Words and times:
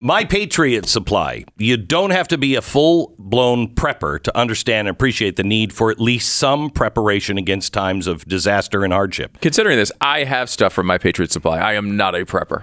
My 0.00 0.24
Patriot 0.24 0.86
Supply. 0.86 1.44
You 1.56 1.76
don't 1.76 2.10
have 2.10 2.28
to 2.28 2.38
be 2.38 2.54
a 2.54 2.62
full 2.62 3.16
blown 3.18 3.74
prepper 3.74 4.22
to 4.22 4.36
understand 4.38 4.86
and 4.86 4.94
appreciate 4.96 5.34
the 5.34 5.42
need 5.42 5.72
for 5.72 5.90
at 5.90 5.98
least 6.00 6.36
some 6.36 6.70
preparation 6.70 7.36
against 7.36 7.72
times 7.72 8.06
of 8.06 8.24
disaster 8.26 8.84
and 8.84 8.92
hardship. 8.92 9.38
Considering 9.40 9.76
this, 9.76 9.90
I 10.00 10.22
have 10.22 10.48
stuff 10.50 10.72
from 10.72 10.86
my 10.86 10.98
Patriot 10.98 11.32
Supply. 11.32 11.58
I 11.58 11.72
am 11.74 11.96
not 11.96 12.14
a 12.14 12.24
prepper. 12.24 12.62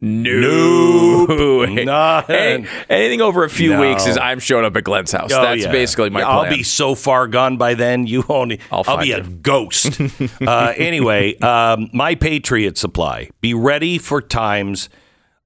No, 0.00 1.66
Hey, 1.66 1.84
None. 1.84 2.24
hey, 2.28 2.64
anything 2.88 3.20
over 3.20 3.44
a 3.44 3.50
few 3.50 3.70
No. 3.72 3.80
weeks 3.82 4.06
is 4.06 4.16
I'm 4.16 4.38
showing 4.38 4.64
up 4.64 4.74
at 4.76 4.84
Glenn's 4.84 5.12
house. 5.12 5.30
Oh, 5.32 5.42
That's 5.42 5.64
yeah. 5.64 5.72
basically 5.72 6.08
my 6.08 6.22
I'll 6.22 6.44
plan. 6.44 6.52
be 6.54 6.62
so 6.62 6.94
far 6.94 7.26
gone 7.26 7.58
by 7.58 7.74
then. 7.74 8.06
You 8.06 8.24
only. 8.28 8.60
I'll 8.72 8.84
I'll, 8.86 8.98
be 8.98 9.08
you. 9.08 9.16
a 9.16 9.22
ghost. 9.22 10.00
uh, 10.40 10.72
anyway, 10.76 11.36
um, 11.40 11.90
my 11.92 12.14
Patriot 12.14 12.78
Supply. 12.78 13.28
Be 13.42 13.52
ready 13.54 13.98
for 13.98 14.22
times 14.22 14.88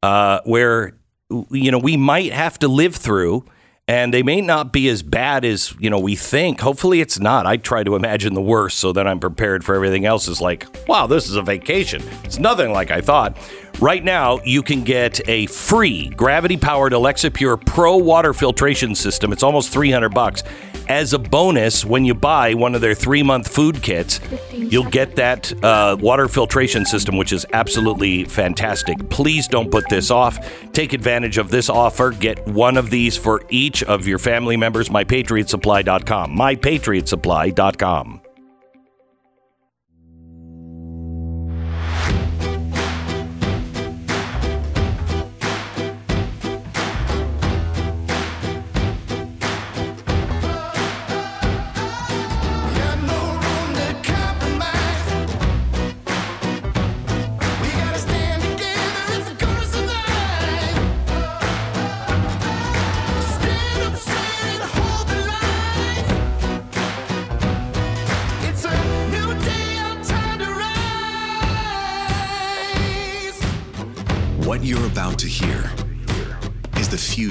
uh, 0.02 0.40
where 0.44 0.96
you 1.50 1.70
know 1.70 1.78
we 1.78 1.96
might 1.96 2.32
have 2.32 2.58
to 2.60 2.68
live 2.68 2.96
through, 2.96 3.44
and 3.88 4.12
they 4.12 4.22
may 4.22 4.40
not 4.40 4.72
be 4.72 4.88
as 4.88 5.02
bad 5.02 5.44
as 5.44 5.74
you 5.78 5.90
know 5.90 5.98
we 5.98 6.16
think. 6.16 6.60
Hopefully, 6.60 7.00
it's 7.00 7.18
not. 7.18 7.46
I 7.46 7.56
try 7.56 7.84
to 7.84 7.96
imagine 7.96 8.34
the 8.34 8.42
worst 8.42 8.78
so 8.78 8.92
that 8.92 9.06
I'm 9.06 9.20
prepared 9.20 9.64
for 9.64 9.74
everything 9.74 10.04
else. 10.04 10.28
Is 10.28 10.40
like, 10.40 10.66
wow, 10.88 11.06
this 11.06 11.28
is 11.28 11.36
a 11.36 11.42
vacation. 11.42 12.02
It's 12.24 12.38
nothing 12.38 12.72
like 12.72 12.90
I 12.90 13.00
thought. 13.00 13.36
Right 13.80 14.04
now, 14.04 14.38
you 14.44 14.62
can 14.62 14.84
get 14.84 15.26
a 15.28 15.46
free 15.46 16.10
gravity-powered 16.10 16.92
Alexa 16.92 17.30
Pure 17.30 17.56
Pro 17.58 17.96
water 17.96 18.32
filtration 18.34 18.94
system. 18.94 19.32
It's 19.32 19.42
almost 19.42 19.70
300 19.70 20.10
bucks. 20.10 20.42
As 20.88 21.12
a 21.12 21.18
bonus, 21.18 21.84
when 21.84 22.04
you 22.04 22.14
buy 22.14 22.54
one 22.54 22.74
of 22.74 22.80
their 22.80 22.94
three-month 22.94 23.48
food 23.48 23.82
kits, 23.82 24.20
you'll 24.52 24.88
get 24.88 25.16
that 25.16 25.52
uh, 25.64 25.96
water 26.00 26.28
filtration 26.28 26.84
system, 26.84 27.16
which 27.16 27.32
is 27.32 27.46
absolutely 27.52 28.24
fantastic. 28.24 29.08
Please 29.10 29.46
don't 29.48 29.70
put 29.70 29.88
this 29.88 30.10
off. 30.10 30.38
Take 30.72 30.92
advantage 30.92 31.38
of 31.38 31.50
this 31.50 31.68
offer. 31.68 32.10
Get 32.10 32.46
one 32.46 32.76
of 32.76 32.90
these 32.90 33.16
for 33.16 33.42
each 33.50 33.82
of 33.82 34.06
your 34.06 34.18
family 34.18 34.56
members. 34.56 34.88
MyPatriotSupply.com. 34.88 36.36
MyPatriotSupply.com. 36.36 38.21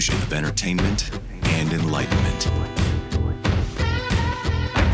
fusion 0.02 0.24
of 0.24 0.34
entertainment 0.34 1.12
and 1.44 1.72
enlightenment. 1.74 2.50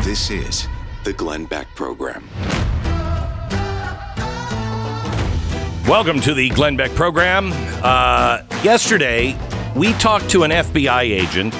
This 0.04 0.28
is 0.28 0.68
the 1.02 1.14
Glenn 1.14 1.46
Beck 1.46 1.66
Program. 1.74 2.28
Welcome 5.88 6.20
to 6.20 6.34
the 6.34 6.50
Glenn 6.50 6.76
Beck 6.76 6.90
program. 6.90 7.52
Uh, 7.82 8.42
yesterday, 8.62 9.34
we 9.74 9.94
talked 9.94 10.28
to 10.28 10.42
an 10.42 10.50
FBI 10.50 11.04
agent 11.04 11.54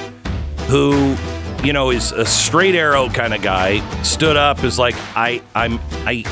who, 0.69 1.17
you 1.65 1.73
know, 1.73 1.89
is 1.89 2.13
a 2.13 2.27
straight 2.27 2.75
arrow 2.75 3.09
kind 3.09 3.33
of 3.33 3.41
guy. 3.41 3.81
Stood 4.03 4.37
up, 4.37 4.63
is 4.63 4.79
like, 4.79 4.95
I, 5.17 5.41
I'm, 5.55 5.79
I, 6.05 6.23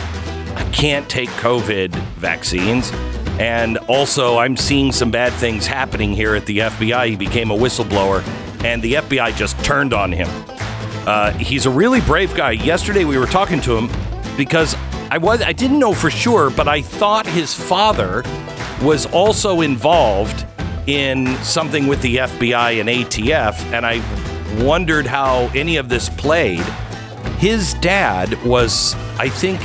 I 0.55 0.69
can't 0.71 1.09
take 1.09 1.31
COVID 1.31 1.95
vaccines, 2.19 2.91
and 3.39 3.79
also 3.89 4.39
I'm 4.39 4.57
seeing 4.57 4.93
some 4.93 5.11
bad 5.11 5.33
things 5.35 5.67
happening 5.67 6.13
here 6.13 6.35
at 6.35 6.47
the 6.47 6.59
FBI. 6.59 7.11
He 7.11 7.17
became 7.17 7.51
a 7.51 7.57
whistleblower, 7.57 8.27
and 8.65 8.83
the 8.83 8.95
FBI 8.95 9.37
just 9.37 9.63
turned 9.65 9.93
on 9.93 10.13
him. 10.13 10.29
Uh, 11.07 11.33
he's 11.33 11.67
a 11.67 11.71
really 11.71 12.01
brave 12.01 12.35
guy. 12.35 12.53
Yesterday 12.53 13.05
we 13.05 13.19
were 13.19 13.27
talking 13.27 13.61
to 13.61 13.77
him 13.77 13.91
because 14.37 14.75
I 15.11 15.19
was 15.19 15.43
I 15.43 15.53
didn't 15.53 15.79
know 15.79 15.95
for 15.95 16.11
sure, 16.11 16.51
but 16.51 16.67
I 16.67 16.83
thought 16.83 17.27
his 17.27 17.55
father 17.55 18.23
was 18.83 19.07
also 19.07 19.61
involved 19.61 20.47
in 20.87 21.37
something 21.39 21.87
with 21.87 22.01
the 22.03 22.17
FBI 22.17 22.81
and 22.81 22.89
ATF, 22.89 23.61
and 23.73 23.85
I 23.85 24.03
wondered 24.65 25.07
how 25.07 25.51
any 25.55 25.77
of 25.77 25.89
this 25.89 26.09
played. 26.09 26.65
His 27.39 27.75
dad 27.75 28.43
was, 28.45 28.95
I 29.19 29.29
think, 29.29 29.61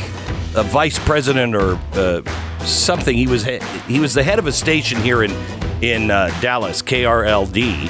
a 0.55 0.63
vice 0.63 0.99
president 0.99 1.55
or 1.55 1.79
uh, 1.93 2.21
something. 2.65 3.15
He 3.15 3.27
was 3.27 3.45
he, 3.87 3.99
was 3.99 4.13
the 4.13 4.23
head 4.23 4.39
of 4.39 4.47
a 4.47 4.51
station 4.51 4.99
here 5.01 5.23
in 5.23 5.31
in 5.81 6.11
uh, 6.11 6.27
Dallas, 6.41 6.81
KRLD, 6.81 7.89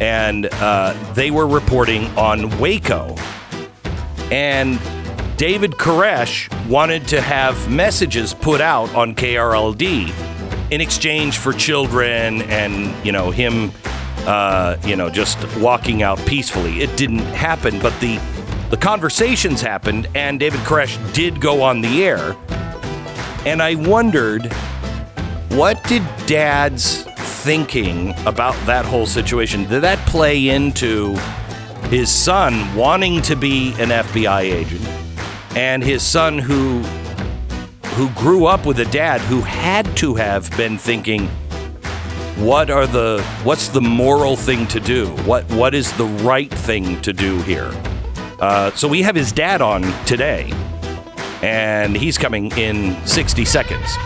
and 0.00 0.46
uh, 0.46 0.94
they 1.14 1.30
were 1.30 1.46
reporting 1.46 2.06
on 2.18 2.58
Waco. 2.58 3.14
And 4.30 4.78
David 5.36 5.72
Koresh 5.72 6.48
wanted 6.68 7.06
to 7.08 7.20
have 7.20 7.70
messages 7.70 8.34
put 8.34 8.60
out 8.60 8.92
on 8.94 9.14
KRLD 9.14 10.12
in 10.70 10.80
exchange 10.80 11.38
for 11.38 11.52
children 11.52 12.42
and 12.42 12.94
you 13.06 13.12
know 13.12 13.30
him, 13.30 13.72
uh, 14.26 14.76
you 14.84 14.96
know, 14.96 15.08
just 15.08 15.38
walking 15.58 16.02
out 16.02 16.18
peacefully. 16.26 16.80
It 16.80 16.96
didn't 16.96 17.20
happen, 17.20 17.78
but 17.80 17.98
the 18.00 18.18
the 18.70 18.76
conversations 18.76 19.62
happened, 19.62 20.08
and 20.14 20.38
David 20.38 20.60
Koresh 20.60 21.14
did 21.14 21.40
go 21.40 21.62
on 21.62 21.80
the 21.80 22.04
air. 22.04 22.36
And 23.48 23.62
I 23.62 23.76
wondered, 23.76 24.52
what 25.52 25.82
did 25.84 26.02
Dad's 26.26 27.04
thinking 27.42 28.12
about 28.26 28.54
that 28.66 28.84
whole 28.84 29.06
situation? 29.06 29.66
Did 29.66 29.80
that 29.84 29.98
play 30.06 30.50
into 30.50 31.16
his 31.88 32.10
son 32.10 32.76
wanting 32.76 33.22
to 33.22 33.34
be 33.36 33.70
an 33.78 33.88
FBI 33.88 34.42
agent, 34.42 34.86
and 35.56 35.82
his 35.82 36.02
son 36.02 36.38
who 36.38 36.80
who 37.94 38.10
grew 38.10 38.44
up 38.44 38.66
with 38.66 38.80
a 38.80 38.84
dad 38.84 39.22
who 39.22 39.40
had 39.40 39.96
to 39.96 40.14
have 40.14 40.54
been 40.58 40.76
thinking, 40.76 41.26
what 42.36 42.68
are 42.68 42.86
the 42.86 43.22
what's 43.44 43.68
the 43.68 43.80
moral 43.80 44.36
thing 44.36 44.66
to 44.66 44.78
do? 44.78 45.06
What 45.24 45.50
what 45.52 45.74
is 45.74 45.90
the 45.92 46.04
right 46.04 46.50
thing 46.50 47.00
to 47.00 47.14
do 47.14 47.40
here? 47.44 47.72
Uh, 48.40 48.72
so 48.72 48.86
we 48.86 49.00
have 49.00 49.14
his 49.14 49.32
dad 49.32 49.62
on 49.62 49.80
today, 50.04 50.52
and 51.42 51.96
he's 51.96 52.18
coming 52.18 52.50
in 52.52 52.96
60 53.06 53.44
seconds. 53.44 53.96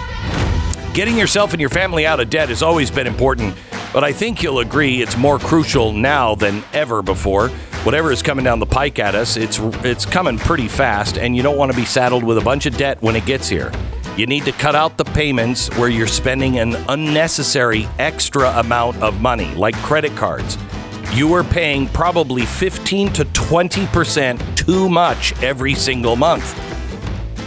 Getting 0.94 1.16
yourself 1.16 1.52
and 1.52 1.60
your 1.60 1.70
family 1.70 2.06
out 2.06 2.20
of 2.20 2.28
debt 2.28 2.50
has 2.50 2.62
always 2.62 2.90
been 2.90 3.06
important, 3.06 3.54
but 3.92 4.04
I 4.04 4.12
think 4.12 4.42
you'll 4.42 4.58
agree 4.58 5.00
it's 5.00 5.16
more 5.16 5.38
crucial 5.38 5.92
now 5.92 6.34
than 6.34 6.62
ever 6.72 7.02
before. 7.02 7.48
Whatever 7.84 8.12
is 8.12 8.22
coming 8.22 8.44
down 8.44 8.58
the 8.58 8.66
pike 8.66 8.98
at 8.98 9.14
us, 9.14 9.36
it's 9.36 9.58
it's 9.84 10.04
coming 10.04 10.38
pretty 10.38 10.68
fast, 10.68 11.18
and 11.18 11.34
you 11.34 11.42
don't 11.42 11.56
want 11.56 11.72
to 11.72 11.76
be 11.76 11.84
saddled 11.84 12.22
with 12.22 12.38
a 12.38 12.42
bunch 12.42 12.66
of 12.66 12.76
debt 12.76 13.00
when 13.00 13.16
it 13.16 13.24
gets 13.24 13.48
here. 13.48 13.72
You 14.16 14.26
need 14.26 14.44
to 14.44 14.52
cut 14.52 14.74
out 14.74 14.98
the 14.98 15.04
payments 15.04 15.74
where 15.78 15.88
you're 15.88 16.06
spending 16.06 16.58
an 16.58 16.74
unnecessary 16.90 17.88
extra 17.98 18.50
amount 18.58 19.02
of 19.02 19.22
money, 19.22 19.52
like 19.54 19.74
credit 19.76 20.14
cards. 20.14 20.58
You 21.14 21.32
are 21.32 21.44
paying 21.44 21.88
probably 21.88 22.44
15 22.44 23.12
to 23.14 23.24
20% 23.24 24.56
too 24.56 24.90
much 24.90 25.32
every 25.42 25.74
single 25.74 26.16
month. 26.16 26.71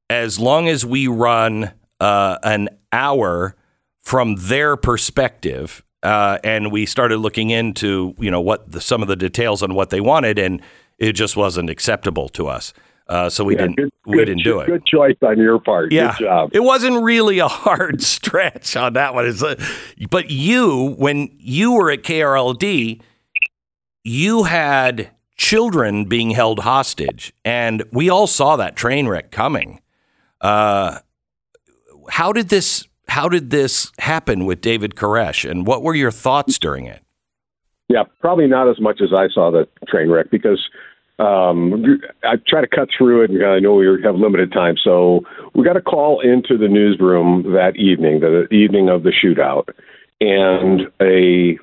as 0.09 0.39
long 0.39 0.67
as 0.67 0.85
we 0.85 1.07
run 1.07 1.71
uh, 1.99 2.37
an 2.43 2.69
hour 2.91 3.55
from 3.99 4.35
their 4.35 4.77
perspective. 4.77 5.83
Uh, 6.03 6.37
and 6.43 6.71
we 6.71 6.85
started 6.85 7.17
looking 7.17 7.49
into 7.49 8.15
you 8.19 8.29
know 8.29 8.39
what 8.39 8.71
the, 8.71 8.79
some 8.79 9.01
of 9.01 9.07
the 9.07 9.15
details 9.15 9.63
on 9.63 9.73
what 9.73 9.89
they 9.89 9.99
wanted, 9.99 10.37
and 10.37 10.61
it 10.99 11.13
just 11.13 11.35
wasn't 11.35 11.69
acceptable 11.69 12.29
to 12.29 12.47
us. 12.47 12.71
Uh, 13.09 13.29
so 13.29 13.43
we 13.43 13.55
yeah, 13.55 13.61
didn't 13.61 13.75
good, 13.77 13.91
we 14.05 14.17
didn't 14.17 14.43
do 14.43 14.59
it. 14.59 14.67
Good 14.67 14.85
choice 14.85 15.15
on 15.21 15.39
your 15.39 15.59
part. 15.59 15.91
Yeah, 15.91 16.15
good 16.17 16.25
job. 16.25 16.49
It 16.53 16.59
wasn't 16.59 17.03
really 17.03 17.39
a 17.39 17.47
hard 17.47 18.01
stretch 18.03 18.75
on 18.75 18.93
that 18.93 19.13
one. 19.13 19.25
It's 19.25 19.41
a, 19.41 19.57
but 20.09 20.29
you, 20.29 20.95
when 20.97 21.29
you 21.39 21.73
were 21.73 21.89
at 21.89 22.03
KRLD, 22.03 23.01
you 24.03 24.43
had 24.43 25.09
children 25.37 26.05
being 26.05 26.31
held 26.31 26.59
hostage, 26.59 27.33
and 27.45 27.83
we 27.91 28.09
all 28.09 28.27
saw 28.27 28.55
that 28.57 28.75
train 28.75 29.07
wreck 29.07 29.31
coming. 29.31 29.79
Uh, 30.41 30.99
how 32.09 32.31
did 32.31 32.49
this 32.49 32.87
How 33.07 33.29
did 33.29 33.49
this 33.49 33.91
happen 33.99 34.45
with 34.45 34.61
David 34.61 34.95
Koresh, 34.95 35.49
and 35.49 35.65
what 35.65 35.83
were 35.83 35.95
your 35.95 36.11
thoughts 36.11 36.59
during 36.59 36.85
it? 36.85 37.03
Yeah, 37.89 38.03
probably 38.19 38.47
not 38.47 38.69
as 38.69 38.79
much 38.81 38.99
as 39.01 39.09
I 39.13 39.29
saw 39.29 39.49
the 39.49 39.67
train 39.87 40.09
wreck 40.09 40.29
because 40.29 40.59
um, 41.19 41.99
I 42.23 42.35
try 42.47 42.61
to 42.61 42.67
cut 42.67 42.89
through 42.95 43.23
it, 43.23 43.31
and 43.31 43.45
I 43.45 43.59
know 43.59 43.75
we 43.75 43.87
have 44.03 44.15
limited 44.15 44.51
time. 44.51 44.75
So 44.83 45.21
we 45.55 45.63
got 45.63 45.77
a 45.77 45.81
call 45.81 46.19
into 46.19 46.57
the 46.57 46.67
newsroom 46.67 47.43
that 47.53 47.75
evening, 47.75 48.19
the 48.19 48.47
evening 48.51 48.89
of 48.89 49.03
the 49.03 49.11
shootout, 49.11 49.69
and 50.21 50.81
a 51.01 51.57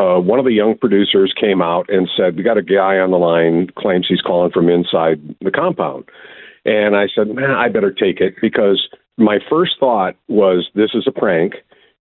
uh, 0.00 0.20
one 0.20 0.38
of 0.38 0.44
the 0.44 0.52
young 0.52 0.76
producers 0.78 1.34
came 1.40 1.62
out 1.62 1.88
and 1.88 2.08
said, 2.16 2.36
"We 2.36 2.42
got 2.42 2.58
a 2.58 2.62
guy 2.62 2.98
on 2.98 3.10
the 3.10 3.18
line 3.18 3.68
claims 3.76 4.06
he's 4.08 4.20
calling 4.20 4.52
from 4.52 4.68
inside 4.68 5.20
the 5.40 5.50
compound." 5.50 6.04
And 6.64 6.96
I 6.96 7.08
said, 7.14 7.28
"Man, 7.28 7.50
I 7.50 7.68
better 7.68 7.92
take 7.92 8.20
it 8.20 8.34
because 8.40 8.88
my 9.16 9.38
first 9.48 9.78
thought 9.78 10.16
was 10.28 10.68
this 10.74 10.90
is 10.94 11.06
a 11.06 11.12
prank." 11.12 11.54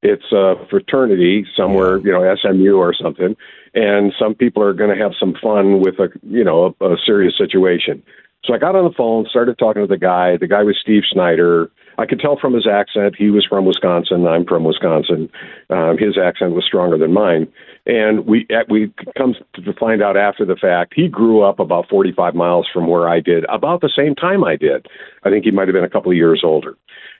It's 0.03 0.31
a 0.31 0.53
fraternity 0.69 1.45
somewhere, 1.55 1.97
you 1.97 2.11
know, 2.11 2.35
SMU 2.35 2.77
or 2.77 2.93
something, 2.93 3.35
and 3.73 4.13
some 4.17 4.35
people 4.35 4.61
are 4.61 4.73
going 4.73 4.95
to 4.95 5.03
have 5.03 5.13
some 5.19 5.33
fun 5.41 5.81
with 5.81 5.95
a, 5.99 6.09
you 6.21 6.43
know, 6.43 6.75
a, 6.79 6.93
a 6.93 6.97
serious 7.03 7.35
situation. 7.35 8.03
So 8.45 8.53
I 8.53 8.59
got 8.59 8.75
on 8.75 8.85
the 8.85 8.93
phone, 8.95 9.25
started 9.29 9.57
talking 9.57 9.81
to 9.81 9.87
the 9.87 9.97
guy. 9.97 10.37
The 10.37 10.47
guy 10.47 10.63
was 10.63 10.77
Steve 10.79 11.01
Schneider. 11.11 11.71
I 11.97 12.05
could 12.05 12.19
tell 12.19 12.37
from 12.37 12.53
his 12.53 12.67
accent 12.67 13.15
he 13.17 13.29
was 13.29 13.45
from 13.45 13.65
Wisconsin. 13.65 14.27
I'm 14.27 14.45
from 14.45 14.63
Wisconsin. 14.63 15.29
Um, 15.69 15.97
his 15.97 16.17
accent 16.17 16.53
was 16.53 16.65
stronger 16.65 16.97
than 16.97 17.13
mine, 17.13 17.47
and 17.85 18.25
we 18.25 18.47
we 18.69 18.91
come 19.17 19.35
to 19.55 19.73
find 19.73 20.03
out 20.03 20.15
after 20.15 20.45
the 20.45 20.55
fact 20.55 20.93
he 20.95 21.07
grew 21.07 21.41
up 21.41 21.59
about 21.59 21.89
45 21.89 22.35
miles 22.35 22.67
from 22.71 22.87
where 22.87 23.09
I 23.09 23.19
did, 23.19 23.45
about 23.49 23.81
the 23.81 23.91
same 23.95 24.15
time 24.15 24.43
I 24.43 24.55
did. 24.55 24.87
I 25.23 25.29
think 25.29 25.45
he 25.45 25.51
might 25.51 25.67
have 25.67 25.73
been 25.73 25.83
a 25.83 25.89
couple 25.89 26.11
of 26.11 26.17
years 26.17 26.41
older. 26.43 26.75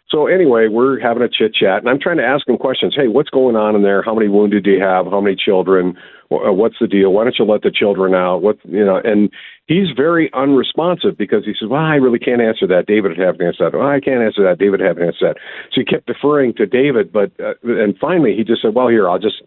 So 0.09 0.27
anyway, 0.27 0.67
we're 0.69 0.99
having 1.01 1.21
a 1.21 1.27
chit 1.27 1.53
chat, 1.53 1.79
and 1.79 1.89
I'm 1.89 1.99
trying 1.99 2.17
to 2.17 2.23
ask 2.23 2.47
him 2.47 2.57
questions. 2.57 2.95
Hey, 2.95 3.09
what's 3.09 3.29
going 3.29 3.57
on 3.57 3.75
in 3.75 3.83
there? 3.83 4.01
How 4.01 4.15
many 4.15 4.29
wounded 4.29 4.63
do 4.63 4.71
you 4.71 4.81
have? 4.81 5.05
How 5.07 5.19
many 5.19 5.35
children? 5.35 5.97
Uh, 6.31 6.53
what's 6.53 6.75
the 6.79 6.87
deal? 6.87 7.11
Why 7.11 7.25
don't 7.25 7.35
you 7.37 7.43
let 7.43 7.61
the 7.61 7.71
children 7.71 8.15
out? 8.15 8.41
What 8.41 8.57
you 8.63 8.85
know? 8.85 9.01
And 9.03 9.29
he's 9.65 9.91
very 9.95 10.31
unresponsive 10.33 11.17
because 11.17 11.43
he 11.43 11.51
says, 11.59 11.67
"Well, 11.67 11.81
I 11.81 11.95
really 11.95 12.19
can't 12.19 12.41
answer 12.41 12.65
that. 12.67 12.85
David 12.87 13.17
would 13.17 13.25
have 13.25 13.37
to 13.37 13.45
answer 13.45 13.65
that. 13.65 13.77
Well, 13.77 13.87
I 13.87 13.99
can't 13.99 14.23
answer 14.23 14.43
that. 14.43 14.59
David 14.59 14.79
would 14.79 14.87
have 14.87 14.97
answer 14.97 15.27
that." 15.27 15.37
So 15.73 15.81
he 15.81 15.85
kept 15.85 16.07
deferring 16.07 16.53
to 16.53 16.65
David, 16.65 17.11
but 17.11 17.31
uh, 17.43 17.55
and 17.63 17.97
finally 17.99 18.33
he 18.33 18.45
just 18.45 18.61
said, 18.61 18.75
"Well, 18.75 18.87
here, 18.87 19.09
I'll 19.09 19.19
just." 19.19 19.43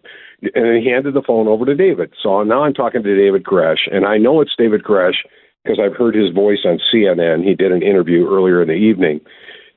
And 0.53 0.77
he 0.83 0.89
handed 0.89 1.13
the 1.13 1.21
phone 1.25 1.47
over 1.47 1.65
to 1.65 1.75
David. 1.75 2.13
So 2.21 2.41
now 2.43 2.63
I'm 2.63 2.73
talking 2.73 3.01
to 3.03 3.15
David 3.15 3.43
Koresh, 3.43 3.89
and 3.91 4.05
I 4.05 4.17
know 4.17 4.41
it's 4.41 4.55
David 4.57 4.83
Koresh 4.83 5.21
because 5.63 5.79
I've 5.79 5.95
heard 5.95 6.15
his 6.15 6.33
voice 6.33 6.65
on 6.65 6.79
CNN. 6.91 7.43
He 7.43 7.53
did 7.53 7.71
an 7.71 7.83
interview 7.83 8.27
earlier 8.27 8.61
in 8.61 8.67
the 8.67 8.73
evening 8.73 9.21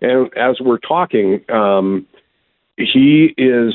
and 0.05 0.37
as 0.37 0.61
we're 0.61 0.79
talking, 0.79 1.41
um, 1.51 2.07
he 2.77 3.35
is 3.37 3.75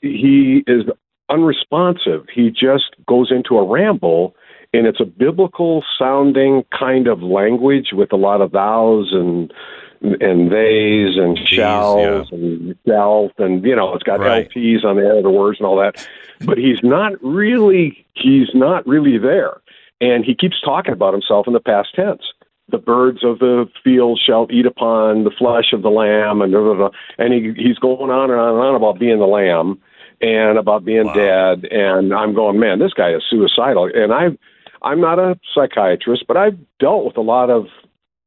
he 0.00 0.64
is 0.66 0.84
unresponsive. 1.28 2.26
He 2.32 2.50
just 2.50 2.94
goes 3.06 3.30
into 3.30 3.58
a 3.58 3.66
ramble, 3.66 4.34
and 4.72 4.86
it's 4.86 5.00
a 5.00 5.04
biblical 5.04 5.84
sounding 5.98 6.64
kind 6.76 7.08
of 7.08 7.22
language 7.22 7.88
with 7.92 8.12
a 8.12 8.16
lot 8.16 8.40
of 8.40 8.52
thous 8.52 9.12
and 9.12 9.52
and 10.00 10.50
theys 10.50 11.16
and 11.16 11.36
shalls 11.44 12.28
yeah. 12.30 12.38
and 12.38 12.76
self 12.86 13.32
and 13.38 13.64
you 13.64 13.74
know 13.74 13.94
it's 13.94 14.04
got 14.04 14.20
right. 14.20 14.48
LTs 14.48 14.84
on 14.84 14.94
the 14.94 15.02
end 15.02 15.18
of 15.18 15.24
the 15.24 15.30
words 15.30 15.58
and 15.58 15.66
all 15.66 15.78
that. 15.78 16.08
But 16.44 16.56
he's 16.56 16.82
not 16.84 17.12
really 17.22 18.06
he's 18.14 18.48
not 18.54 18.86
really 18.86 19.18
there, 19.18 19.60
and 20.00 20.24
he 20.24 20.36
keeps 20.36 20.60
talking 20.60 20.92
about 20.92 21.14
himself 21.14 21.48
in 21.48 21.52
the 21.52 21.60
past 21.60 21.94
tense 21.96 22.22
the 22.70 22.78
birds 22.78 23.24
of 23.24 23.38
the 23.38 23.66
field 23.82 24.20
shall 24.24 24.46
eat 24.50 24.66
upon 24.66 25.24
the 25.24 25.30
flesh 25.30 25.72
of 25.72 25.82
the 25.82 25.88
lamb, 25.88 26.42
and 26.42 26.52
blah, 26.52 26.62
blah, 26.62 26.74
blah. 26.74 26.90
and 27.18 27.32
he, 27.32 27.52
he's 27.56 27.78
going 27.78 28.10
on 28.10 28.30
and 28.30 28.38
on 28.38 28.54
and 28.54 28.62
on 28.62 28.74
about 28.74 28.98
being 28.98 29.18
the 29.18 29.26
lamb 29.26 29.80
and 30.20 30.58
about 30.58 30.84
being 30.84 31.06
wow. 31.06 31.14
dead. 31.14 31.64
And 31.70 32.12
I'm 32.12 32.34
going, 32.34 32.58
man, 32.58 32.78
this 32.78 32.92
guy 32.92 33.10
is 33.10 33.22
suicidal. 33.28 33.90
And 33.94 34.12
I, 34.12 34.36
I'm 34.82 35.00
not 35.00 35.18
a 35.18 35.38
psychiatrist, 35.54 36.24
but 36.26 36.36
I've 36.36 36.58
dealt 36.78 37.04
with 37.04 37.16
a 37.16 37.22
lot 37.22 37.50
of 37.50 37.66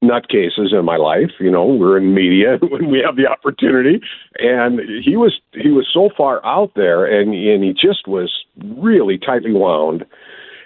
nutcases 0.03 0.73
in 0.73 0.83
my 0.83 0.97
life. 0.97 1.31
You 1.39 1.51
know, 1.51 1.65
we're 1.65 1.97
in 1.97 2.13
media 2.13 2.57
when 2.61 2.89
we 2.89 3.01
have 3.05 3.15
the 3.15 3.27
opportunity, 3.27 4.01
and 4.39 4.79
he 5.03 5.15
was 5.15 5.39
he 5.53 5.69
was 5.69 5.87
so 5.91 6.09
far 6.17 6.43
out 6.45 6.71
there, 6.75 7.05
and 7.05 7.33
and 7.33 7.63
he 7.63 7.73
just 7.73 8.07
was 8.07 8.31
really 8.63 9.17
tightly 9.17 9.53
wound 9.53 10.05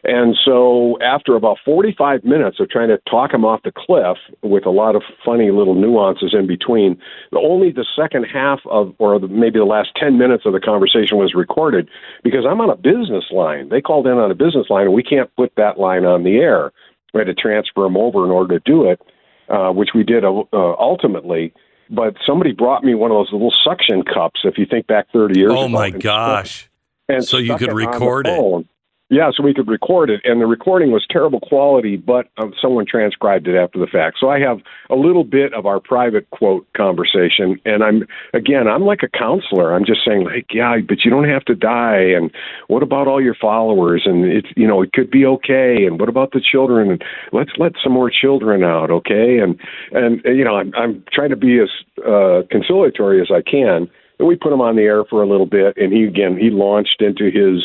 and 0.07 0.35
so, 0.45 0.99
after 1.01 1.35
about 1.35 1.57
45 1.65 2.23
minutes 2.23 2.59
of 2.59 2.69
trying 2.69 2.89
to 2.89 2.99
talk 3.09 3.33
him 3.33 3.43
off 3.43 3.63
the 3.63 3.71
cliff 3.75 4.17
with 4.43 4.65
a 4.65 4.69
lot 4.69 4.95
of 4.95 5.01
funny 5.25 5.49
little 5.49 5.73
nuances 5.73 6.35
in 6.37 6.45
between, 6.45 6.97
only 7.35 7.71
the 7.71 7.85
second 7.95 8.25
half 8.25 8.59
of, 8.69 8.93
or 8.99 9.19
the, 9.19 9.27
maybe 9.27 9.57
the 9.57 9.65
last 9.65 9.89
10 9.99 10.19
minutes 10.19 10.43
of 10.45 10.53
the 10.53 10.59
conversation 10.59 11.17
was 11.17 11.33
recorded 11.33 11.89
because 12.23 12.45
I'm 12.47 12.61
on 12.61 12.69
a 12.69 12.75
business 12.75 13.25
line. 13.31 13.69
They 13.69 13.81
called 13.81 14.05
in 14.05 14.13
on 14.13 14.29
a 14.29 14.35
business 14.35 14.67
line, 14.69 14.85
and 14.85 14.93
we 14.93 15.01
can't 15.01 15.35
put 15.35 15.51
that 15.57 15.79
line 15.79 16.05
on 16.05 16.23
the 16.23 16.35
air. 16.37 16.71
We 17.13 17.21
had 17.21 17.27
to 17.27 17.33
transfer 17.33 17.81
them 17.81 17.97
over 17.97 18.25
in 18.25 18.31
order 18.31 18.59
to 18.59 18.63
do 18.63 18.87
it, 18.87 19.01
uh, 19.49 19.71
which 19.71 19.89
we 19.95 20.03
did 20.03 20.23
uh, 20.23 20.43
ultimately. 20.53 21.51
But 21.89 22.15
somebody 22.27 22.51
brought 22.51 22.83
me 22.83 22.93
one 22.93 23.09
of 23.09 23.15
those 23.15 23.31
little 23.31 23.53
suction 23.63 24.03
cups. 24.03 24.41
If 24.43 24.59
you 24.59 24.67
think 24.69 24.85
back 24.85 25.07
30 25.13 25.39
years. 25.39 25.51
Oh 25.53 25.67
my 25.67 25.89
gosh! 25.89 26.69
And 27.09 27.23
so 27.23 27.37
you 27.37 27.55
could 27.57 27.73
record 27.73 28.27
it. 28.27 28.67
Yeah, 29.09 29.29
so 29.35 29.43
we 29.43 29.53
could 29.53 29.67
record 29.67 30.09
it, 30.09 30.21
and 30.23 30.41
the 30.41 30.47
recording 30.47 30.91
was 30.91 31.05
terrible 31.07 31.39
quality, 31.39 31.95
but 31.95 32.27
uh, 32.39 32.47
someone 32.59 32.87
transcribed 32.87 33.47
it 33.47 33.55
after 33.55 33.77
the 33.77 33.85
fact. 33.85 34.17
So 34.19 34.29
I 34.29 34.39
have 34.39 34.61
a 34.89 34.95
little 34.95 35.23
bit 35.23 35.53
of 35.53 35.67
our 35.67 35.79
private 35.79 36.27
quote 36.31 36.65
conversation, 36.75 37.59
and 37.65 37.83
I'm 37.83 38.07
again, 38.33 38.67
I'm 38.67 38.81
like 38.81 39.03
a 39.03 39.07
counselor. 39.07 39.75
I'm 39.75 39.85
just 39.85 39.99
saying, 40.03 40.23
like, 40.23 40.47
yeah, 40.51 40.77
but 40.87 41.05
you 41.05 41.11
don't 41.11 41.29
have 41.29 41.45
to 41.45 41.53
die, 41.53 42.01
and 42.17 42.31
what 42.67 42.81
about 42.81 43.07
all 43.07 43.21
your 43.21 43.35
followers? 43.39 44.01
And 44.05 44.25
it's 44.25 44.47
you 44.57 44.67
know, 44.67 44.81
it 44.81 44.91
could 44.93 45.11
be 45.11 45.23
okay. 45.23 45.85
And 45.85 45.99
what 45.99 46.09
about 46.09 46.31
the 46.31 46.41
children? 46.41 46.89
And 46.89 47.03
let's 47.31 47.51
let 47.59 47.73
some 47.83 47.93
more 47.93 48.09
children 48.09 48.63
out, 48.63 48.89
okay? 48.89 49.37
And 49.37 49.59
and 49.91 50.19
you 50.25 50.43
know, 50.43 50.55
I'm 50.55 50.73
I'm 50.75 51.03
trying 51.13 51.29
to 51.29 51.35
be 51.35 51.59
as 51.59 51.69
uh, 52.03 52.41
conciliatory 52.49 53.21
as 53.21 53.27
I 53.29 53.47
can. 53.47 53.87
And 54.17 54.27
we 54.27 54.35
put 54.35 54.53
him 54.53 54.61
on 54.61 54.77
the 54.77 54.83
air 54.83 55.03
for 55.03 55.21
a 55.21 55.27
little 55.27 55.45
bit, 55.45 55.77
and 55.77 55.93
he 55.93 56.05
again 56.05 56.37
he 56.37 56.49
launched 56.49 57.03
into 57.03 57.25
his 57.25 57.61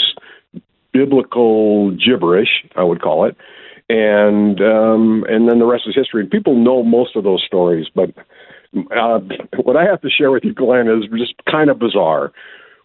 biblical 0.92 1.90
gibberish, 1.92 2.64
I 2.76 2.82
would 2.82 3.00
call 3.00 3.24
it, 3.26 3.36
and 3.88 4.60
um, 4.60 5.24
and 5.28 5.48
then 5.48 5.58
the 5.58 5.66
rest 5.66 5.84
is 5.86 5.94
history. 5.94 6.22
And 6.22 6.30
people 6.30 6.56
know 6.56 6.82
most 6.82 7.16
of 7.16 7.24
those 7.24 7.42
stories, 7.46 7.86
but 7.94 8.10
uh, 8.96 9.20
what 9.62 9.76
I 9.76 9.84
have 9.84 10.00
to 10.02 10.10
share 10.10 10.30
with 10.30 10.44
you, 10.44 10.54
Glenn, 10.54 10.88
is 10.88 11.04
just 11.18 11.34
kind 11.50 11.70
of 11.70 11.78
bizarre. 11.78 12.32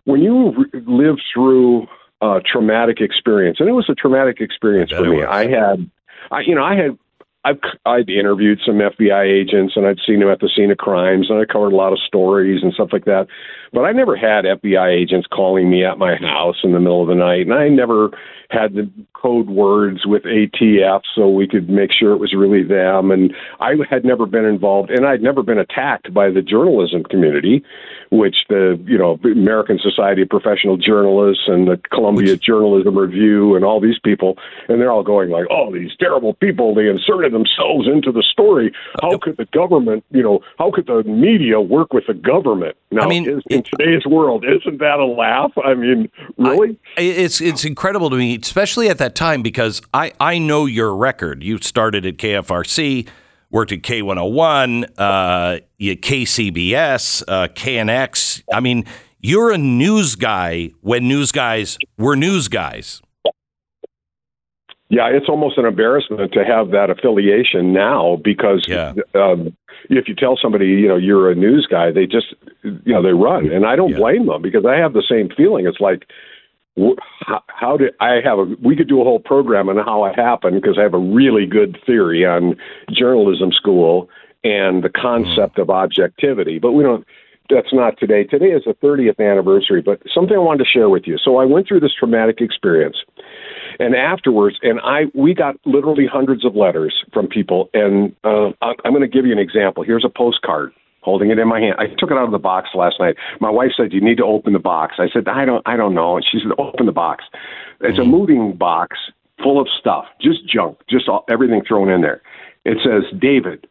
When 0.06 0.22
you 0.22 0.52
re- 0.52 0.82
live 0.86 1.18
through 1.34 1.88
a 2.22 2.40
traumatic 2.42 3.02
experience, 3.02 3.58
and 3.60 3.70
it 3.70 3.74
was 3.74 3.90
a 3.90 3.96
traumatic 3.96 4.40
experience 4.40 4.92
for 4.92 5.04
me. 5.04 5.24
I 5.24 5.48
had, 5.48 5.90
I 6.32 6.42
you 6.42 6.56
know, 6.56 6.64
I 6.64 6.76
had 6.76 6.98
I've 7.46 7.60
I'd 7.86 8.10
interviewed 8.10 8.60
some 8.66 8.80
FBI 8.80 9.24
agents 9.24 9.74
and 9.76 9.86
I'd 9.86 10.00
seen 10.06 10.20
them 10.20 10.30
at 10.30 10.40
the 10.40 10.50
scene 10.54 10.72
of 10.72 10.80
crimes 10.80 11.28
and 11.30 11.40
I 11.40 11.46
covered 11.46 11.74
a 11.74 11.76
lot 11.76 11.94
of 11.94 12.00
stories 12.00 12.64
and 12.64 12.74
stuff 12.74 12.90
like 12.92 13.06
that. 13.06 13.28
But 13.72 13.82
I 13.82 13.92
never 13.92 14.16
had 14.16 14.46
FBI 14.46 14.90
agents 14.90 15.28
calling 15.32 15.70
me 15.70 15.86
at 15.86 16.00
my 16.00 16.16
house 16.16 16.58
in 16.64 16.74
the 16.74 16.80
middle 16.80 17.04
of 17.04 17.08
the 17.08 17.16
night, 17.16 17.42
and 17.42 17.54
I 17.54 17.70
never 17.70 18.10
had 18.50 18.74
the 18.74 18.90
code 19.14 19.48
words 19.48 20.06
with 20.06 20.24
ATF 20.24 21.02
so 21.16 21.30
we 21.30 21.48
could 21.48 21.70
make 21.70 21.92
sure 21.92 22.14
it 22.14 22.20
was 22.20 22.34
really 22.34 22.64
them. 22.64 23.12
And 23.12 23.34
I 23.60 23.74
had 23.90 24.06
never 24.06 24.26
been 24.26 24.46
involved, 24.46 24.92
and 24.92 25.06
I'd 25.06 25.22
never 25.22 25.42
been 25.44 25.58
attacked 25.58 26.14
by 26.14 26.30
the 26.30 26.42
journalism 26.42 27.04
community, 27.04 27.64
which 28.12 28.36
the 28.50 28.80
you 28.86 28.98
know 28.98 29.20
American 29.24 29.80
Society 29.80 30.22
of 30.22 30.30
Professional 30.30 30.78
Journalists 30.78 31.44
and 31.48 31.68
the 31.68 31.80
Columbia 31.92 32.38
Journalism 32.38 32.98
Review 32.98 33.56
and 33.56 33.66
all 33.66 33.82
these 33.82 34.00
people, 34.00 34.38
and 34.68 34.80
they're 34.80 34.92
all 34.92 35.04
going 35.04 35.30
like, 35.30 35.46
"Oh, 35.50 35.74
these 35.74 35.92
terrible 36.00 36.34
people! 36.34 36.76
They 36.76 36.88
inserted 36.88 37.34
themselves 37.34 37.88
into 37.88 38.12
the 38.12 38.24
story. 38.24 38.72
How 39.02 39.18
could 39.18 39.38
the 39.38 39.46
government, 39.46 40.04
you 40.12 40.24
know, 40.24 40.42
how 40.58 40.72
could 40.72 40.88
the 40.88 41.04
media 41.04 41.60
work 41.60 41.94
with 41.94 42.06
the 42.08 42.14
government?" 42.14 42.78
Now, 42.92 43.04
I 43.04 43.08
mean, 43.08 43.30
is, 43.30 43.44
in 43.50 43.64
today's 43.64 44.06
world, 44.06 44.46
isn't 44.46 44.80
that 44.80 45.00
a 45.00 45.06
laugh? 45.06 45.52
I 45.64 45.74
mean, 45.74 46.10
really? 46.38 46.78
I, 46.98 47.02
it's 47.02 47.42
it's 47.42 47.66
incredible 47.66 48.10
to 48.10 48.16
me, 48.16 48.35
especially 48.42 48.90
at 48.90 48.98
that 49.00 49.16
time, 49.16 49.42
because 49.42 49.82
I, 49.94 50.12
I 50.20 50.38
know 50.38 50.66
your 50.66 50.96
record. 50.96 51.44
You 51.44 51.58
started 51.60 52.06
at 52.06 52.18
KFRC, 52.18 53.08
worked 53.52 53.72
at 53.72 53.80
K101, 53.82 54.86
uh, 54.98 55.60
KCBS, 55.80 57.24
uh, 57.28 57.48
KNX. 57.50 58.44
I 58.54 58.60
mean, 58.60 58.86
you're 59.20 59.52
a 59.52 59.58
news 59.58 60.16
guy 60.16 60.72
when 60.82 61.08
news 61.08 61.32
guys 61.32 61.78
were 61.98 62.16
news 62.16 62.48
guys. 62.48 63.02
Yeah, 64.90 65.08
it's 65.10 65.28
almost 65.28 65.58
an 65.58 65.66
embarrassment 65.66 66.32
to 66.34 66.46
have 66.46 66.70
that 66.72 66.90
affiliation 66.92 67.74
now 67.74 68.18
because 68.24 68.64
Yeah. 68.68 68.94
um, 69.16 69.56
if 69.90 70.08
you 70.08 70.14
tell 70.16 70.38
somebody, 70.40 70.68
you 70.68 70.88
know, 70.88 70.96
you're 70.96 71.32
a 71.32 71.36
news 71.36 71.68
guy, 71.70 71.92
they 71.92 72.06
just, 72.06 72.36
you 72.64 72.94
know, 72.94 73.02
they 73.02 73.14
run. 73.14 73.52
And 73.52 73.66
I 73.66 73.76
don't 73.76 73.92
Yeah. 73.92 73.98
blame 73.98 74.28
them 74.28 74.42
because 74.44 74.64
I 74.66 74.76
have 74.78 74.94
the 74.94 75.02
same 75.10 75.30
feeling. 75.36 75.66
It's 75.66 75.80
like, 75.80 76.06
how, 77.26 77.44
how 77.48 77.78
did 77.78 77.94
I 78.00 78.20
have 78.24 78.40
a, 78.40 78.46
we 78.64 78.76
could 78.76 78.88
do 78.88 79.02
a 79.02 79.04
whole 79.04 79.20
program 79.20 79.70
on 79.70 79.78
how 79.78 80.06
it 80.06 80.16
happened 80.16 80.62
because 80.62 80.78
I 80.78 80.84
have 80.84 80.94
a 80.94 81.00
really 81.00 81.46
good 81.46 81.78
theory 81.86 82.26
on 82.26 82.56
journalism 82.92 83.52
school 83.52 84.10
and 84.44 84.84
the 84.84 84.90
concept 84.90 85.58
of 85.58 85.70
objectivity, 85.70 86.60
but 86.60 86.74
we 86.74 86.84
don't, 86.84 87.06
that's 87.50 87.74
not 87.74 87.98
today. 88.00 88.24
Today 88.24 88.48
is 88.48 88.64
the 88.66 88.74
30th 88.74 89.20
anniversary, 89.20 89.82
but 89.82 90.02
something 90.14 90.36
I 90.36 90.40
wanted 90.40 90.64
to 90.64 90.70
share 90.70 90.90
with 90.90 91.04
you. 91.06 91.18
So 91.24 91.38
I 91.38 91.46
went 91.46 91.68
through 91.68 91.80
this 91.80 91.94
traumatic 91.98 92.42
experience 92.42 92.98
and 93.80 93.96
afterwards 93.96 94.58
and 94.62 94.80
i 94.82 95.04
we 95.14 95.34
got 95.34 95.56
literally 95.66 96.06
hundreds 96.12 96.46
of 96.46 96.56
letters 96.56 97.04
from 97.14 97.28
people 97.28 97.70
and 97.74 98.16
uh, 98.24 98.50
i'm 98.62 98.92
going 98.92 99.02
to 99.02 99.08
give 99.08 99.26
you 99.26 99.32
an 99.32 99.40
example 99.40 99.84
here's 99.84 100.06
a 100.06 100.10
postcard 100.10 100.72
holding 101.06 101.30
it 101.30 101.38
in 101.38 101.48
my 101.48 101.60
hand. 101.60 101.76
I 101.78 101.86
took 102.00 102.10
it 102.10 102.18
out 102.18 102.26
of 102.26 102.32
the 102.32 102.40
box 102.40 102.70
last 102.74 102.96
night. 103.00 103.16
My 103.40 103.52
wife 103.52 103.72
said 103.78 103.94
you 103.94 104.02
need 104.02 104.18
to 104.18 104.26
open 104.26 104.54
the 104.54 104.60
box. 104.60 104.96
I 104.98 105.08
said 105.14 105.28
i 105.28 105.46
don't 105.46 105.62
i 105.68 105.78
don't 105.78 105.94
know. 105.94 106.18
And 106.18 106.26
she 106.30 106.40
said 106.40 106.52
open 106.58 106.88
the 106.88 106.92
box. 106.92 107.24
It's 107.82 108.00
a 108.00 108.02
mm-hmm. 108.02 108.12
moving 108.12 108.54
box 108.54 108.98
full 109.44 109.62
of 109.62 109.68
stuff 109.80 110.06
just 110.20 110.48
junk 110.48 110.78
just 110.90 111.08
all, 111.08 111.24
everything 111.30 111.62
thrown 111.66 111.90
in 111.90 112.02
there. 112.02 112.22
It 112.66 112.80
says 112.84 113.04
david 113.20 113.68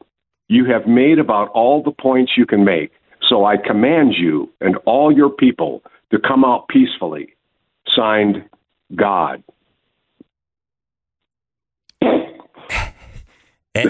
you 0.48 0.64
have 0.66 0.86
made 0.86 1.18
about 1.18 1.48
all 1.48 1.82
the 1.82 1.90
points 1.90 2.32
you 2.36 2.46
can 2.46 2.64
make. 2.64 2.92
So 3.28 3.44
i 3.44 3.56
command 3.56 4.14
you 4.16 4.48
and 4.60 4.76
all 4.86 5.10
your 5.12 5.30
people 5.30 5.82
to 6.12 6.18
come 6.18 6.44
out 6.44 6.68
peacefully. 6.68 7.34
Signed 7.96 8.44
god 8.94 9.42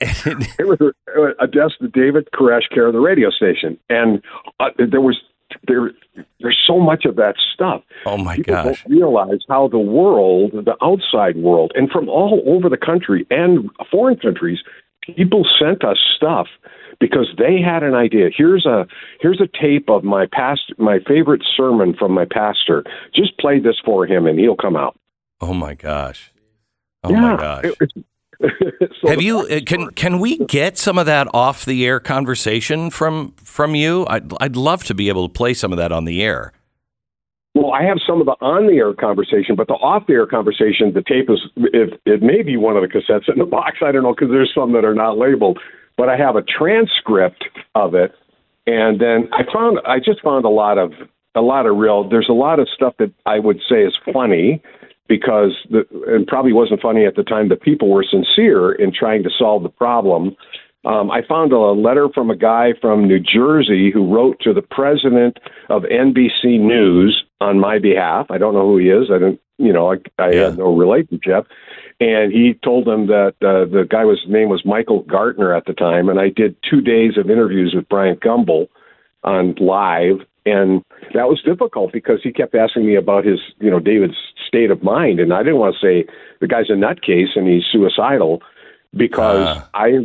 And, 0.00 0.46
it 0.58 0.66
was 0.66 0.80
a, 0.80 1.44
a 1.44 1.46
desk 1.46 1.74
that 1.80 1.92
David 1.92 2.28
Koresh 2.34 2.68
care 2.72 2.86
of 2.86 2.92
the 2.92 3.00
radio 3.00 3.30
station, 3.30 3.78
and 3.88 4.22
uh, 4.60 4.70
there 4.90 5.00
was 5.00 5.18
there 5.66 5.90
there's 6.40 6.58
so 6.66 6.78
much 6.78 7.04
of 7.04 7.16
that 7.16 7.34
stuff. 7.54 7.82
oh 8.06 8.16
my 8.16 8.36
People 8.36 8.54
gosh. 8.54 8.82
don't 8.84 8.92
realize 8.94 9.40
how 9.48 9.68
the 9.68 9.78
world, 9.78 10.52
the 10.52 10.76
outside 10.82 11.36
world, 11.36 11.72
and 11.74 11.90
from 11.90 12.08
all 12.08 12.42
over 12.46 12.68
the 12.68 12.76
country 12.78 13.26
and 13.30 13.68
foreign 13.90 14.16
countries, 14.16 14.58
people 15.16 15.46
sent 15.58 15.84
us 15.84 15.98
stuff 16.16 16.46
because 16.98 17.28
they 17.38 17.60
had 17.60 17.82
an 17.82 17.94
idea. 17.94 18.28
Here's 18.34 18.64
a 18.66 18.86
here's 19.20 19.40
a 19.40 19.48
tape 19.60 19.88
of 19.90 20.04
my 20.04 20.26
past 20.32 20.72
my 20.78 20.98
favorite 21.06 21.42
sermon 21.56 21.94
from 21.98 22.12
my 22.12 22.24
pastor. 22.30 22.84
Just 23.14 23.36
play 23.38 23.58
this 23.58 23.76
for 23.84 24.06
him, 24.06 24.26
and 24.26 24.38
he'll 24.38 24.56
come 24.56 24.76
out. 24.76 24.98
Oh 25.40 25.52
my 25.54 25.74
gosh. 25.74 26.30
Oh 27.04 27.12
my 27.12 27.36
gosh. 27.36 27.64
It- 27.64 27.76
it's- 27.80 28.04
so 29.00 29.08
Have 29.08 29.20
you 29.20 29.40
uh, 29.40 29.60
can 29.66 29.90
can 29.90 30.18
we 30.18 30.38
get 30.38 30.78
some 30.78 30.98
of 30.98 31.06
that 31.06 31.28
off 31.34 31.64
the 31.64 31.84
air 31.86 32.00
conversation 32.00 32.90
from 32.90 33.32
from 33.44 33.74
you? 33.74 34.06
I'd 34.08 34.32
I'd 34.40 34.56
love 34.56 34.84
to 34.84 34.94
be 34.94 35.08
able 35.08 35.28
to 35.28 35.32
play 35.32 35.54
some 35.54 35.72
of 35.72 35.78
that 35.78 35.92
on 35.92 36.04
the 36.04 36.22
air. 36.22 36.52
Well, 37.54 37.72
I 37.72 37.82
have 37.82 37.98
some 38.06 38.20
of 38.20 38.26
the 38.26 38.36
on 38.40 38.66
the 38.66 38.74
air 38.74 38.94
conversation, 38.94 39.56
but 39.56 39.66
the 39.66 39.74
off 39.74 40.06
the 40.06 40.14
air 40.14 40.26
conversation, 40.26 40.92
the 40.94 41.02
tape 41.02 41.28
is 41.28 41.40
it, 41.56 42.00
it 42.06 42.22
may 42.22 42.42
be 42.42 42.56
one 42.56 42.76
of 42.76 42.82
the 42.82 42.88
cassettes 42.88 43.30
in 43.30 43.38
the 43.38 43.44
box. 43.44 43.78
I 43.84 43.92
don't 43.92 44.04
know 44.04 44.14
because 44.14 44.30
there's 44.30 44.52
some 44.54 44.72
that 44.72 44.84
are 44.84 44.94
not 44.94 45.18
labeled, 45.18 45.58
but 45.96 46.08
I 46.08 46.16
have 46.16 46.36
a 46.36 46.42
transcript 46.42 47.44
of 47.74 47.94
it, 47.94 48.14
and 48.66 49.00
then 49.00 49.28
I 49.32 49.42
found 49.52 49.80
I 49.84 49.98
just 49.98 50.22
found 50.22 50.44
a 50.46 50.50
lot 50.50 50.78
of 50.78 50.92
a 51.34 51.42
lot 51.42 51.66
of 51.66 51.76
real. 51.76 52.08
There's 52.08 52.28
a 52.30 52.34
lot 52.34 52.58
of 52.58 52.68
stuff 52.74 52.94
that 52.98 53.12
I 53.26 53.38
would 53.38 53.60
say 53.68 53.82
is 53.82 53.94
funny 54.12 54.62
because 55.10 55.50
the, 55.68 55.84
and 56.06 56.24
probably 56.24 56.52
wasn't 56.52 56.80
funny 56.80 57.04
at 57.04 57.16
the 57.16 57.24
time. 57.24 57.48
The 57.48 57.56
people 57.56 57.90
were 57.90 58.04
sincere 58.08 58.70
in 58.70 58.92
trying 58.94 59.24
to 59.24 59.30
solve 59.36 59.64
the 59.64 59.68
problem. 59.68 60.36
Um, 60.84 61.10
I 61.10 61.20
found 61.28 61.52
a 61.52 61.58
letter 61.58 62.08
from 62.14 62.30
a 62.30 62.36
guy 62.36 62.74
from 62.80 63.08
New 63.08 63.18
Jersey 63.18 63.90
who 63.92 64.06
wrote 64.14 64.38
to 64.42 64.54
the 64.54 64.62
president 64.62 65.38
of 65.68 65.82
NBC 65.82 66.60
News 66.60 67.24
on 67.40 67.58
my 67.58 67.80
behalf. 67.80 68.26
I 68.30 68.38
don't 68.38 68.54
know 68.54 68.66
who 68.66 68.78
he 68.78 68.88
is. 68.88 69.10
I 69.12 69.18
don't, 69.18 69.40
you 69.58 69.72
know, 69.72 69.92
I, 69.92 69.96
I 70.18 70.30
Yeah. 70.30 70.44
had 70.44 70.58
no 70.58 70.74
relationship. 70.74 71.48
And 71.98 72.32
he 72.32 72.54
told 72.64 72.86
them 72.86 73.08
that 73.08 73.34
uh, 73.42 73.66
the 73.70 73.84
guy 73.90 74.04
was 74.04 74.20
name 74.28 74.48
was 74.48 74.64
Michael 74.64 75.02
Gartner 75.02 75.52
at 75.54 75.66
the 75.66 75.74
time, 75.74 76.08
and 76.08 76.18
I 76.18 76.30
did 76.30 76.56
two 76.62 76.80
days 76.80 77.18
of 77.18 77.28
interviews 77.28 77.74
with 77.74 77.88
Bryant 77.88 78.20
Gumbel 78.20 78.68
on 79.22 79.54
live, 79.60 80.20
and 80.50 80.82
that 81.14 81.28
was 81.28 81.40
difficult 81.42 81.92
because 81.92 82.20
he 82.22 82.32
kept 82.32 82.54
asking 82.54 82.86
me 82.86 82.96
about 82.96 83.24
his, 83.24 83.38
you 83.60 83.70
know, 83.70 83.78
David's 83.80 84.16
state 84.46 84.70
of 84.70 84.82
mind, 84.82 85.20
and 85.20 85.32
I 85.32 85.42
didn't 85.42 85.58
want 85.58 85.76
to 85.80 85.86
say 85.86 86.06
the 86.40 86.46
guy's 86.48 86.68
a 86.70 86.72
nutcase 86.74 87.36
and 87.36 87.46
he's 87.48 87.64
suicidal 87.70 88.42
because 88.96 89.46
Ah. 89.46 89.68
I 89.74 89.98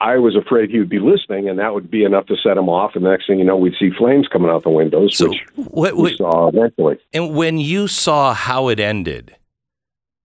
I 0.00 0.16
was 0.18 0.34
afraid 0.36 0.70
he 0.70 0.78
would 0.80 0.88
be 0.88 0.98
listening, 0.98 1.48
and 1.48 1.58
that 1.60 1.74
would 1.74 1.88
be 1.90 2.02
enough 2.04 2.26
to 2.26 2.36
set 2.36 2.56
him 2.56 2.68
off. 2.68 2.96
And 2.96 3.04
the 3.06 3.10
next 3.10 3.26
thing 3.28 3.38
you 3.38 3.44
know, 3.44 3.56
we'd 3.56 3.74
see 3.78 3.90
flames 3.96 4.26
coming 4.26 4.50
out 4.50 4.64
the 4.64 4.70
windows, 4.70 5.16
So 5.16 5.28
which 5.28 5.40
what, 5.54 5.96
we 5.96 6.16
saw 6.16 6.48
eventually. 6.48 6.98
and 7.12 7.34
when 7.36 7.58
you 7.58 7.86
saw 7.86 8.34
how 8.34 8.68
it 8.68 8.80
ended, 8.80 9.36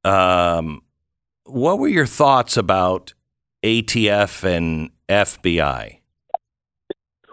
um, 0.03 0.81
what 1.45 1.79
were 1.79 1.87
your 1.87 2.05
thoughts 2.07 2.57
about 2.57 3.13
ATF 3.63 4.43
and 4.43 4.89
FBI? 5.09 5.99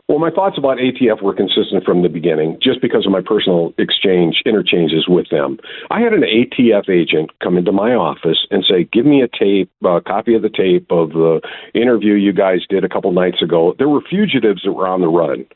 Well, 0.07 0.19
my 0.19 0.31
thoughts 0.31 0.59
about 0.59 0.77
ATF 0.77 1.23
were 1.23 1.33
consistent 1.33 1.83
from 1.83 2.03
the 2.03 2.11
beginning, 2.11 2.59
just 2.63 2.83
because 2.83 3.07
of 3.07 3.13
my 3.13 3.23
personal 3.25 3.73
exchange 3.79 4.43
interchanges 4.45 5.09
with 5.09 5.31
them. 5.31 5.59
I 5.91 6.01
had 6.01 6.13
an 6.13 6.23
ATF 6.23 6.91
agent 6.91 7.31
come 7.43 7.57
into 7.57 7.73
my 7.73 7.95
office 7.95 8.47
and 8.51 8.67
say, 8.67 8.85
"Give 8.85 9.07
me 9.07 9.23
a 9.23 9.29
tape, 9.29 9.71
a 9.83 10.03
copy 10.03 10.35
of 10.35 10.43
the 10.43 10.51
tape 10.51 10.93
of 10.93 11.15
the 11.15 11.41
interview 11.73 12.15
you 12.15 12.33
guys 12.33 12.67
did 12.69 12.85
a 12.85 12.89
couple 12.89 13.13
nights 13.13 13.41
ago." 13.41 13.75
There 13.79 13.89
were 13.89 14.03
fugitives 14.03 14.63
that 14.65 14.73
were 14.73 14.87
on 14.87 15.01
the 15.01 15.09
run, 15.09 15.47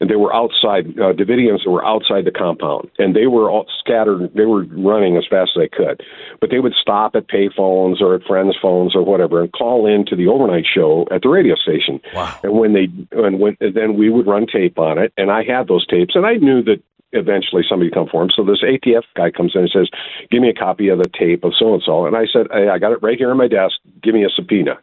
and 0.00 0.08
they 0.08 0.16
were 0.16 0.34
outside 0.34 0.86
uh, 0.98 1.12
Davidians 1.12 1.64
that 1.64 1.70
were 1.70 1.84
outside 1.84 2.24
the 2.24 2.30
compound, 2.30 2.90
and 2.98 3.16
they 3.16 3.26
were 3.26 3.50
all 3.50 3.66
scattered. 3.78 4.30
They 4.34 4.44
were 4.44 4.64
running 4.64 5.16
as 5.16 5.24
fast 5.28 5.52
as 5.56 5.60
they 5.62 5.68
could, 5.68 6.02
but 6.40 6.50
they 6.50 6.60
would 6.60 6.74
stop 6.80 7.16
at 7.16 7.28
payphones 7.28 8.00
or 8.00 8.14
at 8.14 8.22
friends' 8.22 8.56
phones 8.60 8.94
or 8.94 9.02
whatever 9.02 9.42
and 9.42 9.52
call 9.52 9.86
in 9.86 10.06
to 10.06 10.16
the 10.16 10.28
overnight 10.28 10.66
show 10.72 11.06
at 11.10 11.22
the 11.22 11.28
radio 11.28 11.56
station. 11.56 12.00
Wow. 12.14 12.38
And 12.42 12.52
when 12.52 12.72
they 12.72 12.88
and 13.12 13.40
when 13.40 13.56
then 13.60 13.96
we 13.96 14.10
would 14.10 14.26
run 14.26 14.46
tape 14.46 14.78
on 14.78 14.98
it, 14.98 15.12
and 15.16 15.30
I 15.30 15.42
had 15.42 15.66
those 15.66 15.86
tapes, 15.86 16.14
and 16.14 16.26
I 16.26 16.34
knew 16.34 16.62
that 16.62 16.82
eventually 17.12 17.62
somebody 17.68 17.88
would 17.88 17.94
come 17.94 18.08
for 18.10 18.22
him. 18.22 18.30
So 18.34 18.44
this 18.44 18.62
ATF 18.62 19.02
guy 19.16 19.30
comes 19.30 19.52
in 19.54 19.62
and 19.62 19.70
says, 19.70 19.88
"Give 20.30 20.42
me 20.42 20.50
a 20.50 20.54
copy 20.54 20.88
of 20.88 20.98
the 20.98 21.08
tape 21.08 21.42
of 21.42 21.54
so 21.58 21.74
and 21.74 21.82
so," 21.82 22.06
and 22.06 22.16
I 22.16 22.26
said, 22.26 22.46
hey, 22.52 22.68
"I 22.68 22.78
got 22.78 22.92
it 22.92 23.02
right 23.02 23.18
here 23.18 23.30
on 23.30 23.36
my 23.36 23.48
desk. 23.48 23.76
Give 24.02 24.14
me 24.14 24.24
a 24.24 24.30
subpoena." 24.30 24.78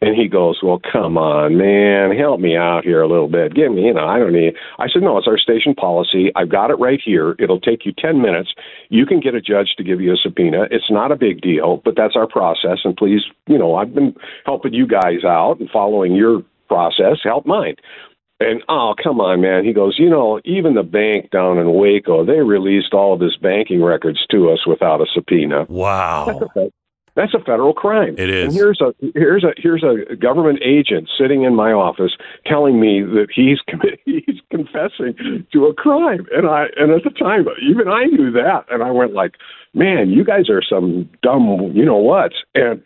And 0.00 0.14
he 0.14 0.28
goes, 0.28 0.60
"Well, 0.62 0.80
come 0.92 1.16
on, 1.16 1.56
man, 1.56 2.16
help 2.16 2.40
me 2.40 2.56
out 2.56 2.84
here 2.84 3.00
a 3.00 3.08
little 3.08 3.28
bit. 3.28 3.54
Give 3.54 3.72
me, 3.72 3.86
you 3.86 3.94
know, 3.94 4.06
I 4.06 4.18
don't 4.18 4.32
need." 4.32 4.54
I 4.78 4.88
said, 4.88 5.02
"No, 5.02 5.16
it's 5.18 5.28
our 5.28 5.38
station 5.38 5.74
policy. 5.74 6.30
I've 6.36 6.48
got 6.48 6.70
it 6.70 6.78
right 6.78 7.00
here. 7.02 7.34
It'll 7.38 7.60
take 7.60 7.86
you 7.86 7.92
ten 7.92 8.20
minutes. 8.20 8.54
You 8.88 9.06
can 9.06 9.20
get 9.20 9.34
a 9.34 9.40
judge 9.40 9.74
to 9.76 9.84
give 9.84 10.00
you 10.00 10.12
a 10.12 10.16
subpoena. 10.16 10.66
It's 10.70 10.90
not 10.90 11.12
a 11.12 11.16
big 11.16 11.40
deal, 11.40 11.82
but 11.84 11.96
that's 11.96 12.16
our 12.16 12.26
process. 12.26 12.78
And 12.84 12.96
please, 12.96 13.22
you 13.46 13.58
know, 13.58 13.74
I've 13.76 13.94
been 13.94 14.14
helping 14.44 14.74
you 14.74 14.86
guys 14.86 15.24
out 15.24 15.60
and 15.60 15.70
following 15.70 16.14
your 16.14 16.42
process. 16.68 17.18
Help 17.22 17.46
mine." 17.46 17.76
And 18.38 18.62
oh, 18.68 18.94
come 19.02 19.18
on, 19.20 19.40
man. 19.40 19.64
He 19.64 19.72
goes, 19.72 19.98
you 19.98 20.10
know, 20.10 20.40
even 20.44 20.74
the 20.74 20.82
bank 20.82 21.30
down 21.30 21.56
in 21.56 21.72
Waco, 21.72 22.24
they 22.24 22.40
released 22.40 22.92
all 22.92 23.14
of 23.14 23.20
his 23.20 23.36
banking 23.38 23.82
records 23.82 24.26
to 24.30 24.50
us 24.50 24.66
without 24.66 25.00
a 25.00 25.06
subpoena. 25.14 25.64
Wow. 25.70 26.50
That's 27.16 27.32
a 27.32 27.38
federal 27.40 27.72
crime. 27.72 28.14
It 28.18 28.28
is. 28.28 28.44
And 28.44 28.52
here's 28.52 28.80
a 28.80 28.94
here's 29.14 29.42
a 29.42 29.54
here's 29.56 29.82
a 29.82 30.14
government 30.16 30.60
agent 30.62 31.08
sitting 31.18 31.44
in 31.44 31.54
my 31.54 31.72
office 31.72 32.12
telling 32.44 32.78
me 32.78 33.02
that 33.02 33.28
he's 33.34 33.58
he's 34.04 34.40
confessing 34.50 35.46
to 35.50 35.64
a 35.64 35.74
crime. 35.74 36.26
And 36.32 36.46
I 36.46 36.66
and 36.76 36.92
at 36.92 37.04
the 37.04 37.10
time 37.10 37.46
even 37.62 37.88
I 37.88 38.04
knew 38.04 38.30
that 38.32 38.66
and 38.70 38.82
I 38.82 38.90
went 38.90 39.14
like, 39.14 39.36
man, 39.76 40.08
you 40.08 40.24
guys 40.24 40.48
are 40.48 40.62
some 40.62 41.08
dumb, 41.22 41.70
you 41.74 41.84
know 41.84 41.98
what? 41.98 42.32
And 42.54 42.82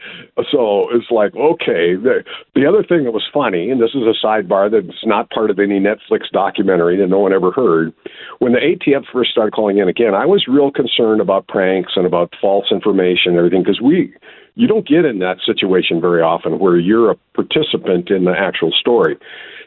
so 0.51 0.89
it's 0.91 1.11
like, 1.11 1.35
okay. 1.37 1.95
The, 1.95 2.25
the 2.55 2.67
other 2.67 2.83
thing 2.83 3.05
that 3.05 3.13
was 3.13 3.25
funny, 3.33 3.71
and 3.71 3.81
this 3.81 3.91
is 3.95 4.03
a 4.03 4.27
sidebar 4.27 4.71
that's 4.71 5.07
not 5.07 5.31
part 5.31 5.51
of 5.51 5.61
any 5.61 5.79
Netflix 5.79 6.29
documentary 6.33 6.97
that 6.99 7.07
no 7.07 7.21
one 7.21 7.33
ever 7.33 7.53
heard. 7.53 7.93
When 8.41 8.53
the 8.53 8.59
ATF 8.59 9.05
first 9.13 9.31
started 9.31 9.55
calling 9.55 9.79
in 9.79 9.89
again, 9.89 10.15
I 10.15 10.27
was 10.27 10.47
real 10.49 10.73
concerned 10.73 11.21
about 11.21 11.47
pranks 11.47 11.93
and 11.95 12.07
about 12.07 12.35
false 12.41 12.67
information 12.73 13.33
and 13.33 13.39
everything 13.39 13.63
because 13.63 13.81
we 13.81 14.13
you 14.61 14.67
don't 14.67 14.87
get 14.87 15.07
in 15.07 15.21
that 15.21 15.39
situation 15.47 16.03
very 16.03 16.21
often 16.21 16.59
where 16.59 16.77
you're 16.77 17.11
a 17.11 17.17
participant 17.35 18.11
in 18.11 18.25
the 18.25 18.35
actual 18.37 18.71
story. 18.73 19.17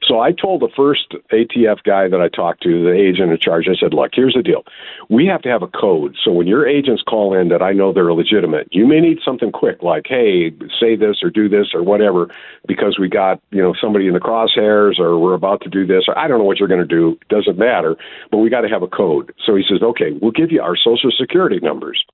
So 0.08 0.20
I 0.20 0.34
told 0.34 0.62
the 0.62 0.70
first 0.76 1.16
ATF 1.32 1.82
guy 1.84 2.08
that 2.10 2.22
I 2.22 2.28
talked 2.30 2.62
to, 2.62 2.84
the 2.84 2.94
agent 2.94 3.32
in 3.32 3.40
charge, 3.40 3.68
I 3.68 3.74
said, 3.74 3.92
look, 3.92 4.12
here's 4.14 4.36
the 4.36 4.44
deal. 4.44 4.64
We 5.10 5.26
have 5.26 5.42
to 5.44 5.50
have 5.50 5.64
a 5.64 5.68
code. 5.68 6.16
So 6.24 6.32
when 6.32 6.46
your 6.46 6.68
agents 6.68 7.02
call 7.02 7.34
in 7.34 7.50
that 7.50 7.64
I 7.64 7.72
know 7.72 7.92
they're 7.92 8.14
legitimate, 8.14 8.68
you 8.70 8.86
may 8.86 9.00
need 9.00 9.18
something 9.26 9.52
quick 9.52 9.82
like, 9.82 10.06
hey, 10.08 10.52
say 10.80 10.96
this 10.96 11.24
or 11.24 11.32
do 11.32 11.50
this 11.50 11.74
or 11.74 11.82
whatever, 11.82 12.30
because 12.68 13.00
we 13.00 13.10
got, 13.10 13.42
you 13.50 13.64
know, 13.64 13.74
somebody 13.82 14.06
in 14.06 14.14
the 14.14 14.20
crosshairs 14.20 15.00
or 15.00 15.18
we're 15.18 15.34
about 15.34 15.62
to 15.62 15.70
do 15.70 15.88
this 15.88 16.04
or 16.08 16.16
I 16.16 16.28
don't 16.28 16.38
know 16.38 16.46
what 16.46 16.60
you're 16.60 16.68
going 16.68 16.88
to 16.88 16.96
do. 16.96 17.18
Doesn't 17.30 17.58
matter, 17.58 17.96
but 18.30 18.38
we 18.38 18.52
got 18.52 18.62
to 18.62 18.70
have 18.70 18.84
a 18.84 18.88
code. 18.88 19.34
So 19.44 19.56
he 19.56 19.64
says, 19.68 19.82
okay, 19.82 20.12
we'll 20.22 20.32
give 20.32 20.52
you 20.52 20.62
our 20.62 20.76
social 20.76 21.10
security 21.18 21.60
numbers. 21.64 22.06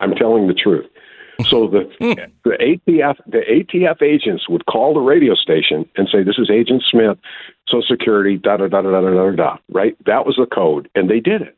I'm 0.00 0.14
telling 0.14 0.48
the 0.48 0.54
truth. 0.54 0.86
So 1.42 1.66
the 1.66 1.90
the 2.44 2.50
ATF 2.50 3.16
the 3.26 3.40
ATF 3.40 4.02
agents 4.02 4.48
would 4.48 4.66
call 4.66 4.94
the 4.94 5.00
radio 5.00 5.34
station 5.34 5.88
and 5.96 6.08
say, 6.10 6.22
"This 6.22 6.38
is 6.38 6.50
Agent 6.50 6.82
Smith, 6.88 7.18
Social 7.68 7.86
Security, 7.88 8.36
da 8.36 8.56
da 8.56 8.68
da 8.68 8.82
da 8.82 9.00
da 9.00 9.10
da 9.10 9.30
da." 9.30 9.56
Right? 9.68 9.96
That 10.06 10.26
was 10.26 10.36
the 10.36 10.46
code, 10.46 10.88
and 10.94 11.10
they 11.10 11.20
did 11.20 11.42
it. 11.42 11.56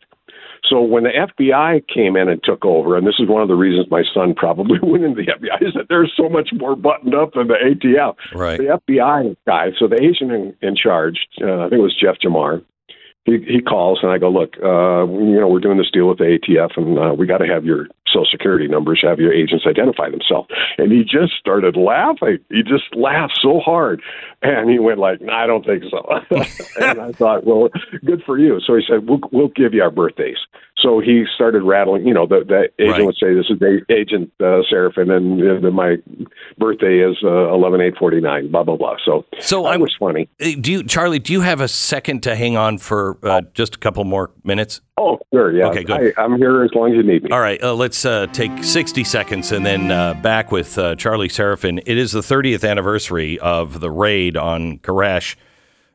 So 0.69 0.81
when 0.81 1.05
the 1.05 1.11
FBI 1.11 1.87
came 1.87 2.17
in 2.17 2.29
and 2.29 2.43
took 2.43 2.65
over, 2.65 2.97
and 2.97 3.07
this 3.07 3.17
is 3.19 3.29
one 3.29 3.43
of 3.43 3.49
the 3.49 3.55
reasons 3.55 3.87
my 3.91 4.03
son 4.13 4.35
probably 4.35 4.79
went 4.83 5.05
into 5.05 5.23
the 5.23 5.33
FBI, 5.33 5.63
is 5.63 5.75
that 5.75 5.87
there's 5.89 6.13
so 6.17 6.29
much 6.29 6.51
more 6.53 6.75
buttoned 6.75 7.15
up 7.15 7.35
than 7.35 7.49
the 7.49 7.55
ATF. 7.55 8.17
Right. 8.35 8.59
The 8.59 8.81
FBI 8.89 9.37
guy, 9.47 9.69
so 9.79 9.87
the 9.87 10.03
agent 10.03 10.33
in, 10.33 10.57
in 10.63 10.77
charge, 10.77 11.27
uh, 11.41 11.67
I 11.67 11.69
think 11.69 11.81
it 11.81 11.83
was 11.83 11.97
Jeff 11.97 12.17
Jamar, 12.25 12.65
he, 13.27 13.39
he 13.47 13.61
calls 13.61 13.99
and 14.03 14.13
I 14.13 14.19
go, 14.19 14.31
look, 14.31 14.55
uh, 14.63 15.05
you 15.05 15.39
know, 15.39 15.49
we're 15.49 15.61
doing 15.61 15.79
this 15.79 15.91
deal 15.93 16.09
with 16.09 16.19
the 16.19 16.39
ATF 16.39 16.77
and 16.77 16.99
uh, 16.99 17.13
we 17.13 17.27
got 17.27 17.39
to 17.39 17.47
have 17.47 17.65
your 17.65 17.89
social 18.07 18.25
security 18.31 18.69
numbers, 18.69 19.01
have 19.03 19.19
your 19.19 19.33
agents 19.33 19.67
identify 19.67 20.09
themselves. 20.09 20.49
And 20.79 20.93
he 20.93 21.03
just 21.03 21.35
started 21.39 21.77
laughing. 21.77 22.39
He 22.51 22.63
just 22.63 22.95
laughed 22.95 23.39
so 23.43 23.59
hard. 23.59 24.01
And 24.43 24.71
he 24.71 24.79
went 24.79 25.01
like, 25.01 25.21
I 25.29 25.47
don't 25.47 25.67
think 25.67 25.83
so. 25.91 26.07
and 26.81 27.01
I 27.01 27.13
thought, 27.13 27.45
well, 27.45 27.69
good 28.05 28.23
for 28.25 28.39
you. 28.39 28.61
So 28.65 28.77
he 28.77 28.85
said, 28.89 29.09
we'll, 29.09 29.21
we'll 29.33 29.49
give 29.49 29.75
you 29.75 29.83
our 29.83 29.91
birthdays. 29.91 30.39
So 30.79 31.01
he 31.01 31.25
started 31.35 31.63
rattling, 31.63 32.07
you 32.07 32.13
know, 32.13 32.27
the, 32.27 32.45
the 32.47 32.69
agent 32.83 32.99
Right. 32.99 33.07
would 33.07 33.17
say, 33.17 33.33
this 33.35 33.47
is 33.49 33.61
a- 33.63 33.93
Agent 33.93 34.31
uh, 34.41 34.61
Seraphin 34.71 35.11
and 35.11 35.41
uh, 35.41 35.61
then 35.61 35.73
my 35.73 35.97
birthday 36.59 36.99
is 36.99 37.17
uh, 37.25 37.53
11 37.53 37.81
8 37.81 37.97
49, 37.99 38.51
blah, 38.51 38.63
blah, 38.63 38.77
blah. 38.77 38.97
So, 39.05 39.25
So 39.41 39.63
that 39.63 39.69
I'm- 39.71 39.81
was 39.81 39.95
funny. 39.99 40.29
Uh, 40.41 40.51
Do 40.61 40.73
you, 40.73 40.83
Charlie? 40.85 41.19
Do 41.19 41.33
you 41.33 41.41
have 41.41 41.61
a 41.63 41.69
second 41.69 42.23
to 42.25 42.37
hang 42.37 42.57
on 42.59 42.77
for 42.79 43.17
uh, 43.23 43.41
just 43.55 43.77
a 43.77 43.79
couple 43.79 44.05
more 44.05 44.31
minutes? 44.45 44.83
Oh, 44.99 45.19
sure. 45.33 45.51
Yeah. 45.57 45.69
Okay, 45.69 45.83
good. 45.85 46.15
I, 46.17 46.23
I'm 46.23 46.37
here 46.37 46.63
as 46.63 46.71
long 46.75 46.91
as 46.91 46.97
you 46.97 47.03
need 47.03 47.23
me. 47.25 47.31
All 47.31 47.41
right, 47.41 47.63
uh, 47.63 47.75
let's 47.75 48.05
uh, 48.05 48.27
take 48.33 48.63
60 48.63 49.03
seconds 49.05 49.53
and 49.53 49.65
then 49.65 49.91
uh, 49.91 50.15
back 50.15 50.53
with 50.53 50.77
uh, 50.79 50.95
Charlie 50.97 51.29
Seraphin. 51.29 51.83
It 51.87 51.97
is 51.99 52.13
the 52.13 52.21
30th 52.21 52.69
anniversary 52.69 53.39
of 53.39 53.81
the 53.81 53.91
raid 53.91 54.37
on 54.37 54.79
Koresh 54.79 55.37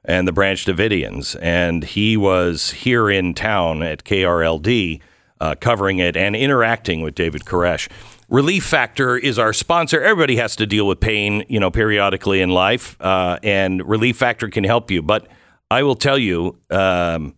and 0.04 0.28
the 0.28 0.32
Branch 0.32 0.64
Davidians, 0.66 1.36
and 1.42 1.84
he 1.84 2.18
was 2.18 2.72
here 2.72 3.10
in 3.10 3.34
town 3.34 3.84
at 3.84 4.04
KRLD 4.04 5.00
uh, 5.40 5.56
covering 5.56 5.98
it 5.98 6.16
and 6.16 6.36
interacting 6.36 7.02
with 7.02 7.16
David 7.16 7.46
Koresh. 7.46 7.90
Relief 8.30 8.64
Factor 8.64 9.18
is 9.18 9.38
our 9.38 9.54
sponsor. 9.54 10.02
Everybody 10.02 10.38
has 10.38 10.56
to 10.56 10.66
deal 10.66 10.88
with 10.88 11.00
pain, 11.00 11.44
you 11.50 11.60
know, 11.60 11.72
periodically 11.72 12.42
in 12.42 12.50
life, 12.50 12.96
uh, 13.02 13.40
and 13.44 13.88
Relief 13.88 14.18
Factor 14.18 14.50
can 14.50 14.64
help 14.64 14.90
you. 14.90 15.02
But 15.02 15.28
I 15.70 15.84
will 15.84 15.96
tell 15.96 16.18
you, 16.18 16.58
um, 16.70 17.36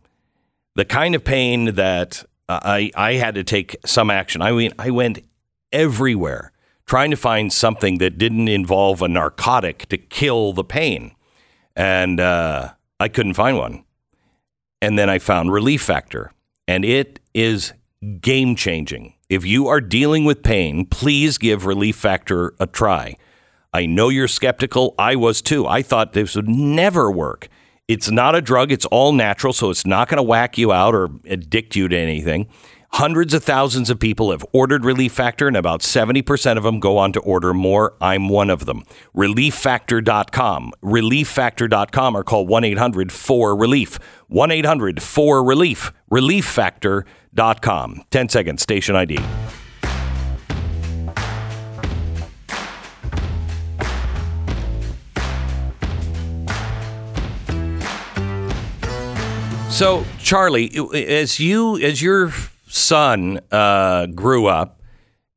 the 0.76 0.86
kind 0.86 1.16
of 1.16 1.24
pain 1.24 1.76
that 1.76 2.24
I 2.50 2.92
I 2.96 3.14
had 3.14 3.36
to 3.36 3.44
take 3.44 3.76
some 3.86 4.10
action. 4.10 4.42
I 4.42 4.52
mean, 4.52 4.74
I 4.78 4.90
went 4.90 5.20
everywhere 5.72 6.52
trying 6.86 7.12
to 7.12 7.18
find 7.18 7.52
something 7.52 7.98
that 8.00 8.18
didn't 8.18 8.48
involve 8.48 9.02
a 9.02 9.08
narcotic 9.08 9.88
to 9.90 9.98
kill 9.98 10.54
the 10.54 10.64
pain, 10.64 11.16
and 11.76 12.20
uh, 12.20 12.74
I 13.00 13.08
couldn't 13.08 13.34
find 13.34 13.58
one. 13.58 13.84
And 14.82 15.00
then 15.00 15.10
I 15.10 15.20
found 15.20 15.52
Relief 15.52 15.82
Factor, 15.82 16.32
and 16.68 16.84
it 16.84 17.20
is 17.34 17.74
game 18.20 18.56
changing. 18.56 19.14
If 19.30 19.46
you 19.46 19.68
are 19.68 19.82
dealing 19.82 20.26
with 20.26 20.44
pain, 20.44 20.86
please 20.86 21.38
give 21.38 21.66
Relief 21.66 21.96
Factor 21.96 22.54
a 22.60 22.68
try. 22.68 23.18
I 23.74 23.86
know 23.86 24.10
you're 24.10 24.28
skeptical. 24.28 24.94
I 25.00 25.16
was 25.16 25.42
too. 25.42 25.66
I 25.66 25.82
thought 25.82 26.14
this 26.14 26.36
would 26.36 26.50
never 26.50 27.10
work. 27.10 27.48
It's 27.88 28.10
not 28.10 28.36
a 28.36 28.42
drug, 28.42 28.72
it's 28.72 28.86
all 28.86 29.12
natural, 29.12 29.52
so 29.52 29.70
it's 29.70 29.86
not 29.86 30.08
going 30.08 30.18
to 30.18 30.24
whack 30.24 30.58
you 30.58 30.72
out 30.72 30.96
or 30.96 31.10
addict 31.30 31.76
you 31.76 31.88
to 31.90 31.98
anything. 31.98 32.48
Hundreds 32.94 33.34
of 33.34 33.44
thousands 33.44 33.90
of 33.90 34.00
people 34.00 34.30
have 34.30 34.46
ordered 34.54 34.86
Relief 34.86 35.12
Factor, 35.12 35.48
and 35.48 35.58
about 35.58 35.82
70% 35.82 36.58
of 36.58 36.64
them 36.64 36.80
go 36.80 37.00
on 37.00 37.12
to 37.14 37.20
order 37.22 37.52
more. 37.52 37.96
I'm 38.00 38.30
one 38.30 38.52
of 38.52 38.66
them. 38.66 38.84
ReliefFactor.com. 39.16 40.74
ReliefFactor.com 40.84 42.16
or 42.16 42.24
call 42.24 42.46
1 42.46 42.64
800 42.64 43.12
4 43.12 43.56
Relief. 43.56 43.98
1 44.28 44.52
800 44.52 45.02
4 45.02 45.44
Relief. 45.44 45.92
ReliefFactor.com. 46.12 48.04
10 48.12 48.30
seconds, 48.30 48.62
station 48.62 48.96
ID. 48.96 49.20
So, 59.72 60.06
Charlie, 60.20 60.72
as 60.94 61.40
you 61.40 61.80
as 61.80 62.00
your 62.00 62.32
son 62.74 63.40
uh, 63.52 64.08
grew 64.08 64.48
up, 64.48 64.82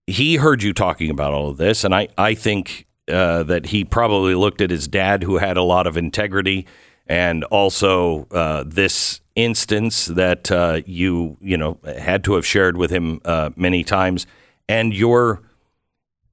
he 0.06 0.36
heard 0.36 0.62
you 0.62 0.72
talking 0.72 1.10
about 1.10 1.34
all 1.34 1.50
of 1.50 1.56
this, 1.58 1.84
and 1.84 1.94
I 1.94 2.08
I 2.16 2.34
think 2.34 2.86
uh, 3.08 3.42
that 3.44 3.66
he 3.66 3.84
probably 3.84 4.34
looked 4.34 4.60
at 4.60 4.70
his 4.70 4.88
dad, 4.88 5.22
who 5.22 5.36
had 5.36 5.56
a 5.56 5.62
lot 5.62 5.86
of 5.86 5.96
integrity, 5.96 6.66
and 7.06 7.44
also 7.44 8.26
uh, 8.30 8.64
this 8.66 9.20
instance 9.34 10.06
that 10.06 10.50
uh, 10.50 10.80
you 10.86 11.36
you 11.40 11.56
know 11.56 11.78
had 11.84 12.24
to 12.24 12.34
have 12.34 12.46
shared 12.46 12.76
with 12.76 12.90
him 12.90 13.20
uh, 13.24 13.50
many 13.56 13.84
times, 13.84 14.26
and 14.68 14.94
your 14.94 15.42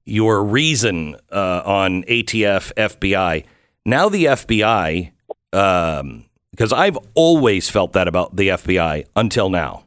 your 0.06 0.42
reason 0.42 1.16
uh, 1.30 1.62
on 1.64 2.04
ATF 2.04 2.72
FBI. 2.74 3.44
Now 3.84 4.08
the 4.08 4.24
FBI, 4.24 5.12
because 5.50 6.72
I've 6.72 6.98
always 7.14 7.68
felt 7.68 7.92
that 7.92 8.08
about 8.08 8.36
the 8.36 8.48
FBI 8.48 9.04
until 9.16 9.50
now, 9.50 9.83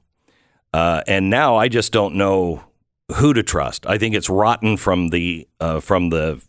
uh, 0.73 1.01
and 1.08 1.30
now 1.30 1.56
I 1.56 1.67
just 1.67 1.91
don't 1.91 2.15
know 2.15 2.63
who 3.15 3.34
to 3.34 3.43
trust. 3.43 3.86
I 3.86 3.97
think 3.97 4.15
it's 4.15 4.30
rotten 4.30 4.77
from 4.77 5.10
the 5.10 5.47
uh, 5.60 5.80
from 5.80 6.10
the 6.10 6.41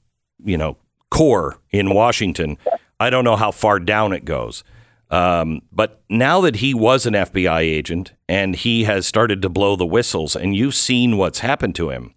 you 0.45 0.59
know 0.59 0.77
core 1.11 1.59
in 1.71 1.95
Washington. 1.95 2.59
I 3.01 3.11
don't 3.11 3.25
know 3.25 3.37
how 3.37 3.51
far 3.51 3.79
down 3.79 4.13
it 4.13 4.25
goes. 4.25 4.65
Um, 5.11 5.63
but 5.73 6.03
now 6.11 6.41
that 6.43 6.57
he 6.57 6.75
was 6.75 7.07
an 7.07 7.15
FBI 7.15 7.61
agent 7.61 8.13
and 8.29 8.55
he 8.55 8.85
has 8.85 9.07
started 9.07 9.41
to 9.43 9.49
blow 9.49 9.75
the 9.75 9.87
whistles, 9.87 10.37
and 10.37 10.55
you've 10.55 10.75
seen 10.75 11.17
what's 11.17 11.39
happened 11.39 11.75
to 11.77 11.91
him, 11.91 12.15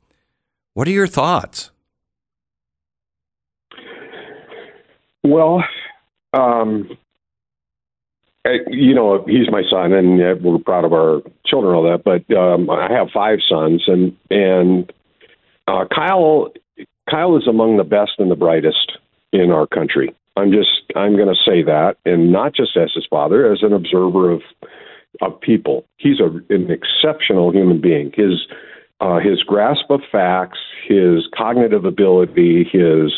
what 0.74 0.88
are 0.88 0.92
your 0.92 1.08
thoughts? 1.08 1.72
Well, 5.24 5.64
um, 6.34 6.98
you 8.68 8.94
know, 8.94 9.24
he's 9.28 9.52
my 9.52 9.64
son, 9.70 9.94
and 9.94 10.22
uh, 10.22 10.36
we're 10.42 10.58
proud 10.60 10.86
of 10.86 10.94
our 10.94 11.22
children, 11.46 11.76
all 11.76 11.84
that. 11.84 12.04
But 12.04 12.36
um, 12.36 12.70
I 12.70 12.92
have 12.92 13.10
five 13.14 13.40
sons, 13.48 13.84
and 13.88 14.16
and 14.30 14.92
uh, 15.68 15.86
Kyle, 15.94 16.52
Kyle 17.10 17.38
is 17.38 17.48
among 17.48 17.78
the 17.78 17.84
best 17.84 18.14
and 18.18 18.32
the 18.32 18.36
brightest 18.36 18.94
in 19.32 19.52
our 19.52 19.68
country. 19.68 20.14
I'm 20.38 20.52
just, 20.52 20.70
I'm 20.96 21.16
going 21.16 21.28
to 21.28 21.42
say 21.46 21.62
that, 21.64 21.98
and 22.06 22.32
not 22.32 22.56
just 22.56 22.78
as 22.78 22.92
his 22.94 23.06
father, 23.10 23.52
as 23.52 23.64
an 23.64 23.74
observer 23.74 24.32
of 24.32 24.42
of 25.22 25.40
people. 25.42 25.86
He's 25.98 26.20
a, 26.20 26.28
an 26.54 26.72
exceptional 26.72 27.52
human 27.52 27.82
being. 27.82 28.12
His 28.16 28.48
uh, 29.02 29.20
his 29.20 29.44
grasp 29.44 29.90
of 29.90 30.02
facts, 30.12 30.60
his 30.88 31.28
cognitive 31.36 31.86
ability, 31.86 32.64
his 32.72 33.14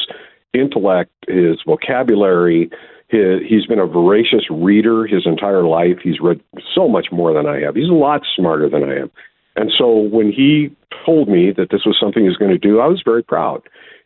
intellect, 0.53 1.11
his 1.27 1.57
vocabulary. 1.65 2.69
He's 3.13 3.65
been 3.65 3.79
a 3.79 3.85
voracious 3.85 4.45
reader 4.49 5.05
his 5.05 5.25
entire 5.25 5.63
life. 5.63 5.99
He's 6.03 6.19
read 6.19 6.41
so 6.73 6.87
much 6.87 7.07
more 7.11 7.33
than 7.33 7.45
I 7.45 7.59
have. 7.61 7.75
He's 7.75 7.89
a 7.89 7.93
lot 7.93 8.21
smarter 8.35 8.69
than 8.69 8.83
I 8.83 8.95
am. 9.01 9.11
And 9.55 9.71
so 9.77 9.95
when 9.95 10.31
he 10.31 10.75
told 11.05 11.29
me 11.29 11.51
that 11.55 11.69
this 11.69 11.85
was 11.85 11.97
something 11.99 12.23
he 12.23 12.29
was 12.29 12.37
going 12.37 12.51
to 12.51 12.57
do, 12.57 12.79
I 12.79 12.87
was 12.87 13.01
very 13.05 13.23
proud. 13.23 13.61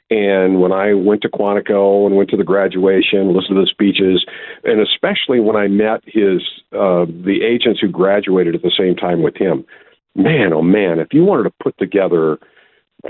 And 0.10 0.62
when 0.62 0.72
I 0.72 0.94
went 0.94 1.22
to 1.24 1.30
Quantico 1.30 2.06
and 2.06 2.16
went 2.16 2.30
to 2.30 2.38
the 2.38 2.44
graduation, 2.44 3.34
listened 3.34 3.58
to 3.58 3.62
the 3.62 3.68
speeches, 3.70 4.26
and 4.64 4.80
especially 4.80 5.40
when 5.42 5.58
I 5.58 5.68
met 5.68 6.02
his 6.06 6.42
uh, 6.72 7.06
the 7.06 7.40
agents 7.44 7.82
who 7.82 7.90
graduated 7.90 8.56
at 8.56 8.62
the 8.62 8.72
same 8.78 8.96
time 8.96 9.22
with 9.22 9.36
him, 9.36 9.66
man, 10.16 10.54
oh 10.54 10.62
man, 10.62 11.00
if 11.00 11.10
you 11.12 11.26
wanted 11.26 11.44
to 11.44 11.54
put 11.62 11.78
together, 11.78 12.38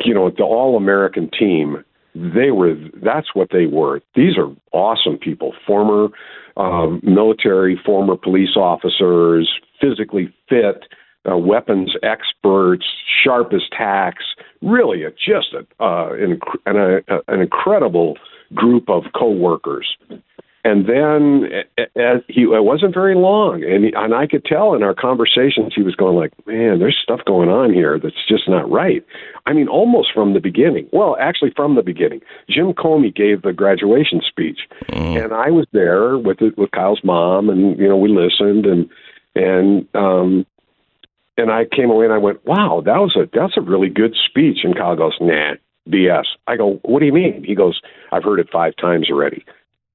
you 0.04 0.14
know, 0.14 0.32
the 0.32 0.44
all 0.44 0.76
American 0.76 1.30
team, 1.30 1.84
they 2.18 2.52
were 2.52 2.76
that's 3.04 3.34
what 3.34 3.50
they 3.52 3.66
were. 3.66 4.02
These 4.16 4.38
are 4.38 4.50
awesome 4.72 5.18
people, 5.18 5.54
former 5.66 6.10
um, 6.56 7.00
military, 7.04 7.80
former 7.86 8.16
police 8.16 8.56
officers, 8.56 9.50
physically 9.80 10.34
fit, 10.50 10.86
uh, 11.30 11.38
weapons 11.38 11.96
experts, 12.04 12.86
sharp 13.24 13.54
as 13.54 13.62
tacks. 13.76 14.26
Really, 14.62 15.04
a, 15.04 15.12
just 15.12 15.54
a, 15.54 15.84
uh, 15.84 16.14
an, 16.14 16.40
an, 16.66 16.78
a, 17.08 17.20
an 17.28 17.42
incredible 17.42 18.18
group 18.54 18.90
of 18.90 19.04
coworkers. 19.16 19.88
And 20.68 20.86
then 20.86 21.50
as 21.96 22.22
he 22.28 22.42
it 22.42 22.66
wasn't 22.66 22.94
very 22.94 23.16
long, 23.16 23.64
and 23.64 23.86
he, 23.86 23.94
and 23.96 24.14
I 24.14 24.28
could 24.28 24.44
tell 24.44 24.74
in 24.74 24.84
our 24.84 24.94
conversations 24.94 25.72
he 25.74 25.82
was 25.82 25.96
going 25.96 26.18
like, 26.18 26.34
"Man, 26.46 26.80
there's 26.80 27.00
stuff 27.02 27.22
going 27.26 27.48
on 27.48 27.74
here 27.74 27.98
that's 27.98 28.28
just 28.28 28.50
not 28.50 28.70
right." 28.70 29.02
I 29.46 29.54
mean, 29.54 29.70
almost 29.70 30.10
from 30.14 30.34
the 30.34 30.42
beginning. 30.42 30.90
Well, 30.92 31.16
actually, 31.22 31.52
from 31.56 31.76
the 31.76 31.84
beginning, 31.84 32.20
Jim 32.50 32.74
Comey 32.74 33.16
gave 33.16 33.44
the 33.44 33.54
graduation 33.54 34.20
speech, 34.28 34.60
mm. 34.90 35.24
and 35.24 35.32
I 35.32 35.52
was 35.52 35.68
there 35.72 36.18
with 36.18 36.42
it, 36.42 36.58
with 36.58 36.72
Kyle's 36.72 37.00
mom, 37.02 37.50
and 37.50 37.80
you 37.80 37.88
know 37.88 37.96
we 37.96 38.10
listened, 38.10 38.66
and 38.66 38.90
and 39.36 39.88
um, 39.96 40.46
and 41.38 41.50
I 41.50 41.64
came 41.64 41.90
away 41.90 42.04
and 42.04 42.14
I 42.14 42.18
went, 42.18 42.46
"Wow, 42.46 42.82
that 42.84 42.98
was 42.98 43.16
a 43.16 43.30
that's 43.32 43.56
a 43.56 43.62
really 43.62 43.88
good 43.88 44.18
speech." 44.18 44.66
And 44.66 44.76
Kyle 44.76 44.98
goes, 44.98 45.16
"Nah, 45.22 45.54
BS." 45.90 46.26
I 46.46 46.58
go, 46.58 46.82
"What 46.84 47.00
do 47.00 47.06
you 47.06 47.14
mean?" 47.14 47.46
He 47.46 47.56
goes, 47.56 47.80
"I've 48.12 48.26
heard 48.26 48.42
it 48.42 48.50
five 48.52 48.76
times 48.76 49.10
already." 49.10 49.46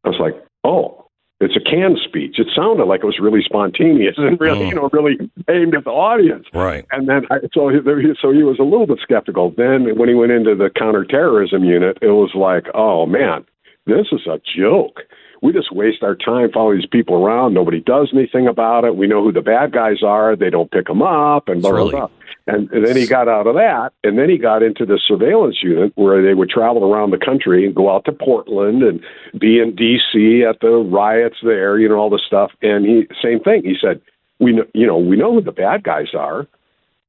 I 0.05 0.09
was 0.09 0.19
like, 0.19 0.35
"Oh, 0.65 1.07
it's 1.41 1.57
a 1.57 1.61
canned 1.61 1.99
speech." 2.05 2.39
It 2.39 2.49
sounded 2.55 2.85
like 2.85 3.01
it 3.01 3.07
was 3.07 3.19
really 3.21 3.43
spontaneous 3.43 4.15
and 4.17 4.41
really, 4.41 4.67
mm. 4.67 4.69
you 4.71 4.75
know, 4.75 4.91
really 4.93 5.19
aimed 5.49 5.75
at 5.75 5.85
the 5.85 5.91
audience. 5.91 6.47
Right. 6.53 6.85
And 6.93 7.09
then 7.09 7.23
I, 7.31 7.39
so 7.53 7.69
he, 7.69 7.79
so 8.21 8.33
he 8.33 8.43
was 8.43 8.59
a 8.59 8.65
little 8.65 8.87
bit 8.87 8.99
skeptical. 9.03 9.53
Then 9.57 9.97
when 9.97 10.09
he 10.09 10.15
went 10.15 10.33
into 10.33 10.55
the 10.55 10.71
counterterrorism 10.71 11.65
unit, 11.65 11.99
it 12.03 12.13
was 12.13 12.33
like, 12.35 12.67
"Oh 12.75 13.07
man, 13.07 13.45
this 13.87 14.07
is 14.13 14.27
a 14.27 14.41
joke." 14.57 15.01
We 15.43 15.53
just 15.53 15.75
waste 15.75 16.03
our 16.03 16.15
time 16.15 16.51
following 16.53 16.79
these 16.79 16.89
people 16.89 17.17
around. 17.17 17.53
Nobody 17.53 17.81
does 17.81 18.11
anything 18.15 18.47
about 18.47 18.85
it. 18.85 18.97
We 18.97 19.09
know 19.09 19.23
who 19.25 19.33
the 19.33 19.43
bad 19.43 19.73
guys 19.73 20.03
are. 20.03 20.37
They 20.37 20.51
don't 20.51 20.71
pick 20.71 20.87
them 20.87 21.03
up, 21.03 21.49
and 21.49 21.61
blah, 21.61 21.73
blah, 21.73 21.91
blah. 21.91 22.09
And, 22.47 22.71
and 22.71 22.87
then 22.87 22.97
he 22.97 23.07
got 23.07 23.29
out 23.29 23.47
of 23.47 23.55
that, 23.55 23.91
and 24.05 24.19
then 24.19 24.31
he 24.31 24.39
got 24.39 24.63
into 24.63 24.87
the 24.87 25.01
surveillance 25.07 25.59
unit 25.63 25.93
where 25.97 26.23
they 26.23 26.35
would 26.35 26.49
travel 26.49 26.85
around 26.85 27.11
the 27.11 27.19
country 27.19 27.67
and 27.67 27.75
go 27.75 27.95
out 27.95 28.05
to 28.05 28.13
Portland 28.13 28.83
and 28.83 29.01
be 29.39 29.59
in 29.59 29.75
D.C. 29.75 30.45
at 30.49 30.61
the 30.61 30.71
riots 30.71 31.37
there, 31.43 31.79
you 31.79 31.89
know, 31.89 31.97
all 31.97 32.11
the 32.11 32.21
stuff. 32.25 32.53
And 32.63 32.87
he 32.87 33.09
same 33.21 33.41
thing. 33.41 33.63
He 33.65 33.77
said, 33.81 34.01
"We 34.39 34.53
know, 34.53 34.65
you 34.75 34.87
know, 34.87 34.99
we 34.99 35.17
know 35.17 35.35
who 35.35 35.43
the 35.43 35.53
bad 35.53 35.83
guys 35.83 36.15
are." 36.15 36.47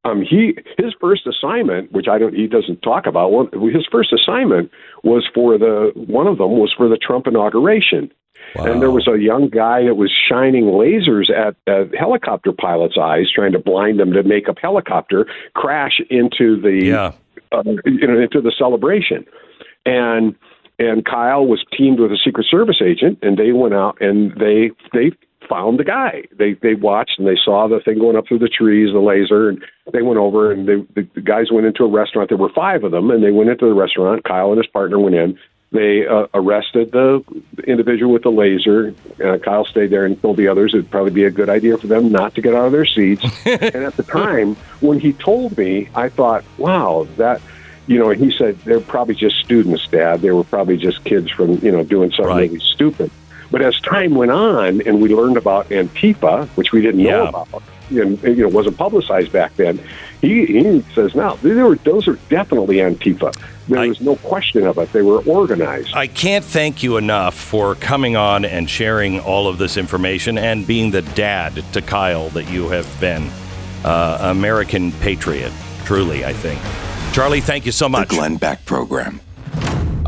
Um, 0.05 0.21
he 0.21 0.57
his 0.77 0.93
first 0.99 1.25
assignment, 1.25 1.91
which 1.91 2.07
I 2.07 2.17
don't, 2.17 2.35
he 2.35 2.47
doesn't 2.47 2.81
talk 2.81 3.05
about. 3.05 3.31
One, 3.31 3.47
his 3.73 3.87
first 3.89 4.11
assignment 4.11 4.69
was 5.03 5.25
for 5.33 5.57
the 5.57 5.91
one 5.95 6.27
of 6.27 6.39
them 6.39 6.51
was 6.51 6.73
for 6.75 6.89
the 6.89 6.97
Trump 6.97 7.25
inauguration, 7.25 8.11
Wow. 8.55 8.65
And 8.65 8.81
there 8.81 8.91
was 8.91 9.07
a 9.07 9.17
young 9.17 9.49
guy 9.49 9.83
that 9.85 9.95
was 9.95 10.11
shining 10.11 10.65
lasers 10.65 11.29
at 11.31 11.55
a 11.67 11.85
helicopter 11.97 12.51
pilot's 12.51 12.97
eyes, 13.01 13.25
trying 13.33 13.51
to 13.53 13.59
blind 13.59 13.99
them 13.99 14.13
to 14.13 14.23
make 14.23 14.47
a 14.47 14.55
helicopter 14.59 15.25
crash 15.55 15.99
into 16.09 16.61
the 16.61 16.85
yeah. 16.85 17.11
uh, 17.51 17.63
you 17.85 18.07
know 18.07 18.19
into 18.19 18.41
the 18.41 18.53
celebration. 18.57 19.25
And 19.85 20.35
and 20.79 21.05
Kyle 21.05 21.45
was 21.45 21.63
teamed 21.75 21.99
with 21.99 22.11
a 22.11 22.17
Secret 22.23 22.47
Service 22.49 22.81
agent, 22.83 23.19
and 23.21 23.37
they 23.37 23.51
went 23.51 23.73
out 23.73 23.99
and 24.01 24.31
they 24.39 24.71
they 24.93 25.11
found 25.49 25.79
the 25.79 25.83
guy. 25.83 26.23
They 26.37 26.53
they 26.61 26.75
watched 26.75 27.19
and 27.19 27.27
they 27.27 27.37
saw 27.43 27.67
the 27.67 27.79
thing 27.83 27.99
going 27.99 28.15
up 28.15 28.27
through 28.27 28.39
the 28.39 28.49
trees, 28.49 28.93
the 28.93 28.99
laser, 28.99 29.49
and 29.49 29.63
they 29.91 30.01
went 30.01 30.19
over 30.19 30.51
and 30.51 30.67
they, 30.67 30.75
the, 30.95 31.07
the 31.15 31.21
guys 31.21 31.51
went 31.51 31.65
into 31.65 31.83
a 31.83 31.89
restaurant. 31.89 32.29
There 32.29 32.37
were 32.37 32.51
five 32.53 32.83
of 32.83 32.91
them, 32.91 33.11
and 33.11 33.23
they 33.23 33.31
went 33.31 33.49
into 33.49 33.65
the 33.65 33.73
restaurant. 33.73 34.23
Kyle 34.23 34.49
and 34.49 34.57
his 34.57 34.67
partner 34.67 34.99
went 34.99 35.15
in, 35.15 35.37
they 35.73 36.05
uh, 36.05 36.27
arrested 36.35 36.91
the 36.91 37.23
individual 37.65 38.13
with 38.13 38.21
the 38.21 38.31
laser. 38.31 38.93
Uh, 39.23 39.39
Kyle 39.39 39.65
stayed 39.65 39.89
there 39.89 40.05
and 40.05 40.21
told 40.21 40.37
the 40.37 40.47
others 40.47 40.73
it'd 40.73 40.91
probably 40.91 41.11
be 41.11 41.23
a 41.23 41.31
good 41.31 41.49
idea 41.49 41.79
for 41.79 41.87
them 41.87 42.11
not 42.11 42.35
to 42.35 42.41
get 42.41 42.53
out 42.53 42.67
of 42.67 42.71
their 42.71 42.85
seats. 42.85 43.25
and 43.45 43.75
at 43.83 43.97
the 43.97 44.03
time, 44.03 44.55
when 44.81 44.99
he 44.99 45.13
told 45.13 45.57
me, 45.57 45.89
I 45.95 46.09
thought, 46.09 46.45
wow, 46.59 47.07
that, 47.17 47.41
you 47.87 47.97
know, 47.97 48.11
and 48.11 48.23
he 48.23 48.31
said 48.37 48.59
they're 48.59 48.81
probably 48.81 49.15
just 49.15 49.37
students, 49.37 49.87
Dad. 49.87 50.21
They 50.21 50.29
were 50.29 50.43
probably 50.43 50.77
just 50.77 51.03
kids 51.05 51.31
from, 51.31 51.57
you 51.57 51.71
know, 51.71 51.83
doing 51.83 52.11
something 52.11 52.25
right. 52.27 52.51
really 52.51 52.59
stupid. 52.59 53.09
But 53.49 53.63
as 53.63 53.79
time 53.81 54.13
went 54.13 54.31
on 54.31 54.81
and 54.87 55.01
we 55.01 55.13
learned 55.13 55.37
about 55.37 55.69
Antifa, 55.69 56.47
which 56.49 56.71
we 56.71 56.83
didn't 56.83 57.01
yeah. 57.01 57.11
know 57.11 57.27
about, 57.27 57.63
and 57.89 58.21
you 58.23 58.43
know 58.43 58.49
wasn't 58.49 58.77
publicized 58.77 59.31
back 59.31 59.55
then. 59.55 59.79
He, 60.21 60.45
he 60.45 60.81
says 60.93 61.15
now 61.15 61.37
were, 61.43 61.75
those 61.75 62.07
are 62.07 62.15
definitely 62.29 62.77
Antifa. 62.77 63.35
There 63.67 63.79
I, 63.79 63.87
was 63.87 64.01
no 64.01 64.15
question 64.17 64.65
of 64.65 64.77
it. 64.77 64.91
They 64.91 65.01
were 65.01 65.21
organized. 65.23 65.93
I 65.93 66.07
can't 66.07 66.43
thank 66.43 66.83
you 66.83 66.97
enough 66.97 67.35
for 67.35 67.75
coming 67.75 68.15
on 68.15 68.45
and 68.45 68.69
sharing 68.69 69.19
all 69.19 69.47
of 69.47 69.57
this 69.57 69.77
information 69.77 70.37
and 70.37 70.67
being 70.67 70.91
the 70.91 71.01
dad 71.01 71.63
to 71.73 71.81
Kyle 71.81 72.29
that 72.29 72.49
you 72.49 72.69
have 72.69 72.87
been. 72.99 73.29
Uh, 73.85 74.17
American 74.21 74.93
patriot, 74.93 75.51
truly, 75.83 76.23
I 76.23 76.31
think. 76.31 76.61
Charlie, 77.13 77.41
thank 77.41 77.65
you 77.65 77.71
so 77.71 77.89
much. 77.89 78.09
The 78.09 78.15
Glenn 78.15 78.37
Beck 78.37 78.65
Program. 78.65 79.19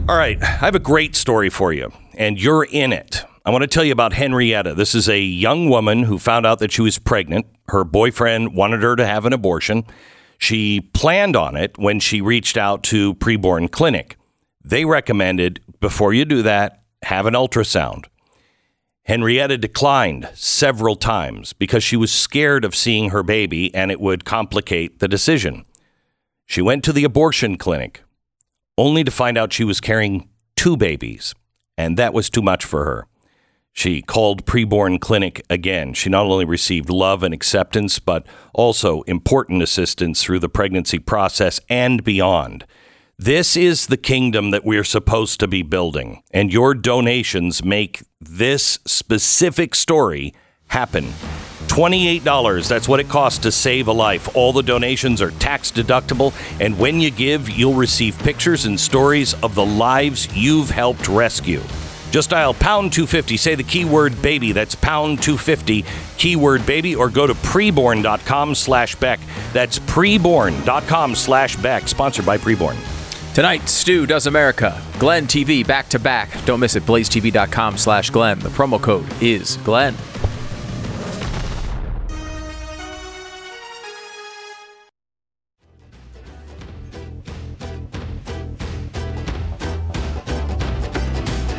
All 0.08 0.18
right, 0.18 0.42
I 0.42 0.46
have 0.46 0.76
a 0.76 0.80
great 0.80 1.16
story 1.16 1.50
for 1.50 1.74
you, 1.74 1.92
and 2.14 2.42
you're 2.42 2.64
in 2.64 2.94
it. 2.94 3.26
I 3.48 3.52
want 3.52 3.62
to 3.62 3.68
tell 3.68 3.84
you 3.84 3.92
about 3.92 4.14
Henrietta. 4.14 4.74
This 4.74 4.96
is 4.96 5.08
a 5.08 5.20
young 5.20 5.70
woman 5.70 6.04
who 6.04 6.18
found 6.18 6.48
out 6.48 6.58
that 6.60 6.72
she 6.72 6.82
was 6.82 6.98
pregnant. 6.98 7.46
Her 7.68 7.84
boyfriend 7.84 8.56
wanted 8.56 8.82
her 8.82 8.96
to 8.96 9.06
have 9.06 9.24
an 9.24 9.34
abortion. 9.34 9.84
She 10.40 10.82
planned 10.82 11.36
on 11.36 11.56
it 11.56 11.78
when 11.78 12.00
she 12.00 12.22
reached 12.22 12.58
out 12.58 12.82
to 12.86 13.14
preborn 13.16 13.70
clinic. 13.70 14.18
They 14.64 14.84
recommended 14.84 15.62
before 15.80 16.12
you 16.12 16.26
do 16.26 16.42
that, 16.42 16.82
have 17.04 17.28
an 17.28 17.36
ultrasound. 17.36 18.06
Henrietta 19.04 19.60
declined 19.60 20.28
several 20.34 20.96
times 20.96 21.54
because 21.54 21.84
she 21.84 21.96
was 21.96 22.12
scared 22.12 22.66
of 22.66 22.76
seeing 22.76 23.12
her 23.12 23.22
baby 23.22 23.72
and 23.76 23.92
it 23.92 24.02
would 24.02 24.26
complicate 24.26 24.98
the 24.98 25.08
decision. 25.08 25.66
She 26.48 26.64
went 26.64 26.84
to 26.86 26.94
the 26.94 27.04
abortion 27.04 27.60
clinic 27.60 28.02
only 28.76 29.04
to 29.04 29.12
find 29.12 29.38
out 29.38 29.54
she 29.54 29.64
was 29.64 29.80
carrying 29.80 30.30
two 30.56 30.76
babies, 30.76 31.36
and 31.78 31.96
that 31.98 32.12
was 32.12 32.32
too 32.32 32.42
much 32.42 32.66
for 32.66 32.86
her. 32.86 33.08
She 33.76 34.02
called 34.02 34.46
preborn 34.46 35.02
clinic 35.02 35.46
again. 35.50 35.94
She 35.94 36.10
not 36.10 36.26
only 36.26 36.46
received 36.46 36.90
love 36.90 37.24
and 37.24 37.34
acceptance, 37.34 38.00
but 38.00 38.26
also 38.54 39.02
important 39.02 39.62
assistance 39.62 40.24
through 40.24 40.40
the 40.40 40.48
pregnancy 40.48 40.98
process 40.98 41.60
and 41.70 42.02
beyond. 42.02 42.66
This 43.18 43.58
is 43.58 43.88
the 43.88 43.98
kingdom 43.98 44.52
that 44.52 44.64
we're 44.64 44.86
supposed 44.86 45.42
to 45.42 45.48
be 45.48 45.62
building, 45.62 46.24
and 46.32 46.54
your 46.54 46.74
donations 46.74 47.66
make 47.66 48.02
this 48.22 48.80
specific 48.86 49.76
story 49.76 50.34
happen. 50.68 51.06
$28, 51.68 52.70
that's 52.70 52.88
what 52.88 53.02
it 53.02 53.10
costs 53.10 53.40
to 53.40 53.52
save 53.52 53.90
a 53.90 53.92
life. 53.92 54.34
All 54.38 54.54
the 54.54 54.64
donations 54.64 55.22
are 55.22 55.32
tax 55.32 55.70
deductible, 55.70 56.34
and 56.62 56.80
when 56.80 57.02
you 57.02 57.12
give, 57.12 57.50
you'll 57.50 57.74
receive 57.74 58.18
pictures 58.20 58.66
and 58.66 58.80
stories 58.80 59.34
of 59.44 59.54
the 59.54 59.66
lives 59.66 60.34
you've 60.34 60.70
helped 60.70 61.10
rescue. 61.10 61.62
Just 62.16 62.30
dial 62.30 62.54
pound 62.54 62.94
250, 62.94 63.36
say 63.36 63.56
the 63.56 63.64
keyword 63.64 64.22
baby. 64.22 64.54
That's 64.54 64.74
pound 64.74 65.22
250, 65.22 65.84
keyword 66.16 66.66
baby, 66.66 66.96
or 66.96 67.10
go 67.10 67.28
to 67.28 67.34
preborn.com 67.34 68.56
slash 68.56 68.96
Beck. 68.96 69.20
That's 69.52 69.80
preborn.com 69.80 71.14
slash 71.14 71.58
Beck, 71.58 71.90
sponsored 71.90 72.26
by 72.26 72.38
Preborn. 72.38 72.78
Tonight, 73.36 73.68
Stu 73.68 74.06
does 74.06 74.28
America. 74.28 74.82
Glenn 74.98 75.26
TV 75.28 75.68
back 75.68 75.90
to 75.90 76.00
back. 76.00 76.30
Don't 76.46 76.62
miss 76.62 76.78
it. 76.78 76.84
BlazeTV.com 76.84 77.78
slash 77.78 78.12
Glenn. 78.12 78.40
The 78.40 78.48
promo 78.48 78.82
code 78.82 79.06
is 79.22 79.58
Glenn. 79.58 79.94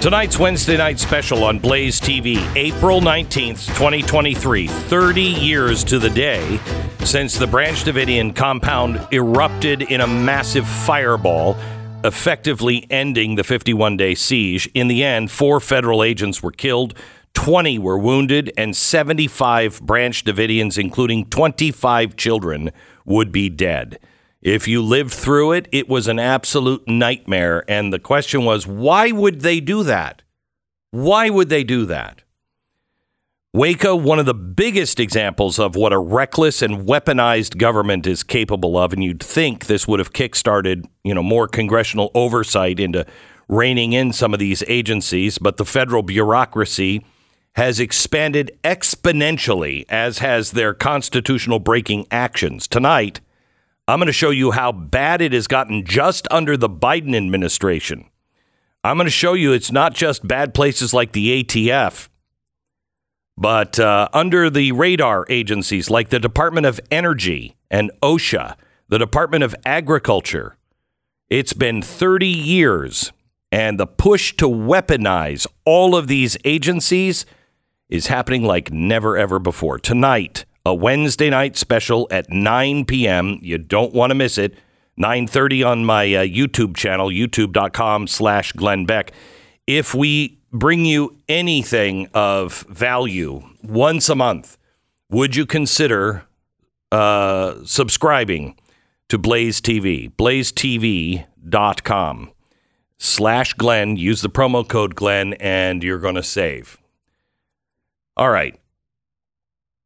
Tonight's 0.07 0.39
Wednesday 0.39 0.77
night 0.77 1.01
special 1.01 1.43
on 1.43 1.59
Blaze 1.59 2.01
TV, 2.01 2.37
April 2.55 3.01
19th, 3.01 3.67
2023. 3.75 4.69
30 4.69 5.21
years 5.21 5.83
to 5.83 5.99
the 5.99 6.09
day 6.09 6.61
since 7.01 7.37
the 7.37 7.47
Branch 7.49 7.77
Davidian 7.83 8.33
compound 8.33 9.05
erupted 9.11 9.83
in 9.83 10.01
a 10.03 10.07
massive 10.07 10.65
fireball, 10.65 11.57
effectively 12.05 12.87
ending 12.89 13.35
the 13.35 13.43
51 13.43 13.97
day 13.97 14.15
siege. 14.15 14.71
In 14.75 14.87
the 14.87 15.03
end, 15.03 15.33
four 15.33 15.59
federal 15.59 16.05
agents 16.05 16.41
were 16.41 16.53
killed, 16.53 16.97
20 17.35 17.81
were 17.81 17.99
wounded, 17.99 18.53
and 18.57 18.77
75 18.77 19.83
Branch 19.83 20.23
Davidians, 20.23 20.79
including 20.79 21.27
25 21.27 22.15
children, 22.15 22.71
would 23.05 23.33
be 23.33 23.49
dead. 23.49 23.99
If 24.47 24.69
you 24.69 24.81
lived 24.81 25.13
through 25.13 25.55
it, 25.55 25.67
it 25.73 25.89
was 25.89 26.07
an 26.07 26.21
absolute 26.21 26.87
nightmare. 26.87 27.65
And 27.67 27.93
the 27.93 27.99
question 27.99 28.45
was, 28.45 28.65
why 28.65 29.11
would 29.11 29.41
they 29.41 29.59
do 29.59 29.83
that? 29.83 30.23
Why 30.93 31.29
would 31.31 31.49
they 31.49 31.65
do 31.65 31.85
that? 31.87 32.23
Waco, 33.53 33.97
one 33.97 34.21
of 34.21 34.27
the 34.27 34.35
biggest 34.35 35.01
examples 35.01 35.59
of 35.59 35.75
what 35.75 35.93
a 35.93 35.99
reckless 35.99 36.63
and 36.63 36.87
weaponized 36.87 37.59
government 37.59 38.07
is 38.07 38.23
capable 38.23 38.79
of, 38.79 38.93
and 38.93 39.03
you'd 39.03 39.21
think 39.21 39.67
this 39.67 39.89
would 39.89 39.99
have 39.99 40.13
kickstarted, 40.13 40.85
you 41.03 41.13
know, 41.13 41.25
more 41.25 41.49
congressional 41.49 42.13
oversight 42.15 42.79
into 42.79 43.05
reining 43.49 43.95
in 43.95 44.13
some 44.13 44.33
of 44.33 44.39
these 44.39 44.63
agencies, 44.69 45.39
but 45.39 45.57
the 45.57 45.65
federal 45.65 46.05
bureaucracy 46.05 47.05
has 47.57 47.81
expanded 47.81 48.57
exponentially, 48.63 49.85
as 49.89 50.19
has 50.19 50.53
their 50.53 50.73
constitutional 50.73 51.59
breaking 51.59 52.07
actions. 52.13 52.69
Tonight, 52.69 53.21
I'm 53.89 53.99
going 53.99 54.07
to 54.07 54.13
show 54.13 54.31
you 54.31 54.51
how 54.51 54.73
bad 54.73 55.23
it 55.23 55.33
has 55.33 55.47
gotten 55.47 55.85
just 55.85 56.27
under 56.31 56.57
the 56.57 56.69
Biden 56.69 57.15
administration. 57.15 58.07
I'm 58.83 58.97
going 58.97 59.07
to 59.07 59.11
show 59.11 59.35
you 59.35 59.53
it's 59.53 59.73
not 59.73 59.95
just 59.95 60.27
bad 60.27 60.55
places 60.55 60.93
like 60.93 61.13
the 61.13 61.43
ATF 61.43 62.09
but 63.37 63.79
uh, 63.79 64.09
under 64.13 64.49
the 64.49 64.73
radar 64.73 65.27
agencies 65.29 65.91
like 65.91 66.09
the 66.09 66.19
Department 66.19 66.67
of 66.67 66.81
Energy 66.91 67.57
and 67.71 67.91
OSHA, 68.03 68.57
the 68.89 68.99
Department 68.99 69.45
of 69.45 69.55
Agriculture, 69.65 70.57
it's 71.29 71.53
been 71.53 71.83
30 71.83 72.27
years. 72.27 73.13
And 73.53 73.79
the 73.79 73.87
push 73.87 74.35
to 74.37 74.47
weaponize 74.49 75.47
all 75.65 75.95
of 75.95 76.09
these 76.09 76.37
agencies 76.45 77.25
is 77.89 78.09
happening 78.09 78.43
like 78.43 78.73
never 78.73 79.17
ever 79.17 79.39
before. 79.39 79.79
Tonight, 79.79 80.45
a 80.67 80.75
Wednesday 80.75 81.31
night 81.31 81.57
special 81.57 82.09
at 82.11 82.29
9 82.29 82.85
p.m. 82.87 83.39
You 83.41 83.57
don't 83.57 83.95
want 83.95 84.11
to 84.11 84.17
miss 84.17 84.37
it. 84.37 84.55
9.30 84.99 85.65
on 85.65 85.85
my 85.85 86.13
uh, 86.13 86.23
YouTube 86.23 86.77
channel, 86.77 87.07
youtube.com 87.09 88.09
slash 88.09 88.51
Glenn 88.53 88.85
Beck. 88.85 89.13
If 89.69 89.95
we 89.95 90.41
bring 90.51 90.85
you 90.85 91.17
anything 91.29 92.09
of 92.15 92.63
value 92.69 93.43
once 93.63 94.09
a 94.09 94.17
month, 94.17 94.59
would 95.09 95.37
you 95.37 95.47
consider 95.47 96.25
uh, 96.91 97.57
subscribing 97.65 98.59
to 99.09 99.19
Blaze 99.19 99.61
TV? 99.61 100.11
BlazeTV.com 100.17 101.23
slash 102.99 103.55
Glenn. 103.55 103.97
Use 103.97 104.21
the 104.21 104.31
promo 104.31 104.67
code 104.67 104.97
Glenn 104.97 105.35
and 105.35 105.85
you're 105.85 106.01
going 106.01 106.17
to 106.17 106.25
save. 106.25 106.79
All 108.17 108.31
right. 108.31 108.59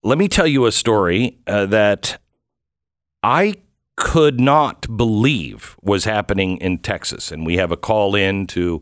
Let 0.02 0.16
me 0.16 0.28
tell 0.28 0.46
you 0.46 0.64
a 0.64 0.72
story 0.72 1.38
uh, 1.46 1.66
that 1.66 2.18
I 3.22 3.56
could 3.96 4.40
not 4.40 4.96
believe 4.96 5.76
was 5.82 6.04
happening 6.04 6.56
in 6.56 6.78
Texas. 6.78 7.30
And 7.30 7.44
we 7.44 7.58
have 7.58 7.70
a 7.70 7.76
call 7.76 8.14
in 8.14 8.46
to 8.48 8.80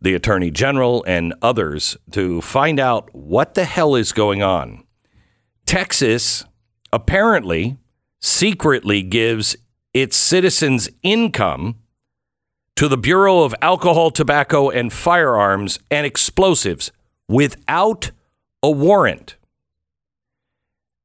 the 0.00 0.14
Attorney 0.14 0.50
General 0.50 1.04
and 1.06 1.32
others 1.42 1.96
to 2.10 2.40
find 2.40 2.80
out 2.80 3.08
what 3.14 3.54
the 3.54 3.64
hell 3.64 3.94
is 3.94 4.10
going 4.10 4.42
on. 4.42 4.82
Texas 5.64 6.44
apparently 6.92 7.76
secretly 8.20 9.02
gives 9.02 9.54
its 9.94 10.16
citizens 10.16 10.88
income 11.04 11.76
to 12.74 12.88
the 12.88 12.96
Bureau 12.96 13.44
of 13.44 13.54
Alcohol, 13.62 14.10
Tobacco, 14.10 14.70
and 14.70 14.92
Firearms 14.92 15.78
and 15.88 16.04
Explosives 16.04 16.90
without 17.28 18.10
a 18.60 18.70
warrant. 18.70 19.36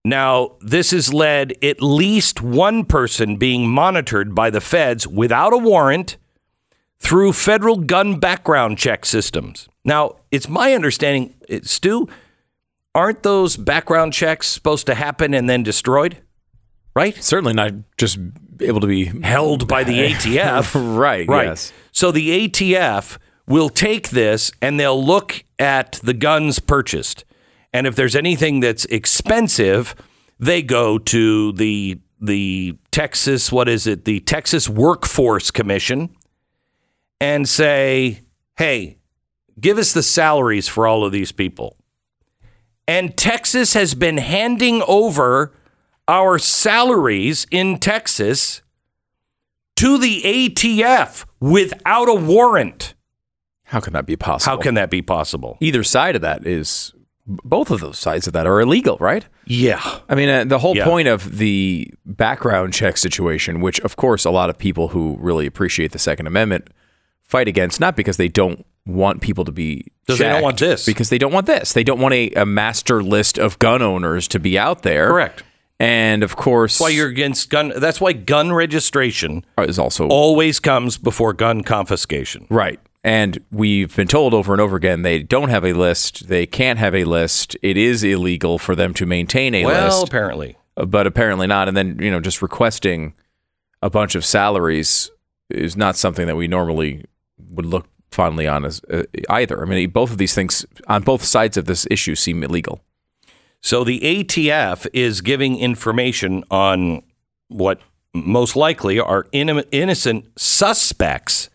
Now, 0.08 0.56
this 0.62 0.92
has 0.92 1.14
led 1.14 1.54
at 1.62 1.82
least 1.82 2.42
one 2.42 2.86
person 2.86 3.36
being 3.36 3.68
monitored 3.68 4.34
by 4.34 4.50
the 4.50 4.62
feds 4.62 5.06
without 5.06 5.52
a 5.54 5.58
warrant 5.58 6.16
through 6.98 7.34
federal 7.34 7.76
gun 7.76 8.18
background 8.18 8.78
check 8.78 9.06
systems. 9.06 9.68
Now, 9.84 10.16
it's 10.32 10.48
my 10.48 10.74
understanding, 10.74 11.36
eh, 11.50 11.60
Stu, 11.64 12.08
aren't 12.96 13.24
those 13.24 13.58
background 13.58 14.14
checks 14.14 14.48
supposed 14.48 14.86
to 14.86 14.96
happen 14.96 15.34
and 15.34 15.50
then 15.50 15.62
destroyed? 15.62 16.18
Right? 16.96 17.22
Certainly 17.22 17.54
not 17.54 17.74
just 17.98 18.18
able 18.62 18.80
to 18.80 18.88
be 18.88 19.06
held 19.22 19.68
by 19.68 19.84
the 19.84 20.00
ATF. 20.14 20.98
right, 20.98 21.28
right. 21.28 21.48
Yes. 21.48 21.74
So 21.92 22.12
the 22.12 22.48
ATF 22.48 23.18
will 23.46 23.70
take 23.70 24.10
this 24.12 24.54
and 24.62 24.80
they'll 24.80 25.04
look 25.04 25.44
at 25.60 26.00
the 26.02 26.14
guns 26.14 26.60
purchased. 26.60 27.26
And 27.78 27.86
if 27.86 27.96
there's 27.96 28.16
anything 28.16 28.60
that's 28.60 28.86
expensive, 28.86 29.94
they 30.40 30.64
go 30.64 30.98
to 30.98 31.52
the 31.54 32.00
the 32.20 32.76
Texas, 32.90 33.52
what 33.52 33.70
is 33.70 33.86
it? 33.86 34.04
The 34.04 34.20
Texas 34.22 34.68
Workforce 34.68 35.52
Commission 35.52 36.10
and 37.22 37.48
say, 37.48 38.22
"Hey, 38.58 38.98
give 39.60 39.78
us 39.78 39.94
the 39.94 40.02
salaries 40.02 40.68
for 40.68 40.88
all 40.88 41.06
of 41.06 41.12
these 41.12 41.32
people." 41.32 41.78
And 42.88 43.16
Texas 43.16 43.76
has 43.76 43.94
been 43.94 44.18
handing 44.18 44.82
over 44.88 45.54
our 46.08 46.40
salaries 46.40 47.46
in 47.52 47.78
Texas 47.78 48.64
to 49.76 50.00
the 50.00 50.24
ATF 50.26 51.28
without 51.40 52.10
a 52.10 52.16
warrant. 52.16 52.96
How 53.66 53.82
can 53.82 53.94
that 53.94 54.08
be 54.08 54.16
possible? 54.16 54.56
How 54.56 54.60
can 54.60 54.74
that 54.74 54.90
be 54.90 55.04
possible? 55.04 55.60
Either 55.62 55.84
side 55.84 56.16
of 56.16 56.24
that 56.24 56.48
is 56.48 56.94
both 57.28 57.72
of 57.72 57.82
those 57.82 58.00
sides 58.00 58.26
of 58.28 58.34
that 58.34 58.48
are 58.48 58.62
illegal, 58.62 58.98
right? 59.00 59.26
Yeah. 59.46 59.82
I 60.08 60.16
mean, 60.16 60.30
uh, 60.30 60.44
the 60.46 60.60
whole 60.60 60.76
Yeah. 60.78 60.86
point 60.86 61.08
of 61.08 61.38
the 61.38 61.94
background 62.06 62.74
check 62.74 62.98
situation, 62.98 63.60
which 63.60 63.80
of 63.82 63.96
course 63.98 64.24
a 64.26 64.32
lot 64.32 64.50
of 64.50 64.58
people 64.58 64.90
who 64.90 65.18
really 65.20 65.46
appreciate 65.46 65.92
the 65.92 66.00
Second 66.00 66.28
Amendment 66.28 66.70
fight 67.24 67.48
against, 67.48 67.80
not 67.82 67.96
because 67.98 68.16
they 68.18 68.30
don't 68.30 68.66
want 68.86 69.20
people 69.22 69.44
to 69.44 69.52
be 69.52 69.86
'Cause 70.08 70.18
they 70.20 70.30
don't 70.30 70.42
want 70.42 70.58
this. 70.60 70.86
because 70.86 71.10
they 71.10 71.18
don't 71.18 71.34
want 71.34 71.46
this. 71.46 71.74
They 71.74 71.84
don't 71.84 72.00
want 72.00 72.14
a, 72.14 72.30
a 72.38 72.46
master 72.46 73.04
list 73.04 73.38
of 73.38 73.60
gun 73.60 73.82
owners 73.82 74.30
to 74.30 74.40
be 74.40 74.58
out 74.58 74.84
there. 74.84 75.10
Correct. 75.10 75.44
And 75.80 76.24
of 76.24 76.38
course, 76.38 76.76
That's 76.80 76.82
why 76.90 76.90
you're 76.96 77.10
against 77.10 77.50
gun. 77.50 77.74
That's 77.76 78.00
why 78.00 78.14
gun 78.14 78.54
registration 78.54 79.46
is 79.60 79.78
also 79.78 80.08
always 80.08 80.60
comes 80.62 80.98
before 80.98 81.34
gun 81.34 81.62
confiscation. 81.64 82.48
Right. 82.50 82.80
And 83.08 83.40
we've 83.54 83.96
been 83.96 84.10
told 84.10 84.34
over 84.34 84.52
and 84.54 84.60
over 84.60 84.76
again 84.76 85.02
they 85.02 85.24
don't 85.24 85.48
have 85.48 85.64
a 85.64 85.72
list. 85.72 86.28
They 86.28 86.46
can't 86.46 86.78
have 86.78 86.94
a 86.94 87.06
list. 87.06 87.56
It 87.62 87.78
is 87.78 88.04
illegal 88.04 88.58
for 88.60 88.76
them 88.76 88.94
to 88.96 89.06
maintain 89.06 89.56
a 89.56 89.64
Well, 89.66 89.86
list, 89.86 89.96
Well, 89.96 90.04
apparently. 90.04 90.58
but 90.76 91.08
apparently 91.08 91.48
not. 91.48 91.70
And 91.70 91.78
then, 91.78 92.00
you 92.02 92.12
know, 92.12 92.20
just 92.20 92.42
requesting 92.42 93.14
a 93.82 93.90
bunch 93.90 94.14
of 94.16 94.26
salaries 94.26 95.10
is 95.50 95.78
not 95.78 95.96
something 95.96 96.28
that 96.28 96.36
we 96.36 96.50
normally 96.50 97.06
would 97.50 97.66
look 97.66 97.88
fondly 98.12 98.46
on 98.46 98.66
as 98.66 98.82
uh, 98.92 99.04
either. 99.30 99.62
I 99.62 99.66
mean, 99.66 99.90
both 99.92 100.12
of 100.12 100.18
these 100.18 100.36
things 100.36 100.66
on 100.88 101.04
both 101.04 101.24
sides 101.24 101.56
of 101.56 101.64
this 101.64 101.88
issue 101.90 102.14
seem 102.16 102.44
illegal. 102.44 102.82
So 103.62 103.86
the 103.86 104.02
ATF 104.02 104.86
is 104.94 105.22
giving 105.22 105.58
information 105.58 106.44
on 106.52 107.04
what 107.48 107.80
most 108.14 108.58
likely 108.58 109.00
are 109.00 109.28
in- 109.32 109.64
innocent 109.72 110.26
suspects. 110.38 111.50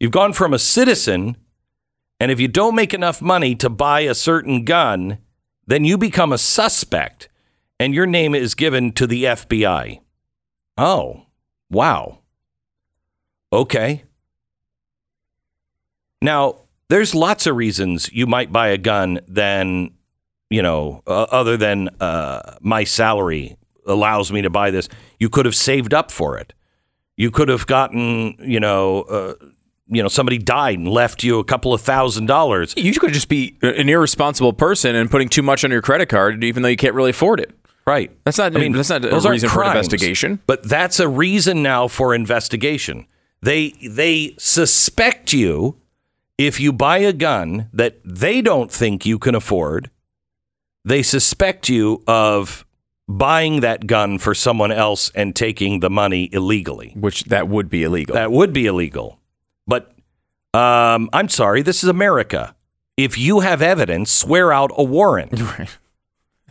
You've 0.00 0.12
gone 0.12 0.32
from 0.32 0.52
a 0.52 0.58
citizen, 0.58 1.36
and 2.20 2.30
if 2.30 2.40
you 2.40 2.48
don't 2.48 2.74
make 2.74 2.92
enough 2.94 3.22
money 3.22 3.54
to 3.56 3.70
buy 3.70 4.00
a 4.00 4.14
certain 4.14 4.64
gun, 4.64 5.18
then 5.66 5.84
you 5.84 5.96
become 5.96 6.32
a 6.32 6.38
suspect, 6.38 7.28
and 7.78 7.94
your 7.94 8.06
name 8.06 8.34
is 8.34 8.54
given 8.54 8.92
to 8.92 9.06
the 9.06 9.24
FBI. 9.24 10.00
Oh, 10.76 11.26
wow. 11.70 12.20
Okay. 13.52 14.04
Now, 16.20 16.62
there's 16.88 17.14
lots 17.14 17.46
of 17.46 17.56
reasons 17.56 18.10
you 18.12 18.26
might 18.26 18.52
buy 18.52 18.68
a 18.68 18.78
gun 18.78 19.20
than, 19.28 19.92
you 20.50 20.62
know, 20.62 21.02
uh, 21.06 21.26
other 21.30 21.56
than 21.56 21.88
uh, 22.00 22.56
my 22.60 22.84
salary 22.84 23.56
allows 23.86 24.32
me 24.32 24.42
to 24.42 24.50
buy 24.50 24.70
this. 24.70 24.88
You 25.18 25.28
could 25.28 25.44
have 25.44 25.54
saved 25.54 25.94
up 25.94 26.10
for 26.10 26.38
it. 26.38 26.52
You 27.16 27.30
could 27.30 27.48
have 27.48 27.66
gotten, 27.66 28.36
you 28.40 28.58
know, 28.58 29.02
uh, 29.02 29.34
you 29.88 30.02
know, 30.02 30.08
somebody 30.08 30.38
died 30.38 30.78
and 30.78 30.88
left 30.88 31.22
you 31.22 31.38
a 31.38 31.44
couple 31.44 31.74
of 31.74 31.80
thousand 31.80 32.26
dollars. 32.26 32.74
You 32.76 32.92
could 32.94 33.12
just 33.12 33.28
be 33.28 33.56
an 33.62 33.88
irresponsible 33.88 34.52
person 34.52 34.94
and 34.94 35.10
putting 35.10 35.28
too 35.28 35.42
much 35.42 35.64
on 35.64 35.70
your 35.70 35.82
credit 35.82 36.08
card, 36.08 36.42
even 36.42 36.62
though 36.62 36.68
you 36.68 36.76
can't 36.76 36.94
really 36.94 37.10
afford 37.10 37.40
it. 37.40 37.54
Right. 37.86 38.10
That's 38.24 38.38
not. 38.38 38.56
I 38.56 38.60
mean, 38.60 38.72
that's 38.72 38.88
not 38.88 39.04
a 39.04 39.30
reason 39.30 39.50
for 39.50 39.62
an 39.62 39.70
investigation. 39.70 40.40
But 40.46 40.62
that's 40.62 41.00
a 41.00 41.08
reason 41.08 41.62
now 41.62 41.86
for 41.88 42.14
investigation. 42.14 43.06
They 43.42 43.74
they 43.86 44.34
suspect 44.38 45.34
you 45.34 45.76
if 46.38 46.58
you 46.58 46.72
buy 46.72 46.98
a 46.98 47.12
gun 47.12 47.68
that 47.74 47.98
they 48.04 48.40
don't 48.40 48.72
think 48.72 49.04
you 49.04 49.18
can 49.18 49.34
afford. 49.34 49.90
They 50.86 51.02
suspect 51.02 51.68
you 51.68 52.02
of 52.06 52.64
buying 53.06 53.60
that 53.60 53.86
gun 53.86 54.18
for 54.18 54.34
someone 54.34 54.72
else 54.72 55.10
and 55.14 55.36
taking 55.36 55.80
the 55.80 55.90
money 55.90 56.30
illegally. 56.32 56.94
Which 56.98 57.24
that 57.24 57.48
would 57.48 57.68
be 57.68 57.82
illegal. 57.84 58.14
That 58.14 58.32
would 58.32 58.52
be 58.54 58.66
illegal. 58.66 59.18
Um, 60.54 61.10
I'm 61.12 61.28
sorry, 61.28 61.62
this 61.62 61.82
is 61.82 61.88
America. 61.88 62.54
If 62.96 63.18
you 63.18 63.40
have 63.40 63.60
evidence, 63.60 64.10
swear 64.12 64.52
out 64.52 64.70
a 64.76 64.84
warrant. 64.84 65.40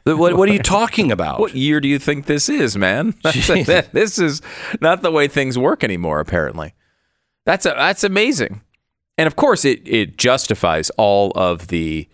Right. 0.05 0.17
What, 0.17 0.35
what 0.35 0.49
are 0.49 0.51
you 0.53 0.59
talking 0.63 1.13
about? 1.13 1.39
What 1.39 1.55
year 1.55 1.79
do 1.79 1.87
you 1.87 1.97
think 1.97 2.25
this 2.25 2.49
is, 2.49 2.75
man? 2.75 3.15
this 3.23 4.19
is 4.19 4.41
not 4.81 5.01
the 5.01 5.11
way 5.11 5.29
things 5.29 5.57
work 5.57 5.81
anymore. 5.81 6.19
Apparently, 6.19 6.73
that's 7.45 7.65
a, 7.65 7.69
that's 7.69 8.03
amazing, 8.03 8.59
and 9.17 9.27
of 9.27 9.37
course, 9.37 9.63
it 9.63 9.79
it 9.87 10.17
justifies 10.17 10.89
all 10.97 11.31
of 11.37 11.69
the 11.69 12.09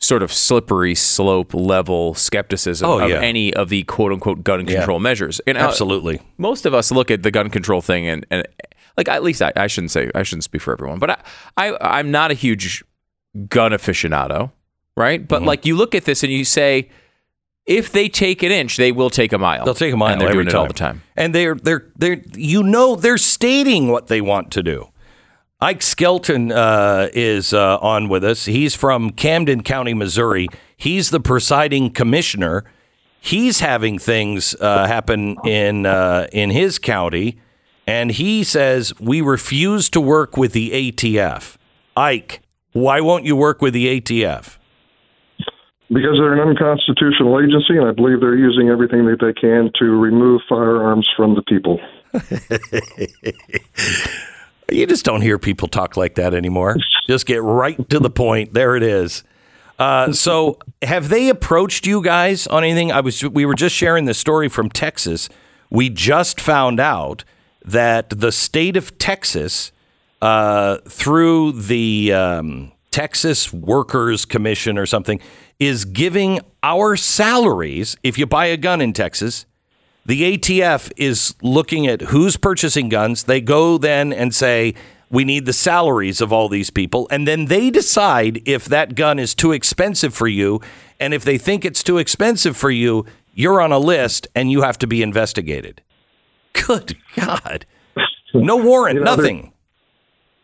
sort 0.00 0.24
of 0.24 0.32
slippery 0.32 0.96
slope 0.96 1.54
level 1.54 2.14
skepticism 2.14 2.88
Oh, 2.90 2.98
of 2.98 3.08
yeah. 3.10 3.20
any 3.20 3.54
of 3.54 3.68
the 3.68 3.84
quote 3.84 4.10
unquote 4.12 4.42
gun 4.42 4.66
control 4.66 4.98
measures. 4.98 5.40
And 5.46 5.56
uh, 5.56 5.60
Absolutely. 5.60 6.20
most 6.36 6.66
of 6.66 6.74
us 6.74 6.90
look 6.90 7.12
at 7.12 7.22
the 7.22 7.30
gun 7.30 7.48
control 7.50 7.80
thing 7.80 8.08
and, 8.08 8.26
and 8.30 8.44
like 8.96 9.08
at 9.08 9.22
least 9.22 9.42
I, 9.42 9.52
I 9.56 9.66
shouldn't 9.66 9.90
say 9.90 10.10
I 10.14 10.22
shouldn't 10.22 10.44
speak 10.44 10.62
for 10.62 10.72
everyone, 10.72 10.98
but 10.98 11.10
I, 11.56 11.70
I 11.70 11.98
I'm 11.98 12.10
not 12.10 12.30
a 12.30 12.34
huge 12.34 12.84
gun 13.48 13.72
aficionado, 13.72 14.52
right? 14.96 15.20
Mm-hmm. 15.20 15.26
But 15.26 15.42
like 15.42 15.66
you 15.66 15.76
look 15.76 15.94
at 15.94 16.04
this 16.04 16.22
and 16.22 16.32
you 16.32 16.44
say, 16.44 16.90
if 17.66 17.92
they 17.92 18.08
take 18.08 18.42
an 18.42 18.50
inch, 18.50 18.76
they 18.76 18.92
will 18.92 19.10
take 19.10 19.32
a 19.32 19.38
mile. 19.38 19.64
They'll 19.64 19.74
take 19.74 19.92
a 19.92 19.96
mile 19.96 20.12
and 20.12 20.20
they're 20.20 20.32
doing 20.32 20.48
it 20.48 20.54
all 20.54 20.66
the 20.66 20.72
time. 20.72 21.02
And 21.16 21.34
they're 21.34 21.54
they're 21.54 21.86
they're 21.96 22.22
you 22.34 22.62
know 22.62 22.96
they're 22.96 23.18
stating 23.18 23.88
what 23.88 24.08
they 24.08 24.20
want 24.20 24.50
to 24.52 24.62
do. 24.62 24.88
Ike 25.62 25.82
Skelton 25.82 26.52
uh, 26.52 27.08
is 27.12 27.52
uh, 27.52 27.76
on 27.78 28.08
with 28.08 28.24
us. 28.24 28.46
He's 28.46 28.74
from 28.74 29.10
Camden 29.10 29.62
County, 29.62 29.92
Missouri. 29.92 30.48
He's 30.74 31.10
the 31.10 31.20
presiding 31.20 31.90
commissioner. 31.90 32.64
He's 33.20 33.60
having 33.60 33.98
things 33.98 34.56
uh, 34.58 34.86
happen 34.86 35.36
in 35.44 35.84
uh, 35.84 36.28
in 36.32 36.48
his 36.48 36.78
county, 36.78 37.38
and 37.90 38.12
he 38.12 38.44
says 38.44 38.96
we 39.00 39.20
refuse 39.20 39.90
to 39.90 40.00
work 40.00 40.36
with 40.36 40.52
the 40.52 40.70
ATF. 40.70 41.56
Ike, 41.96 42.40
why 42.72 43.00
won't 43.00 43.24
you 43.24 43.34
work 43.34 43.60
with 43.60 43.74
the 43.74 44.00
ATF? 44.00 44.58
Because 45.88 46.16
they're 46.20 46.40
an 46.40 46.48
unconstitutional 46.48 47.40
agency, 47.40 47.76
and 47.76 47.88
I 47.88 47.90
believe 47.90 48.20
they're 48.20 48.36
using 48.36 48.68
everything 48.68 49.06
that 49.06 49.18
they 49.20 49.32
can 49.32 49.72
to 49.80 49.86
remove 49.86 50.40
firearms 50.48 51.08
from 51.16 51.34
the 51.34 51.42
people. 51.42 51.80
You 54.72 54.86
just 54.86 55.04
don't 55.04 55.20
hear 55.20 55.36
people 55.36 55.66
talk 55.66 55.96
like 55.96 56.14
that 56.14 56.32
anymore. 56.32 56.76
Just 57.08 57.26
get 57.26 57.42
right 57.42 57.90
to 57.90 57.98
the 57.98 58.08
point. 58.08 58.54
There 58.54 58.76
it 58.76 58.84
is. 58.84 59.24
Uh, 59.80 60.12
so, 60.12 60.60
have 60.82 61.08
they 61.08 61.28
approached 61.28 61.88
you 61.88 62.04
guys 62.04 62.46
on 62.46 62.62
anything? 62.62 62.92
I 62.92 63.00
was. 63.00 63.24
We 63.24 63.46
were 63.46 63.54
just 63.54 63.74
sharing 63.74 64.04
the 64.04 64.14
story 64.14 64.48
from 64.48 64.70
Texas. 64.70 65.28
We 65.70 65.90
just 65.90 66.40
found 66.40 66.78
out 66.78 67.24
that 67.64 68.10
the 68.10 68.32
state 68.32 68.76
of 68.76 68.96
Texas, 68.98 69.72
uh, 70.22 70.78
through 70.88 71.52
the 71.52 72.12
um, 72.12 72.72
Texas 72.90 73.52
Workers 73.52 74.24
Commission 74.24 74.78
or 74.78 74.86
something, 74.86 75.20
is 75.58 75.84
giving 75.84 76.40
our 76.62 76.96
salaries. 76.96 77.96
If 78.02 78.18
you 78.18 78.26
buy 78.26 78.46
a 78.46 78.56
gun 78.56 78.80
in 78.80 78.92
Texas, 78.92 79.46
the 80.06 80.36
ATF 80.36 80.90
is 80.96 81.34
looking 81.42 81.86
at 81.86 82.00
who's 82.02 82.36
purchasing 82.36 82.88
guns. 82.88 83.24
They 83.24 83.40
go 83.40 83.78
then 83.78 84.12
and 84.12 84.34
say, 84.34 84.74
we 85.10 85.24
need 85.24 85.44
the 85.44 85.52
salaries 85.52 86.20
of 86.20 86.32
all 86.32 86.48
these 86.48 86.70
people. 86.70 87.08
And 87.10 87.26
then 87.26 87.46
they 87.46 87.70
decide 87.70 88.40
if 88.46 88.64
that 88.66 88.94
gun 88.94 89.18
is 89.18 89.34
too 89.34 89.52
expensive 89.52 90.14
for 90.14 90.28
you. 90.28 90.60
And 90.98 91.12
if 91.12 91.24
they 91.24 91.36
think 91.36 91.64
it's 91.64 91.82
too 91.82 91.98
expensive 91.98 92.56
for 92.56 92.70
you, 92.70 93.04
you're 93.34 93.60
on 93.60 93.72
a 93.72 93.78
list 93.78 94.28
and 94.34 94.50
you 94.50 94.62
have 94.62 94.78
to 94.78 94.86
be 94.86 95.02
investigated. 95.02 95.82
Good 96.52 96.96
God. 97.16 97.66
No 98.34 98.56
warrant, 98.56 98.98
You 98.98 99.04
know, 99.04 99.16
nothing. 99.16 99.52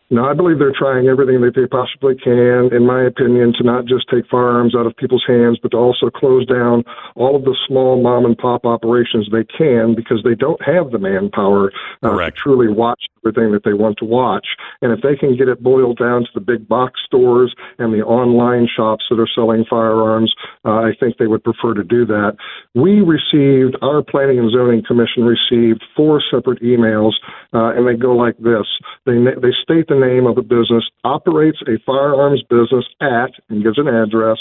No, 0.09 0.23
I 0.23 0.33
believe 0.33 0.57
they're 0.57 0.71
trying 0.71 1.07
everything 1.07 1.41
that 1.41 1.51
they 1.53 1.67
possibly 1.67 2.15
can, 2.15 2.71
in 2.71 2.87
my 2.87 3.03
opinion, 3.03 3.51
to 3.57 3.63
not 3.63 3.85
just 3.85 4.07
take 4.09 4.23
firearms 4.31 4.73
out 4.73 4.85
of 4.85 4.95
people's 4.95 5.25
hands, 5.27 5.59
but 5.61 5.71
to 5.71 5.77
also 5.77 6.09
close 6.09 6.45
down 6.45 6.85
all 7.15 7.35
of 7.35 7.43
the 7.43 7.55
small 7.67 8.01
mom 8.01 8.23
and 8.23 8.37
pop 8.37 8.65
operations 8.65 9.27
they 9.31 9.43
can 9.43 9.95
because 9.95 10.23
they 10.23 10.35
don't 10.35 10.61
have 10.63 10.91
the 10.91 10.99
manpower 10.99 11.73
uh, 12.03 12.15
to 12.15 12.31
truly 12.31 12.69
watch 12.69 13.03
everything 13.27 13.51
that 13.51 13.63
they 13.65 13.73
want 13.73 13.97
to 13.97 14.05
watch. 14.05 14.47
And 14.81 14.91
if 14.91 15.01
they 15.01 15.15
can 15.15 15.35
get 15.35 15.49
it 15.49 15.61
boiled 15.61 15.97
down 15.97 16.21
to 16.21 16.29
the 16.33 16.39
big 16.39 16.67
box 16.67 17.01
stores 17.05 17.53
and 17.77 17.93
the 17.93 18.05
online 18.05 18.67
shops 18.73 19.05
that 19.09 19.19
are 19.19 19.27
selling 19.35 19.65
firearms, 19.69 20.33
uh, 20.63 20.87
I 20.87 20.91
think 20.99 21.17
they 21.17 21.27
would 21.27 21.43
prefer 21.43 21.73
to 21.73 21.83
do 21.83 22.05
that. 22.05 22.37
We 22.75 23.01
received, 23.01 23.75
our 23.81 24.01
Planning 24.01 24.39
and 24.39 24.51
Zoning 24.51 24.83
Commission 24.87 25.23
received 25.23 25.83
four 25.95 26.21
separate 26.31 26.61
emails, 26.61 27.13
uh, 27.53 27.75
and 27.75 27.87
they 27.87 27.95
go 27.95 28.15
like 28.15 28.37
this. 28.37 28.67
They, 29.05 29.17
they 29.17 29.51
state 29.63 29.87
the 29.87 29.96
name 29.99 30.25
of 30.25 30.35
the 30.35 30.41
business, 30.41 30.85
operates 31.03 31.59
a 31.67 31.77
firearms 31.85 32.43
business 32.49 32.85
at, 33.01 33.31
and 33.49 33.63
gives 33.63 33.77
an 33.77 33.87
address, 33.87 34.37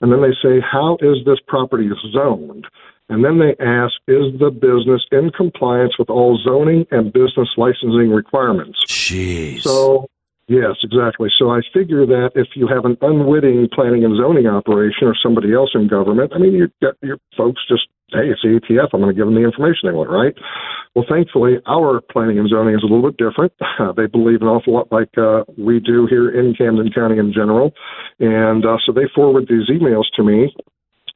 and 0.00 0.12
then 0.12 0.22
they 0.22 0.34
say, 0.42 0.60
how 0.60 0.96
is 1.00 1.24
this 1.24 1.38
property 1.46 1.88
zoned? 2.12 2.66
And 3.08 3.24
then 3.24 3.38
they 3.38 3.54
ask, 3.62 3.92
is 4.08 4.32
the 4.40 4.50
business 4.50 5.02
in 5.12 5.30
compliance 5.30 5.98
with 5.98 6.08
all 6.08 6.38
zoning 6.42 6.86
and 6.90 7.12
business 7.12 7.48
licensing 7.56 8.10
requirements? 8.10 8.78
Jeez. 8.86 9.60
So, 9.60 10.08
yes, 10.48 10.76
exactly. 10.82 11.28
So 11.38 11.50
I 11.50 11.60
figure 11.74 12.06
that 12.06 12.30
if 12.34 12.48
you 12.54 12.66
have 12.68 12.84
an 12.84 12.96
unwitting 13.02 13.68
planning 13.72 14.04
and 14.04 14.16
zoning 14.16 14.46
operation 14.46 15.08
or 15.08 15.14
somebody 15.22 15.52
else 15.52 15.70
in 15.74 15.88
government, 15.88 16.32
I 16.34 16.38
mean, 16.38 16.54
you 16.54 16.70
get 16.80 16.94
your 17.02 17.18
folks 17.36 17.60
just, 17.68 17.86
hey, 18.12 18.30
it's 18.30 18.42
the 18.42 18.60
ATF. 18.60 18.88
I'm 18.92 19.00
going 19.00 19.14
to 19.14 19.18
give 19.18 19.26
them 19.26 19.34
the 19.34 19.44
information 19.44 19.88
they 19.88 19.96
want, 19.96 20.10
right? 20.10 20.34
Well, 20.94 21.04
thankfully, 21.08 21.56
our 21.66 22.00
planning 22.00 22.38
and 22.38 22.48
zoning 22.48 22.74
is 22.74 22.82
a 22.82 22.86
little 22.86 23.10
bit 23.10 23.16
different. 23.16 23.52
they 23.96 24.06
believe 24.06 24.42
an 24.42 24.48
awful 24.48 24.74
lot 24.74 24.92
like 24.92 25.16
uh, 25.16 25.44
we 25.56 25.80
do 25.80 26.06
here 26.06 26.28
in 26.28 26.54
Camden 26.54 26.92
County 26.92 27.18
in 27.18 27.32
general. 27.32 27.72
And 28.20 28.64
uh, 28.64 28.76
so 28.84 28.92
they 28.92 29.08
forward 29.14 29.48
these 29.48 29.68
emails 29.70 30.04
to 30.16 30.22
me. 30.22 30.54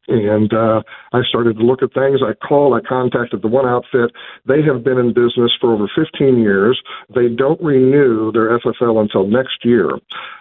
And 0.09 0.53
uh, 0.53 0.83
I 1.13 1.23
started 1.29 1.59
to 1.59 1.65
look 1.65 1.83
at 1.83 1.93
things. 1.93 2.21
I 2.23 2.33
called, 2.47 2.79
I 2.79 2.87
contacted 2.87 3.43
the 3.43 3.49
one 3.49 3.67
outfit. 3.67 4.15
They 4.47 4.63
have 4.63 4.85
been 4.85 4.99
in 4.99 5.09
business 5.13 5.51
for 5.61 5.75
over 5.75 5.91
15 5.95 6.39
years. 6.39 6.81
They 7.15 7.29
don't 7.29 7.61
renew 7.61 8.31
their 8.31 8.57
FFL 8.59 9.01
until 9.01 9.27
next 9.27 9.65
year. 9.65 9.91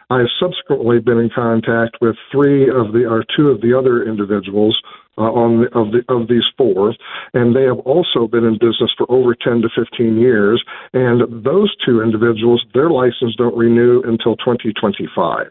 I 0.10 0.20
have 0.20 0.30
subsequently 0.39 1.00
been 1.00 1.18
in 1.18 1.32
contact 1.34 1.98
with 2.00 2.15
three 2.32 2.70
of 2.70 2.94
the, 2.94 3.06
or 3.10 3.26
two 3.36 3.50
of 3.50 3.62
the 3.62 3.76
other 3.78 4.04
individuals 4.04 4.80
uh, 5.17 5.21
on 5.21 5.62
the, 5.62 5.78
of 5.78 5.91
the 5.91 6.01
of 6.13 6.28
these 6.28 6.43
four, 6.58 6.93
and 7.34 7.56
they 7.56 7.63
have 7.63 7.80
also 7.80 8.28
been 8.28 8.43
in 8.43 8.54
business 8.54 8.91
for 8.97 9.10
over 9.10 9.36
10 9.36 9.62
to 9.62 9.69
15 9.75 10.17
years. 10.17 10.63
And 10.93 11.43
those 11.43 11.73
two 11.86 12.01
individuals, 12.01 12.65
their 12.73 12.89
license 12.89 13.36
don't 13.38 13.56
renew 13.56 14.01
until 14.04 14.36
2025. 14.38 15.47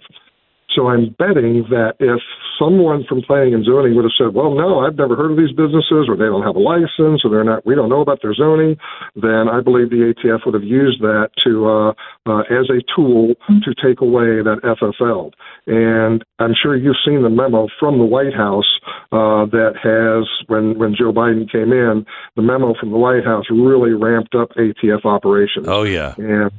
So 0.75 0.89
I'm 0.89 1.15
betting 1.19 1.65
that 1.71 1.95
if 2.01 2.21
someone 2.59 3.05
from 3.09 3.23
planning 3.23 3.55
and 3.55 3.65
zoning 3.65 3.95
would 3.95 4.05
have 4.05 4.17
said, 4.19 4.35
"Well, 4.35 4.55
no, 4.55 4.81
I've 4.81 4.97
never 4.97 5.17
heard 5.17 5.31
of 5.31 5.37
these 5.37 5.53
businesses, 5.53 6.09
or 6.09 6.17
they 6.17 6.27
don't 6.27 6.43
have 6.43 6.57
a 6.57 6.59
license, 6.59 7.25
or 7.25 7.31
they're 7.31 7.45
not, 7.45 7.65
we 7.65 7.75
don't 7.75 7.89
know 7.89 8.01
about 8.01 8.21
their 8.23 8.35
zoning," 8.35 8.77
then 9.15 9.49
I 9.49 9.61
believe 9.61 9.91
the 9.91 10.13
ATF 10.13 10.45
would 10.45 10.55
have 10.55 10.65
used 10.65 11.01
that 11.01 11.31
to 11.45 11.69
uh, 11.69 11.91
uh, 12.27 12.43
as 12.51 12.71
a 12.71 12.83
tool 12.95 13.35
to 13.49 13.75
take 13.75 14.01
away 14.01 14.43
that 14.43 14.61
FFL. 14.63 15.33
And 15.67 16.25
I'm 16.39 16.55
sure 16.61 16.77
you've 16.77 16.97
seen 17.05 17.23
the 17.23 17.31
memo 17.31 17.69
from 17.79 17.99
the 17.99 18.05
White 18.05 18.35
House 18.35 18.69
uh, 19.13 19.47
that 19.47 19.75
has, 19.83 20.29
when 20.49 20.79
when 20.79 20.95
Joe 20.95 21.13
Biden 21.13 21.51
came 21.51 21.73
in, 21.73 22.07
the 22.37 22.43
memo 22.43 22.75
from 22.79 22.91
the 22.91 22.99
White 22.99 23.25
House 23.25 23.45
really 23.51 23.93
ramped 23.93 24.35
up 24.35 24.51
ATF 24.57 25.05
operations. 25.05 25.69
oh, 25.69 25.83
yeah. 25.83 26.15
And 26.19 26.51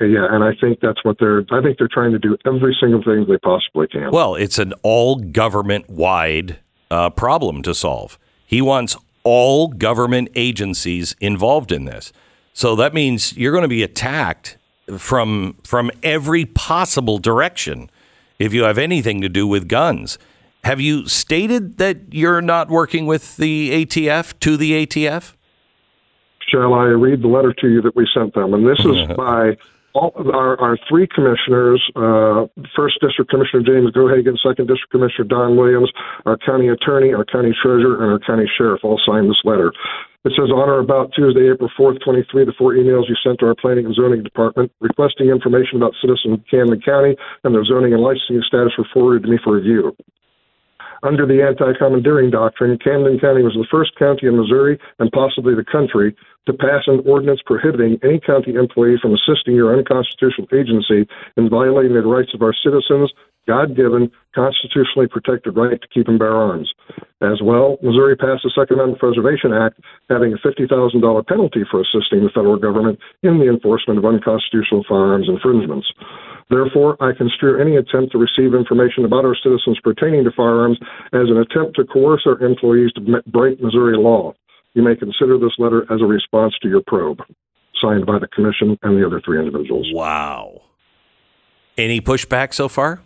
yeah, 0.00 0.26
and 0.30 0.42
I 0.42 0.52
think 0.60 0.80
that's 0.80 1.04
what 1.04 1.18
they're. 1.18 1.44
I 1.50 1.60
think 1.62 1.78
they're 1.78 1.88
trying 1.92 2.12
to 2.12 2.18
do 2.18 2.36
every 2.46 2.76
single 2.80 3.02
thing 3.02 3.26
they 3.28 3.38
possibly 3.38 3.86
can. 3.86 4.10
Well, 4.10 4.34
it's 4.34 4.58
an 4.58 4.72
all 4.82 5.16
government 5.16 5.90
wide 5.90 6.58
uh, 6.90 7.10
problem 7.10 7.62
to 7.62 7.74
solve. 7.74 8.18
He 8.46 8.62
wants 8.62 8.96
all 9.24 9.68
government 9.68 10.30
agencies 10.34 11.14
involved 11.20 11.70
in 11.70 11.84
this. 11.84 12.12
So 12.52 12.74
that 12.76 12.94
means 12.94 13.36
you're 13.36 13.52
going 13.52 13.62
to 13.62 13.68
be 13.68 13.82
attacked 13.82 14.56
from 14.98 15.56
from 15.64 15.90
every 16.02 16.44
possible 16.44 17.18
direction 17.18 17.90
if 18.38 18.52
you 18.52 18.64
have 18.64 18.78
anything 18.78 19.20
to 19.20 19.28
do 19.28 19.46
with 19.46 19.68
guns. 19.68 20.18
Have 20.64 20.80
you 20.80 21.06
stated 21.06 21.78
that 21.78 22.12
you're 22.12 22.42
not 22.42 22.68
working 22.68 23.06
with 23.06 23.36
the 23.36 23.84
ATF 23.84 24.38
to 24.40 24.56
the 24.56 24.86
ATF? 24.86 25.34
Shall 26.48 26.74
I 26.74 26.86
read 26.86 27.22
the 27.22 27.28
letter 27.28 27.54
to 27.54 27.68
you 27.68 27.80
that 27.82 27.94
we 27.94 28.08
sent 28.12 28.34
them? 28.34 28.52
And 28.52 28.66
this 28.66 28.84
is 28.84 29.06
by 29.16 29.56
all 29.94 30.12
our, 30.32 30.60
our 30.60 30.78
three 30.88 31.06
commissioners, 31.06 31.82
uh, 31.96 32.46
First 32.76 33.00
District 33.00 33.30
Commissioner 33.30 33.62
James 33.66 33.90
Gohagan, 33.90 34.38
Second 34.38 34.68
District 34.68 34.90
Commissioner 34.90 35.26
Don 35.26 35.56
Williams, 35.56 35.90
our 36.26 36.38
county 36.38 36.68
attorney, 36.68 37.12
our 37.12 37.24
county 37.24 37.50
treasurer, 37.62 38.02
and 38.02 38.12
our 38.12 38.20
county 38.20 38.48
sheriff 38.56 38.80
all 38.84 39.00
signed 39.04 39.28
this 39.28 39.40
letter. 39.44 39.72
It 40.22 40.32
says 40.36 40.52
on 40.52 40.68
or 40.68 40.80
about 40.80 41.12
Tuesday, 41.16 41.48
April 41.50 41.70
4th, 41.78 42.04
23, 42.04 42.44
the 42.44 42.52
four 42.58 42.74
emails 42.74 43.08
you 43.08 43.16
sent 43.24 43.40
to 43.40 43.46
our 43.46 43.54
planning 43.54 43.86
and 43.86 43.94
zoning 43.94 44.22
department 44.22 44.70
requesting 44.78 45.28
information 45.28 45.80
about 45.80 45.96
citizens 46.00 46.38
of 46.38 46.44
Camden 46.50 46.80
County 46.82 47.16
and 47.42 47.54
their 47.54 47.64
zoning 47.64 47.94
and 47.94 48.02
licensing 48.02 48.42
status 48.46 48.76
were 48.76 48.86
forwarded 48.92 49.24
to 49.24 49.30
me 49.30 49.38
for 49.42 49.56
review. 49.56 49.96
Under 51.02 51.24
the 51.24 51.40
anti-commandeering 51.40 52.30
doctrine, 52.30 52.76
Camden 52.76 53.18
County 53.18 53.40
was 53.40 53.56
the 53.56 53.64
first 53.70 53.96
county 53.96 54.28
in 54.28 54.36
Missouri 54.36 54.78
and 54.98 55.10
possibly 55.12 55.54
the 55.54 55.64
country 55.64 56.14
to 56.46 56.52
pass 56.52 56.84
an 56.86 57.02
ordinance 57.06 57.40
prohibiting 57.44 57.98
any 58.02 58.20
county 58.20 58.54
employee 58.54 58.98
from 59.00 59.14
assisting 59.14 59.54
your 59.54 59.76
unconstitutional 59.76 60.48
agency 60.52 61.08
in 61.36 61.48
violating 61.48 61.94
the 61.94 62.02
rights 62.02 62.32
of 62.34 62.42
our 62.42 62.54
citizens, 62.54 63.12
God 63.46 63.76
given, 63.76 64.10
constitutionally 64.34 65.08
protected 65.08 65.56
right 65.56 65.80
to 65.80 65.88
keep 65.92 66.08
and 66.08 66.18
bear 66.18 66.34
arms. 66.34 66.72
As 67.20 67.42
well, 67.42 67.78
Missouri 67.82 68.16
passed 68.16 68.44
the 68.44 68.52
Second 68.54 68.80
Amendment 68.80 69.00
Preservation 69.00 69.52
Act, 69.52 69.80
having 70.08 70.32
a 70.32 70.38
$50,000 70.38 71.26
penalty 71.26 71.64
for 71.70 71.80
assisting 71.80 72.24
the 72.24 72.32
federal 72.34 72.56
government 72.56 72.98
in 73.22 73.38
the 73.38 73.48
enforcement 73.48 73.98
of 73.98 74.04
unconstitutional 74.04 74.84
firearms 74.88 75.28
infringements. 75.28 75.88
Therefore, 76.50 76.96
I 77.00 77.12
construe 77.16 77.60
any 77.60 77.76
attempt 77.76 78.12
to 78.12 78.18
receive 78.18 78.54
information 78.54 79.04
about 79.04 79.24
our 79.24 79.36
citizens 79.36 79.78
pertaining 79.82 80.24
to 80.24 80.32
firearms 80.32 80.78
as 81.12 81.30
an 81.30 81.38
attempt 81.38 81.76
to 81.76 81.84
coerce 81.84 82.22
our 82.26 82.38
employees 82.40 82.92
to 82.94 83.22
break 83.26 83.62
Missouri 83.62 83.96
law. 83.96 84.34
You 84.74 84.82
may 84.82 84.94
consider 84.96 85.38
this 85.38 85.52
letter 85.58 85.82
as 85.92 86.00
a 86.00 86.06
response 86.06 86.54
to 86.62 86.68
your 86.68 86.82
probe. 86.86 87.20
Signed 87.80 88.04
by 88.06 88.18
the 88.18 88.28
Commission 88.28 88.78
and 88.82 89.00
the 89.00 89.06
other 89.06 89.22
three 89.24 89.38
individuals. 89.38 89.88
Wow. 89.92 90.62
Any 91.78 92.00
pushback 92.00 92.52
so 92.52 92.68
far? 92.68 93.00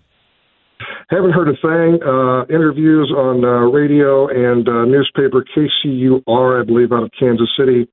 Haven't 1.08 1.30
heard 1.30 1.48
a 1.48 1.52
thing. 1.52 2.02
Uh, 2.02 2.44
interviews 2.52 3.12
on 3.16 3.44
uh, 3.44 3.70
radio 3.70 4.26
and 4.26 4.68
uh, 4.68 4.84
newspaper 4.84 5.44
KCUR, 5.56 6.60
I 6.60 6.64
believe, 6.64 6.90
out 6.90 7.04
of 7.04 7.10
Kansas 7.18 7.48
City, 7.56 7.86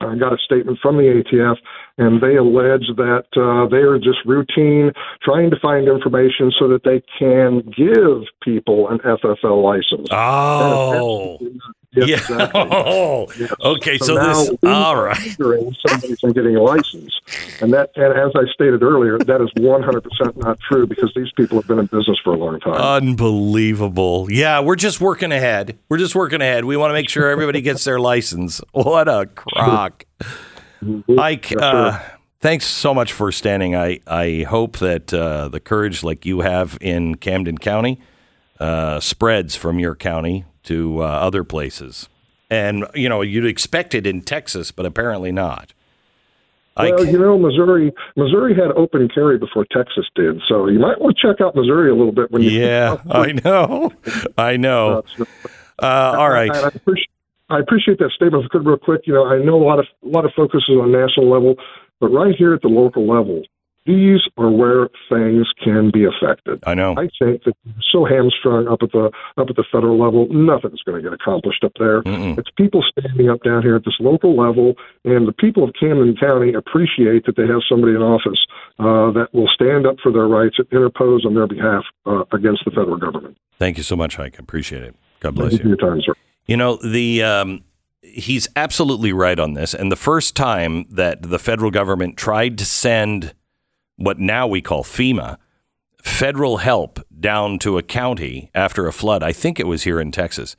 I 0.00 0.16
got 0.16 0.32
a 0.32 0.38
statement 0.38 0.78
from 0.80 0.96
the 0.96 1.02
ATF, 1.02 1.56
and 1.98 2.22
they 2.22 2.36
allege 2.36 2.86
that 2.96 3.26
uh, 3.36 3.68
they 3.68 3.78
are 3.78 3.98
just 3.98 4.18
routine 4.24 4.92
trying 5.22 5.50
to 5.50 5.56
find 5.60 5.88
information 5.88 6.50
so 6.58 6.68
that 6.68 6.84
they 6.84 7.02
can 7.18 7.60
give 7.76 8.26
people 8.42 8.88
an 8.88 8.98
FFL 8.98 9.62
license. 9.62 10.08
Oh. 10.10 11.38
Yes, 11.92 12.08
yeah. 12.08 12.16
exactly. 12.16 12.60
Oh, 12.70 13.26
Yes. 13.38 13.52
okay. 13.60 13.98
So, 13.98 14.14
now 14.14 14.32
this, 14.44 14.50
all 14.64 14.96
right. 15.02 15.16
hindering 15.16 15.74
somebody 15.86 16.14
from 16.16 16.32
getting 16.32 16.54
a 16.56 16.62
license, 16.62 17.20
and 17.60 17.72
that, 17.72 17.90
and 17.96 18.16
as 18.16 18.30
I 18.36 18.44
stated 18.52 18.82
earlier, 18.82 19.18
that 19.18 19.40
is 19.40 19.50
100% 19.56 20.36
not 20.36 20.58
true 20.60 20.86
because 20.86 21.12
these 21.16 21.32
people 21.36 21.58
have 21.58 21.66
been 21.66 21.80
in 21.80 21.86
business 21.86 22.18
for 22.22 22.32
a 22.32 22.36
long 22.38 22.60
time. 22.60 22.74
Unbelievable. 22.74 24.28
Yeah, 24.30 24.60
we're 24.60 24.76
just 24.76 25.00
working 25.00 25.32
ahead. 25.32 25.78
We're 25.88 25.98
just 25.98 26.14
working 26.14 26.40
ahead. 26.40 26.64
We 26.64 26.76
want 26.76 26.90
to 26.90 26.94
make 26.94 27.08
sure 27.08 27.28
everybody 27.28 27.60
gets 27.60 27.82
their 27.84 27.98
license. 27.98 28.60
What 28.72 29.08
a 29.08 29.26
crock. 29.26 30.04
Ike, 31.18 31.52
uh, 31.58 31.98
thanks 32.40 32.66
so 32.66 32.94
much 32.94 33.12
for 33.12 33.32
standing. 33.32 33.74
I, 33.74 34.00
I 34.06 34.44
hope 34.48 34.78
that 34.78 35.12
uh, 35.12 35.48
the 35.48 35.60
courage 35.60 36.02
like 36.02 36.24
you 36.24 36.40
have 36.40 36.78
in 36.80 37.16
Camden 37.16 37.58
County 37.58 38.00
uh, 38.60 39.00
spreads 39.00 39.56
from 39.56 39.78
your 39.78 39.94
county 39.96 40.44
to 40.64 41.02
uh, 41.02 41.06
other 41.06 41.44
places. 41.44 42.08
And, 42.50 42.86
you 42.94 43.08
know, 43.08 43.22
you'd 43.22 43.46
expect 43.46 43.94
it 43.94 44.06
in 44.06 44.22
Texas, 44.22 44.70
but 44.72 44.84
apparently 44.84 45.30
not. 45.30 45.72
Well, 46.76 47.04
you 47.04 47.18
know, 47.18 47.38
Missouri, 47.38 47.92
Missouri 48.16 48.54
had 48.54 48.70
open 48.72 49.08
carry 49.08 49.38
before 49.38 49.66
Texas 49.70 50.06
did, 50.14 50.40
so 50.48 50.68
you 50.68 50.78
might 50.78 51.00
want 51.00 51.16
to 51.16 51.28
check 51.28 51.40
out 51.40 51.54
Missouri 51.54 51.90
a 51.90 51.94
little 51.94 52.12
bit 52.12 52.30
when 52.30 52.42
you. 52.42 52.50
yeah, 52.50 52.96
I 53.10 53.32
know. 53.32 53.92
I 54.38 54.56
know. 54.56 55.04
Uh, 55.82 56.14
all 56.16 56.30
right. 56.30 56.50
I, 56.50 56.60
I 56.60 56.68
appreciate, 56.68 57.10
I 57.50 57.58
appreciate 57.58 57.98
that 57.98 58.10
statement. 58.14 58.44
If 58.44 58.50
I 58.50 58.52
could, 58.52 58.66
real 58.66 58.78
quick, 58.78 59.02
you 59.04 59.14
know, 59.14 59.26
I 59.26 59.38
know 59.42 59.60
a 59.60 59.66
lot 59.66 59.78
of 59.78 59.86
a 60.04 60.08
lot 60.08 60.24
of 60.24 60.32
focus 60.34 60.62
is 60.68 60.76
on 60.76 60.92
national 60.92 61.30
level, 61.30 61.56
but 61.98 62.08
right 62.08 62.34
here 62.34 62.54
at 62.54 62.62
the 62.62 62.68
local 62.68 63.06
level, 63.06 63.42
these 63.86 64.20
are 64.36 64.50
where 64.50 64.88
things 65.08 65.46
can 65.62 65.90
be 65.90 66.04
affected. 66.04 66.62
I 66.66 66.74
know. 66.74 66.92
I 66.92 67.08
think 67.18 67.44
that 67.44 67.54
so 67.90 68.04
hamstrung 68.04 68.68
up 68.68 68.82
at 68.82 68.92
the 68.92 69.10
up 69.38 69.48
at 69.48 69.56
the 69.56 69.64
federal 69.72 69.98
level, 69.98 70.28
nothing's 70.30 70.82
going 70.82 71.02
to 71.02 71.08
get 71.08 71.12
accomplished 71.12 71.64
up 71.64 71.72
there. 71.78 72.02
Mm-mm. 72.02 72.38
It's 72.38 72.50
people 72.56 72.82
standing 72.82 73.30
up 73.30 73.42
down 73.42 73.62
here 73.62 73.76
at 73.76 73.84
this 73.84 73.96
local 73.98 74.36
level, 74.36 74.74
and 75.04 75.26
the 75.26 75.32
people 75.32 75.64
of 75.64 75.74
Camden 75.78 76.16
County 76.16 76.52
appreciate 76.52 77.24
that 77.26 77.36
they 77.36 77.46
have 77.46 77.62
somebody 77.68 77.94
in 77.94 78.02
office 78.02 78.38
uh, 78.78 79.10
that 79.12 79.28
will 79.32 79.48
stand 79.48 79.86
up 79.86 79.96
for 80.02 80.12
their 80.12 80.28
rights 80.28 80.56
and 80.58 80.68
interpose 80.70 81.24
on 81.24 81.34
their 81.34 81.46
behalf 81.46 81.84
uh, 82.06 82.24
against 82.32 82.64
the 82.64 82.70
federal 82.70 82.98
government. 82.98 83.36
Thank 83.58 83.76
you 83.76 83.82
so 83.82 83.96
much, 83.96 84.18
Ike. 84.18 84.36
I 84.38 84.42
appreciate 84.42 84.82
it. 84.82 84.94
God 85.20 85.30
Thank 85.30 85.36
bless 85.36 85.52
you 85.52 85.58
for 85.58 85.64
you. 85.64 85.68
your 85.70 85.78
time, 85.78 86.00
sir. 86.04 86.14
You 86.46 86.56
know, 86.56 86.76
the 86.76 87.22
um, 87.22 87.64
he's 88.02 88.48
absolutely 88.56 89.12
right 89.12 89.38
on 89.38 89.54
this. 89.54 89.74
And 89.74 89.90
the 89.90 89.96
first 89.96 90.36
time 90.36 90.86
that 90.90 91.22
the 91.22 91.38
federal 91.38 91.70
government 91.70 92.16
tried 92.16 92.58
to 92.58 92.64
send 92.64 93.34
what 94.00 94.18
now 94.18 94.46
we 94.46 94.62
call 94.62 94.82
FEMA 94.82 95.36
federal 96.02 96.58
help 96.58 96.98
down 97.18 97.58
to 97.58 97.76
a 97.76 97.82
county 97.82 98.50
after 98.54 98.86
a 98.86 98.92
flood, 98.92 99.22
I 99.22 99.32
think 99.32 99.60
it 99.60 99.66
was 99.66 99.82
here 99.82 100.00
in 100.00 100.10
Texas, 100.10 100.56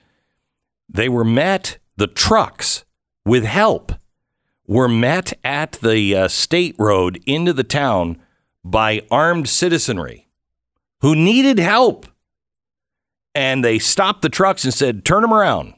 they 0.87 1.09
were 1.09 1.23
met, 1.23 1.79
the 1.97 2.07
trucks 2.07 2.85
with 3.25 3.43
help 3.43 3.93
were 4.67 4.87
met 4.87 5.33
at 5.43 5.73
the 5.81 6.15
uh, 6.15 6.27
state 6.27 6.75
road 6.77 7.21
into 7.25 7.53
the 7.53 7.63
town 7.63 8.21
by 8.63 9.01
armed 9.09 9.49
citizenry 9.49 10.29
who 11.01 11.15
needed 11.15 11.57
help. 11.57 12.05
And 13.33 13.63
they 13.63 13.79
stopped 13.79 14.21
the 14.21 14.29
trucks 14.29 14.63
and 14.63 14.73
said, 14.73 15.03
Turn 15.03 15.21
them 15.21 15.33
around. 15.33 15.73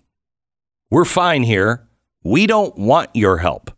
We're 0.90 1.06
fine 1.06 1.44
here. 1.44 1.88
We 2.24 2.46
don't 2.46 2.78
want 2.78 3.12
your 3.14 3.38
help. 3.38 3.72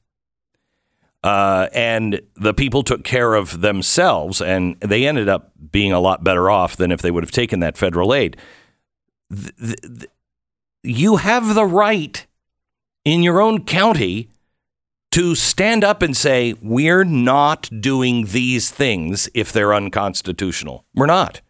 Uh, 1.26 1.69
and 1.73 2.21
the 2.36 2.53
people 2.53 2.84
took 2.84 3.03
care 3.03 3.34
of 3.34 3.61
themselves, 3.61 4.41
and 4.41 4.80
they 4.80 5.07
ended 5.07 5.28
up 5.28 5.51
being 5.71 5.91
a 5.91 5.99
lot 5.99 6.23
better 6.23 6.51
off 6.51 6.78
than 6.78 6.91
if 6.91 7.01
they 7.01 7.09
would 7.09 7.23
have 7.23 7.32
taken 7.32 7.59
that 7.61 7.78
federal 7.78 8.13
aid. 8.13 8.38
You 10.84 11.15
have 11.15 11.55
the 11.55 11.65
right 11.65 12.28
in 13.03 13.23
your 13.23 13.41
own 13.41 13.65
county 13.65 14.30
to 15.09 15.34
stand 15.34 15.84
up 15.84 16.03
and 16.03 16.15
say, 16.15 16.53
We're 16.61 17.03
not 17.03 17.71
doing 17.82 18.28
these 18.28 18.69
things 18.69 19.28
if 19.34 19.51
they're 19.51 19.73
unconstitutional. 19.73 20.86
We're 20.93 21.07
not. 21.07 21.41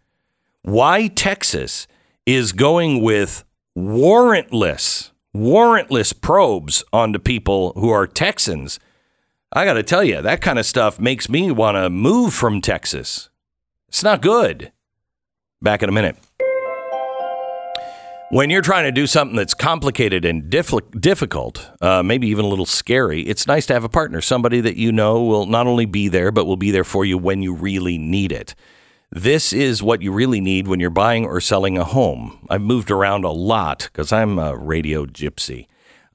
Why 0.62 1.08
Texas 1.08 1.86
is 2.26 2.54
going 2.54 3.02
with 3.02 3.44
warrantless, 3.78 5.12
warrantless 5.36 6.14
probes 6.22 6.82
onto 6.94 7.20
people 7.20 7.74
who 7.76 7.90
are 7.90 8.08
Texans. 8.08 8.80
I 9.58 9.64
got 9.64 9.76
to 9.76 9.84
tell 9.84 10.04
you, 10.04 10.22
that 10.22 10.42
kind 10.42 10.60
of 10.60 10.66
stuff 10.66 11.00
makes 11.00 11.30
me 11.30 11.50
want 11.50 11.76
to 11.78 11.90
move 11.90 12.34
from 12.34 12.60
Texas. 12.60 13.30
It's 13.88 14.04
not 14.04 14.22
good. 14.22 14.74
Back 15.62 15.82
in 15.82 15.88
a 15.88 15.94
minute. 15.94 16.18
When 18.32 18.50
you're 18.50 18.62
trying 18.62 18.84
to 18.84 18.92
do 18.92 19.08
something 19.08 19.38
that's 19.38 19.54
complicated 19.54 20.26
and 20.26 20.50
diff- 20.50 20.92
difficult, 21.00 21.72
uh, 21.80 22.04
maybe 22.04 22.28
even 22.28 22.44
a 22.44 22.50
little 22.50 22.66
scary, 22.66 23.22
it's 23.22 23.48
nice 23.48 23.66
to 23.68 23.74
have 23.74 23.86
a 23.86 23.90
partner, 23.90 24.20
somebody 24.20 24.60
that 24.60 24.76
you 24.76 24.92
know 24.92 25.24
will 25.24 25.46
not 25.46 25.68
only 25.68 25.86
be 25.86 26.10
there, 26.10 26.34
but 26.34 26.46
will 26.46 26.58
be 26.58 26.72
there 26.72 26.84
for 26.84 27.06
you 27.06 27.18
when 27.18 27.42
you 27.42 27.54
really 27.54 27.98
need 27.98 28.34
it. 28.34 28.56
This 29.10 29.54
is 29.54 29.82
what 29.82 30.02
you 30.02 30.12
really 30.12 30.42
need 30.42 30.68
when 30.68 30.82
you're 30.82 30.90
buying 30.90 31.24
or 31.24 31.40
selling 31.40 31.78
a 31.78 31.86
home. 31.86 32.46
I've 32.50 32.62
moved 32.62 32.92
around 32.92 33.24
a 33.24 33.32
lot 33.32 33.88
because 33.90 34.12
I'm 34.12 34.38
a 34.38 34.58
radio 34.58 35.06
gypsy, 35.06 35.68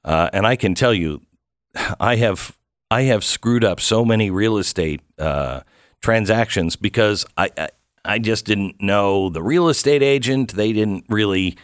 uh, 0.05 0.29
and 0.31 0.45
I 0.45 0.55
can 0.55 0.75
tell 0.75 0.93
you, 0.93 1.21
I 1.99 2.17
have 2.17 2.55
I 2.91 3.03
have 3.03 3.23
screwed 3.23 3.63
up 3.63 3.79
so 3.79 4.03
many 4.03 4.29
real 4.29 4.57
estate 4.57 4.99
uh, 5.17 5.61
transactions 6.01 6.75
because 6.75 7.25
I, 7.37 7.49
I 7.57 7.69
I 8.03 8.19
just 8.19 8.45
didn't 8.45 8.81
know 8.81 9.29
the 9.29 9.41
real 9.41 9.69
estate 9.69 10.03
agent. 10.03 10.55
They 10.55 10.73
didn't 10.73 11.05
really 11.07 11.57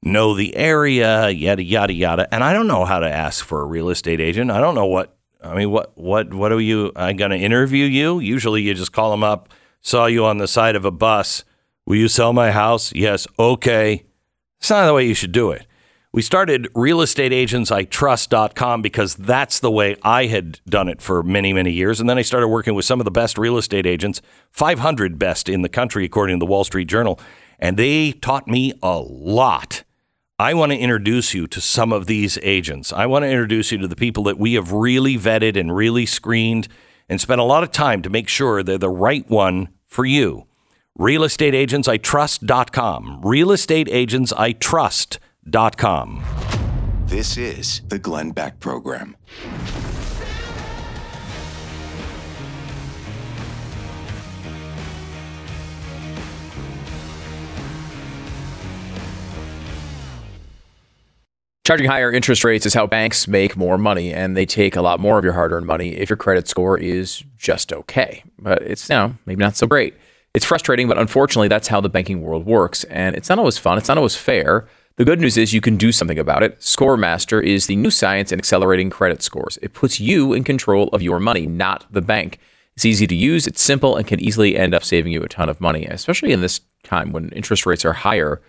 know 0.00 0.34
the 0.34 0.54
area, 0.54 1.28
yada 1.28 1.64
yada 1.64 1.92
yada. 1.92 2.32
And 2.32 2.44
I 2.44 2.52
don't 2.52 2.68
know 2.68 2.84
how 2.84 3.00
to 3.00 3.10
ask 3.10 3.44
for 3.44 3.62
a 3.62 3.64
real 3.66 3.88
estate 3.88 4.20
agent. 4.20 4.52
I 4.52 4.60
don't 4.60 4.76
know 4.76 4.86
what 4.86 5.16
I 5.42 5.56
mean. 5.56 5.72
What 5.72 5.90
what 5.96 6.32
what 6.32 6.52
are 6.52 6.60
you? 6.60 6.92
I'm 6.94 7.16
going 7.16 7.32
to 7.32 7.36
interview 7.36 7.86
you. 7.86 8.20
Usually, 8.20 8.62
you 8.62 8.72
just 8.74 8.92
call 8.92 9.10
them 9.10 9.24
up. 9.24 9.48
Saw 9.80 10.06
you 10.06 10.24
on 10.24 10.38
the 10.38 10.46
side 10.46 10.76
of 10.76 10.84
a 10.84 10.92
bus. 10.92 11.42
Will 11.84 11.96
you 11.96 12.06
sell 12.06 12.32
my 12.32 12.52
house? 12.52 12.94
Yes. 12.94 13.26
Okay. 13.40 14.04
It's 14.60 14.70
not 14.70 14.86
the 14.86 14.94
way 14.94 15.04
you 15.04 15.14
should 15.14 15.32
do 15.32 15.50
it. 15.50 15.66
We 16.12 16.22
started 16.22 16.64
realestateagentsitrust.com 16.74 18.82
because 18.82 19.14
that's 19.14 19.60
the 19.60 19.70
way 19.70 19.94
I 20.02 20.26
had 20.26 20.58
done 20.68 20.88
it 20.88 21.00
for 21.00 21.22
many, 21.22 21.52
many 21.52 21.70
years. 21.70 22.00
And 22.00 22.10
then 22.10 22.18
I 22.18 22.22
started 22.22 22.48
working 22.48 22.74
with 22.74 22.84
some 22.84 23.00
of 23.00 23.04
the 23.04 23.12
best 23.12 23.38
real 23.38 23.56
estate 23.56 23.86
agents, 23.86 24.20
500 24.50 25.20
best 25.20 25.48
in 25.48 25.62
the 25.62 25.68
country, 25.68 26.04
according 26.04 26.40
to 26.40 26.44
the 26.44 26.50
Wall 26.50 26.64
Street 26.64 26.88
Journal. 26.88 27.20
And 27.60 27.76
they 27.76 28.10
taught 28.10 28.48
me 28.48 28.72
a 28.82 28.98
lot. 28.98 29.84
I 30.36 30.52
want 30.54 30.72
to 30.72 30.78
introduce 30.78 31.32
you 31.32 31.46
to 31.46 31.60
some 31.60 31.92
of 31.92 32.06
these 32.06 32.40
agents. 32.42 32.92
I 32.92 33.06
want 33.06 33.22
to 33.22 33.30
introduce 33.30 33.70
you 33.70 33.78
to 33.78 33.86
the 33.86 33.94
people 33.94 34.24
that 34.24 34.36
we 34.36 34.54
have 34.54 34.72
really 34.72 35.16
vetted 35.16 35.56
and 35.56 35.76
really 35.76 36.06
screened 36.06 36.66
and 37.08 37.20
spent 37.20 37.40
a 37.40 37.44
lot 37.44 37.62
of 37.62 37.70
time 37.70 38.02
to 38.02 38.10
make 38.10 38.26
sure 38.26 38.64
they're 38.64 38.78
the 38.78 38.88
right 38.88 39.30
one 39.30 39.68
for 39.86 40.04
you. 40.04 40.48
RealestateAgentsITrust.com. 40.98 43.20
RealestateAgentsITrust.com. 43.22 45.29
This 47.06 47.36
is 47.36 47.80
the 47.88 47.98
Glenn 47.98 48.30
Beck 48.30 48.60
Program. 48.60 49.16
Charging 61.66 61.88
higher 61.88 62.12
interest 62.12 62.44
rates 62.44 62.64
is 62.64 62.74
how 62.74 62.86
banks 62.86 63.26
make 63.26 63.56
more 63.56 63.76
money, 63.76 64.12
and 64.12 64.36
they 64.36 64.46
take 64.46 64.76
a 64.76 64.82
lot 64.82 65.00
more 65.00 65.18
of 65.18 65.24
your 65.24 65.32
hard 65.32 65.52
earned 65.52 65.66
money 65.66 65.96
if 65.96 66.08
your 66.08 66.16
credit 66.16 66.46
score 66.46 66.78
is 66.78 67.24
just 67.36 67.72
okay. 67.72 68.22
But 68.38 68.62
it's 68.62 68.88
now 68.88 69.16
maybe 69.26 69.40
not 69.40 69.56
so 69.56 69.66
great. 69.66 69.94
It's 70.32 70.44
frustrating, 70.44 70.86
but 70.86 70.96
unfortunately, 70.96 71.48
that's 71.48 71.66
how 71.66 71.80
the 71.80 71.88
banking 71.88 72.22
world 72.22 72.46
works. 72.46 72.84
And 72.84 73.16
it's 73.16 73.28
not 73.28 73.40
always 73.40 73.58
fun, 73.58 73.78
it's 73.78 73.88
not 73.88 73.98
always 73.98 74.14
fair. 74.14 74.68
The 75.00 75.06
good 75.06 75.22
news 75.22 75.38
is 75.38 75.54
you 75.54 75.62
can 75.62 75.78
do 75.78 75.92
something 75.92 76.18
about 76.18 76.42
it. 76.42 76.60
ScoreMaster 76.60 77.42
is 77.42 77.66
the 77.66 77.74
new 77.74 77.90
science 77.90 78.32
in 78.32 78.38
accelerating 78.38 78.90
credit 78.90 79.22
scores. 79.22 79.58
It 79.62 79.72
puts 79.72 79.98
you 79.98 80.34
in 80.34 80.44
control 80.44 80.88
of 80.88 81.00
your 81.00 81.18
money, 81.18 81.46
not 81.46 81.86
the 81.90 82.02
bank. 82.02 82.38
It's 82.76 82.84
easy 82.84 83.06
to 83.06 83.14
use, 83.14 83.46
it's 83.46 83.62
simple, 83.62 83.96
and 83.96 84.06
can 84.06 84.20
easily 84.20 84.58
end 84.58 84.74
up 84.74 84.84
saving 84.84 85.10
you 85.10 85.22
a 85.22 85.28
ton 85.28 85.48
of 85.48 85.58
money, 85.58 85.86
especially 85.86 86.32
in 86.32 86.42
this 86.42 86.60
time 86.84 87.12
when 87.12 87.30
interest 87.30 87.64
rates 87.64 87.82
are 87.86 87.94
higher. 87.94 88.42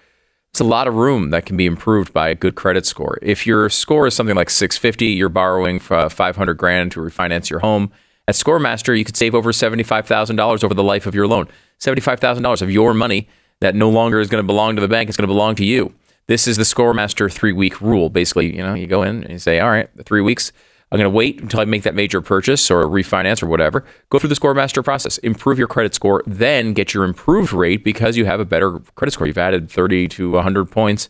It's 0.50 0.60
a 0.60 0.66
lot 0.66 0.90
of 0.90 0.96
room 0.96 1.30
that 1.30 1.46
can 1.46 1.56
be 1.56 1.66
improved 1.66 2.12
by 2.12 2.28
a 2.28 2.36
good 2.36 2.56
credit 2.56 2.86
score. 2.86 3.18
If 3.22 3.48
your 3.48 3.70
score 3.70 4.06
is 4.06 4.14
something 4.14 4.36
like 4.36 4.50
650, 4.50 5.06
you're 5.06 5.30
borrowing 5.30 5.80
for 5.80 5.96
uh, 5.96 6.10
500 6.10 6.56
grand 6.56 6.92
to 6.92 7.00
refinance 7.00 7.50
your 7.50 7.60
home. 7.60 7.94
At 8.28 8.36
ScoreMaster, 8.36 8.98
you 8.98 9.06
could 9.06 9.16
save 9.16 9.36
over 9.36 9.54
$75,000 9.54 10.66
over 10.66 10.74
the 10.74 10.84
life 10.84 11.06
of 11.06 11.16
your 11.16 11.28
loan. 11.30 11.48
$75,000 11.80 12.62
of 12.62 12.70
your 12.70 12.94
money 12.94 13.30
that 13.62 13.74
no 13.74 13.90
longer 13.90 14.20
is 14.20 14.28
going 14.28 14.44
to 14.44 14.46
belong 14.46 14.76
to 14.76 14.82
the 14.82 14.90
bank, 14.90 15.08
it's 15.08 15.16
going 15.16 15.30
to 15.30 15.34
belong 15.34 15.56
to 15.56 15.64
you. 15.64 15.94
This 16.28 16.48
is 16.48 16.58
the 16.58 16.64
ScoreMaster 16.64 17.32
three 17.32 17.52
week 17.52 17.82
rule. 17.82 18.10
Basically, 18.10 18.56
you 18.56 18.64
know, 18.64 18.74
you 18.74 18.88
go 18.88 19.04
in 19.04 19.24
and 19.24 19.32
you 19.32 19.40
say, 19.40 19.60
all 19.60 19.70
right, 19.70 19.90
the 19.96 20.04
three 20.04 20.22
weeks, 20.22 20.52
I'm 20.92 20.98
going 20.98 21.10
to 21.10 21.16
wait 21.16 21.42
until 21.42 21.62
I 21.62 21.66
make 21.66 21.84
that 21.84 21.96
major 21.96 22.22
purchase 22.22 22.70
or 22.70 22.84
refinance 22.84 23.42
or 23.42 23.48
whatever. 23.48 23.86
Go 24.10 24.20
through 24.20 24.30
the 24.30 24.36
ScoreMaster 24.36 24.84
process, 24.84 25.18
improve 25.20 25.58
your 25.58 25.68
credit 25.68 25.96
score, 25.96 26.22
then 26.28 26.74
get 26.74 26.94
your 26.94 27.06
improved 27.06 27.54
rate 27.54 27.84
because 27.84 28.18
you 28.18 28.26
have 28.26 28.42
a 28.42 28.46
better 28.46 28.80
credit 28.96 29.12
score. 29.12 29.26
You've 29.26 29.38
added 29.38 29.70
30 29.72 30.10
to 30.10 30.32
100 30.32 30.66
points 30.70 31.10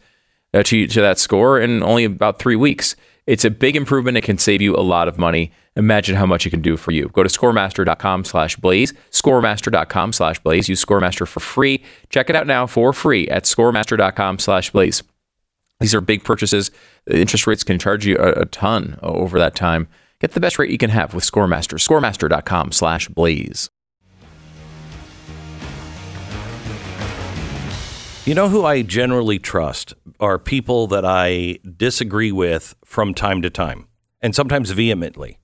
uh, 0.54 0.62
to, 0.64 0.88
to 0.88 1.02
that 1.02 1.18
score 1.18 1.60
in 1.60 1.82
only 1.82 2.04
about 2.04 2.38
three 2.38 2.56
weeks. 2.56 2.96
It's 3.28 3.46
a 3.46 3.52
big 3.52 3.76
improvement. 3.76 4.18
It 4.18 4.24
can 4.24 4.38
save 4.38 4.62
you 4.62 4.76
a 4.76 4.82
lot 4.82 5.08
of 5.08 5.18
money. 5.18 5.52
Imagine 5.76 6.16
how 6.16 6.26
much 6.26 6.46
it 6.46 6.50
can 6.50 6.62
do 6.62 6.76
for 6.76 6.92
you. 6.92 7.10
Go 7.10 7.24
to 7.24 7.30
scoremaster.com 7.30 8.26
slash 8.26 8.56
blaze, 8.58 8.94
scoremaster.com 9.12 10.14
slash 10.14 10.40
blaze. 10.40 10.68
Use 10.68 10.84
Scoremaster 10.84 11.28
for 11.28 11.40
free. 11.40 11.84
Check 12.10 12.30
it 12.30 12.36
out 12.36 12.48
now 12.48 12.68
for 12.68 12.94
free 12.94 13.28
at 13.30 13.44
scoremaster.com 13.44 14.40
slash 14.40 14.72
blaze. 14.72 15.04
These 15.80 15.96
are 15.96 16.02
big 16.02 16.24
purchases. 16.24 16.72
Interest 17.10 17.48
rates 17.48 17.64
can 17.64 17.80
charge 17.80 18.06
you 18.06 18.18
a, 18.18 18.42
a 18.42 18.46
ton 18.46 19.00
over 19.02 19.40
that 19.40 19.56
time. 19.56 19.88
Get 20.20 20.32
the 20.32 20.40
best 20.40 20.60
rate 20.60 20.70
you 20.70 20.78
can 20.78 20.92
have 20.92 21.14
with 21.14 21.24
Scoremaster. 21.24 21.80
Scoremaster.com 21.80 22.72
slash 22.72 23.08
blaze. 23.08 23.70
You 28.32 28.36
know 28.36 28.48
who 28.48 28.64
I 28.64 28.82
generally 28.82 29.40
trust 29.40 29.94
are 30.22 30.40
people 30.40 30.88
that 30.88 31.04
I 31.04 31.60
disagree 31.76 32.32
with 32.32 32.76
from 32.86 33.14
time 33.14 33.42
to 33.42 33.50
time, 33.50 33.90
and 34.22 34.34
sometimes 34.34 34.72
vehemently. 34.72 35.38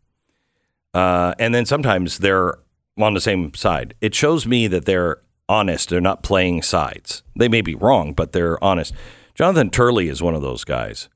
Uh, 0.93 1.33
and 1.38 1.53
then 1.53 1.65
sometimes 1.65 2.19
they're 2.19 2.59
on 2.97 3.13
the 3.13 3.19
same 3.19 3.53
side. 3.55 3.93
It 3.99 4.15
shows 4.15 4.47
me 4.47 4.67
that 4.67 4.85
they're 4.85 5.17
honest. 5.49 5.89
They're 5.89 5.99
not 5.99 6.23
playing 6.23 6.61
sides. 6.61 7.23
They 7.35 7.49
may 7.49 7.59
be 7.59 7.75
wrong, 7.75 8.13
but 8.13 8.31
they're 8.31 8.63
honest. 8.63 8.93
Jonathan 9.35 9.69
Turley 9.69 10.07
is 10.07 10.23
one 10.23 10.33
of 10.33 10.41
those 10.41 10.63
guys. 10.63 11.09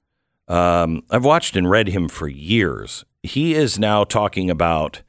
Um, 0.49 1.03
I've 1.09 1.23
watched 1.23 1.55
and 1.55 1.69
read 1.69 1.87
him 1.87 2.09
for 2.09 2.27
years. 2.27 3.05
He 3.23 3.53
is 3.53 3.79
now 3.79 4.03
talking 4.03 4.49
about 4.49 5.03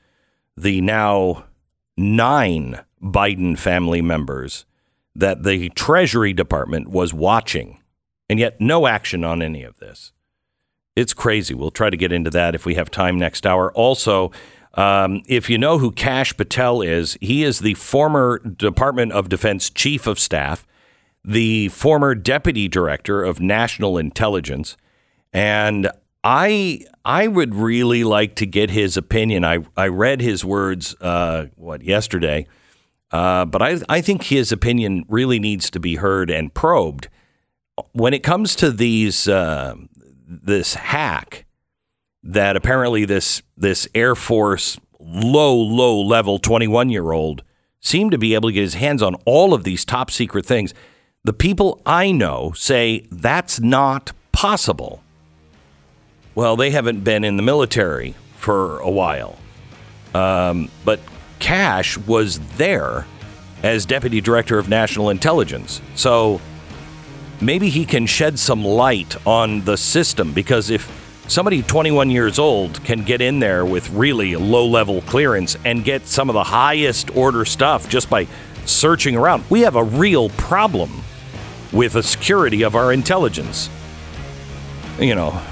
the 0.57 0.81
now 0.81 1.43
nine 1.97 2.85
Biden 3.03 3.59
family 3.59 4.01
members 4.01 4.65
that 5.15 5.43
the 5.43 5.69
Treasury 5.71 6.33
Department 6.33 6.89
was 6.89 7.13
watching, 7.13 7.81
and 8.29 8.39
yet 8.39 8.61
no 8.61 8.87
action 8.87 9.25
on 9.25 9.43
any 9.43 9.63
of 9.63 9.79
this. 9.79 10.13
It's 10.97 11.15
crazy. 11.15 11.55
We'll 11.55 11.71
try 11.71 11.91
to 11.91 11.97
get 11.97 12.13
into 12.13 12.31
that 12.31 12.55
if 12.55 12.67
we 12.67 12.75
have 12.75 12.91
time 12.91 13.19
next 13.19 13.47
hour. 13.47 13.73
Also, 13.73 14.31
um, 14.75 15.23
if 15.27 15.51
you 15.51 15.59
know 15.59 15.79
who 15.79 15.91
Kash 15.91 16.37
Patel 16.37 16.83
is, 16.83 17.17
he 17.21 17.45
is 17.45 17.61
the 17.61 17.75
former 17.75 18.39
Department 18.39 19.13
of 19.13 19.29
Defense 19.29 19.71
Chief 19.71 20.07
of 20.07 20.19
Staff, 20.19 20.67
the 21.25 21.69
former 21.69 22.15
Deputy 22.15 22.69
Director 22.69 23.23
of 23.23 23.41
National 23.41 23.99
Intelligence, 23.99 24.77
and 25.33 25.91
I 26.25 26.85
I 27.05 27.27
would 27.27 27.55
really 27.55 28.05
like 28.05 28.35
to 28.37 28.47
get 28.47 28.71
his 28.71 28.97
opinion. 28.97 29.45
I 29.45 29.65
I 29.77 29.89
read 29.89 30.21
his 30.21 30.45
words 30.45 30.95
uh, 31.01 31.47
what 31.57 31.83
yesterday, 31.83 32.47
uh, 33.13 33.45
but 33.45 33.63
I 33.63 33.81
I 33.89 34.01
think 34.01 34.25
his 34.25 34.53
opinion 34.53 35.05
really 35.09 35.39
needs 35.39 35.71
to 35.71 35.81
be 35.81 35.97
heard 35.97 36.31
and 36.31 36.53
probed 36.53 37.09
when 37.93 38.15
it 38.15 38.23
comes 38.23 38.55
to 38.57 38.71
these 38.71 39.29
uh, 39.29 39.75
this 40.27 40.75
hack 40.75 41.45
that 42.23 42.57
apparently 42.57 43.05
this 43.05 43.43
this 43.57 43.89
Air 43.95 44.15
Force 44.15 44.79
low 44.99 45.55
low 45.55 46.01
level 46.01 46.39
21 46.39 46.89
year 46.89 47.13
old 47.13 47.43
seemed 47.81 48.13
to 48.13 48.19
be 48.19 48.35
able 48.35 48.49
to 48.49 48.53
get 48.53 48.61
his 48.61 48.75
hands 48.75 49.03
on 49.03 49.17
all 49.25 49.53
of 49.53 49.65
these 49.65 49.85
top 49.85 50.11
secret 50.11 50.47
things. 50.47 50.73
The 51.25 51.33
people 51.33 51.81
I 51.85 52.13
know 52.13 52.53
say 52.55 53.07
that's 53.11 53.61
not 53.61 54.13
possible. 54.31 55.03
Well, 56.35 56.57
they 56.57 56.71
haven't 56.71 57.05
been 57.05 57.25
in 57.25 57.37
the 57.37 57.43
military 57.43 58.15
for 58.37 58.79
a 58.81 58.91
while, 58.91 59.39
um, 60.15 60.71
but 60.85 61.01
Kash 61.43 61.99
was 61.99 62.39
there 62.57 63.05
as 63.65 63.85
deputy 63.85 64.21
director 64.21 64.59
of 64.59 64.69
national 64.69 65.11
intelligence. 65.11 65.83
So 65.97 66.41
maybe 67.41 67.69
he 67.69 67.85
can 67.85 68.07
shed 68.07 68.39
some 68.39 68.65
light 68.65 69.17
on 69.27 69.63
the 69.63 69.77
system 69.77 70.33
because 70.33 70.71
if 70.71 70.89
somebody 71.27 71.61
21 71.63 72.11
years 72.11 72.39
old 72.39 72.83
can 72.85 73.03
get 73.03 73.21
in 73.21 73.41
there 73.41 73.67
with 73.67 73.91
really 73.91 74.37
low 74.37 74.67
level 74.67 75.03
clearance 75.03 75.57
and 75.65 75.83
get 75.83 76.07
some 76.07 76.31
of 76.31 76.35
the 76.35 76.45
highest 76.45 77.15
order 77.17 77.45
stuff 77.45 77.89
just 77.89 78.09
by 78.09 78.29
searching 78.65 79.17
around, 79.17 79.43
we 79.51 79.63
have 79.63 79.75
a 79.75 79.85
real 79.85 80.29
problem 80.31 81.03
with 81.73 81.95
the 81.95 82.05
security 82.05 82.63
of 82.63 82.77
our 82.77 82.93
intelligence. 82.93 83.69
You 85.01 85.17
know, 85.17 85.43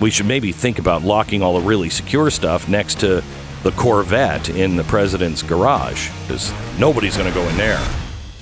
we 0.00 0.10
should 0.10 0.26
maybe 0.26 0.50
think 0.52 0.78
about 0.78 1.02
locking 1.02 1.42
all 1.42 1.60
the 1.60 1.66
really 1.66 1.90
secure 1.90 2.30
stuff 2.30 2.70
next 2.70 3.00
to 3.00 3.22
the 3.66 3.72
Corvette 3.72 4.48
in 4.50 4.76
the 4.76 4.84
president's 4.84 5.42
garage 5.42 6.08
because 6.22 6.52
nobody's 6.78 7.16
going 7.16 7.28
to 7.28 7.34
go 7.34 7.42
in 7.48 7.56
there. 7.56 7.84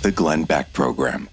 The 0.02 0.12
Glenn 0.12 0.44
Beck 0.44 0.74
Program. 0.74 1.30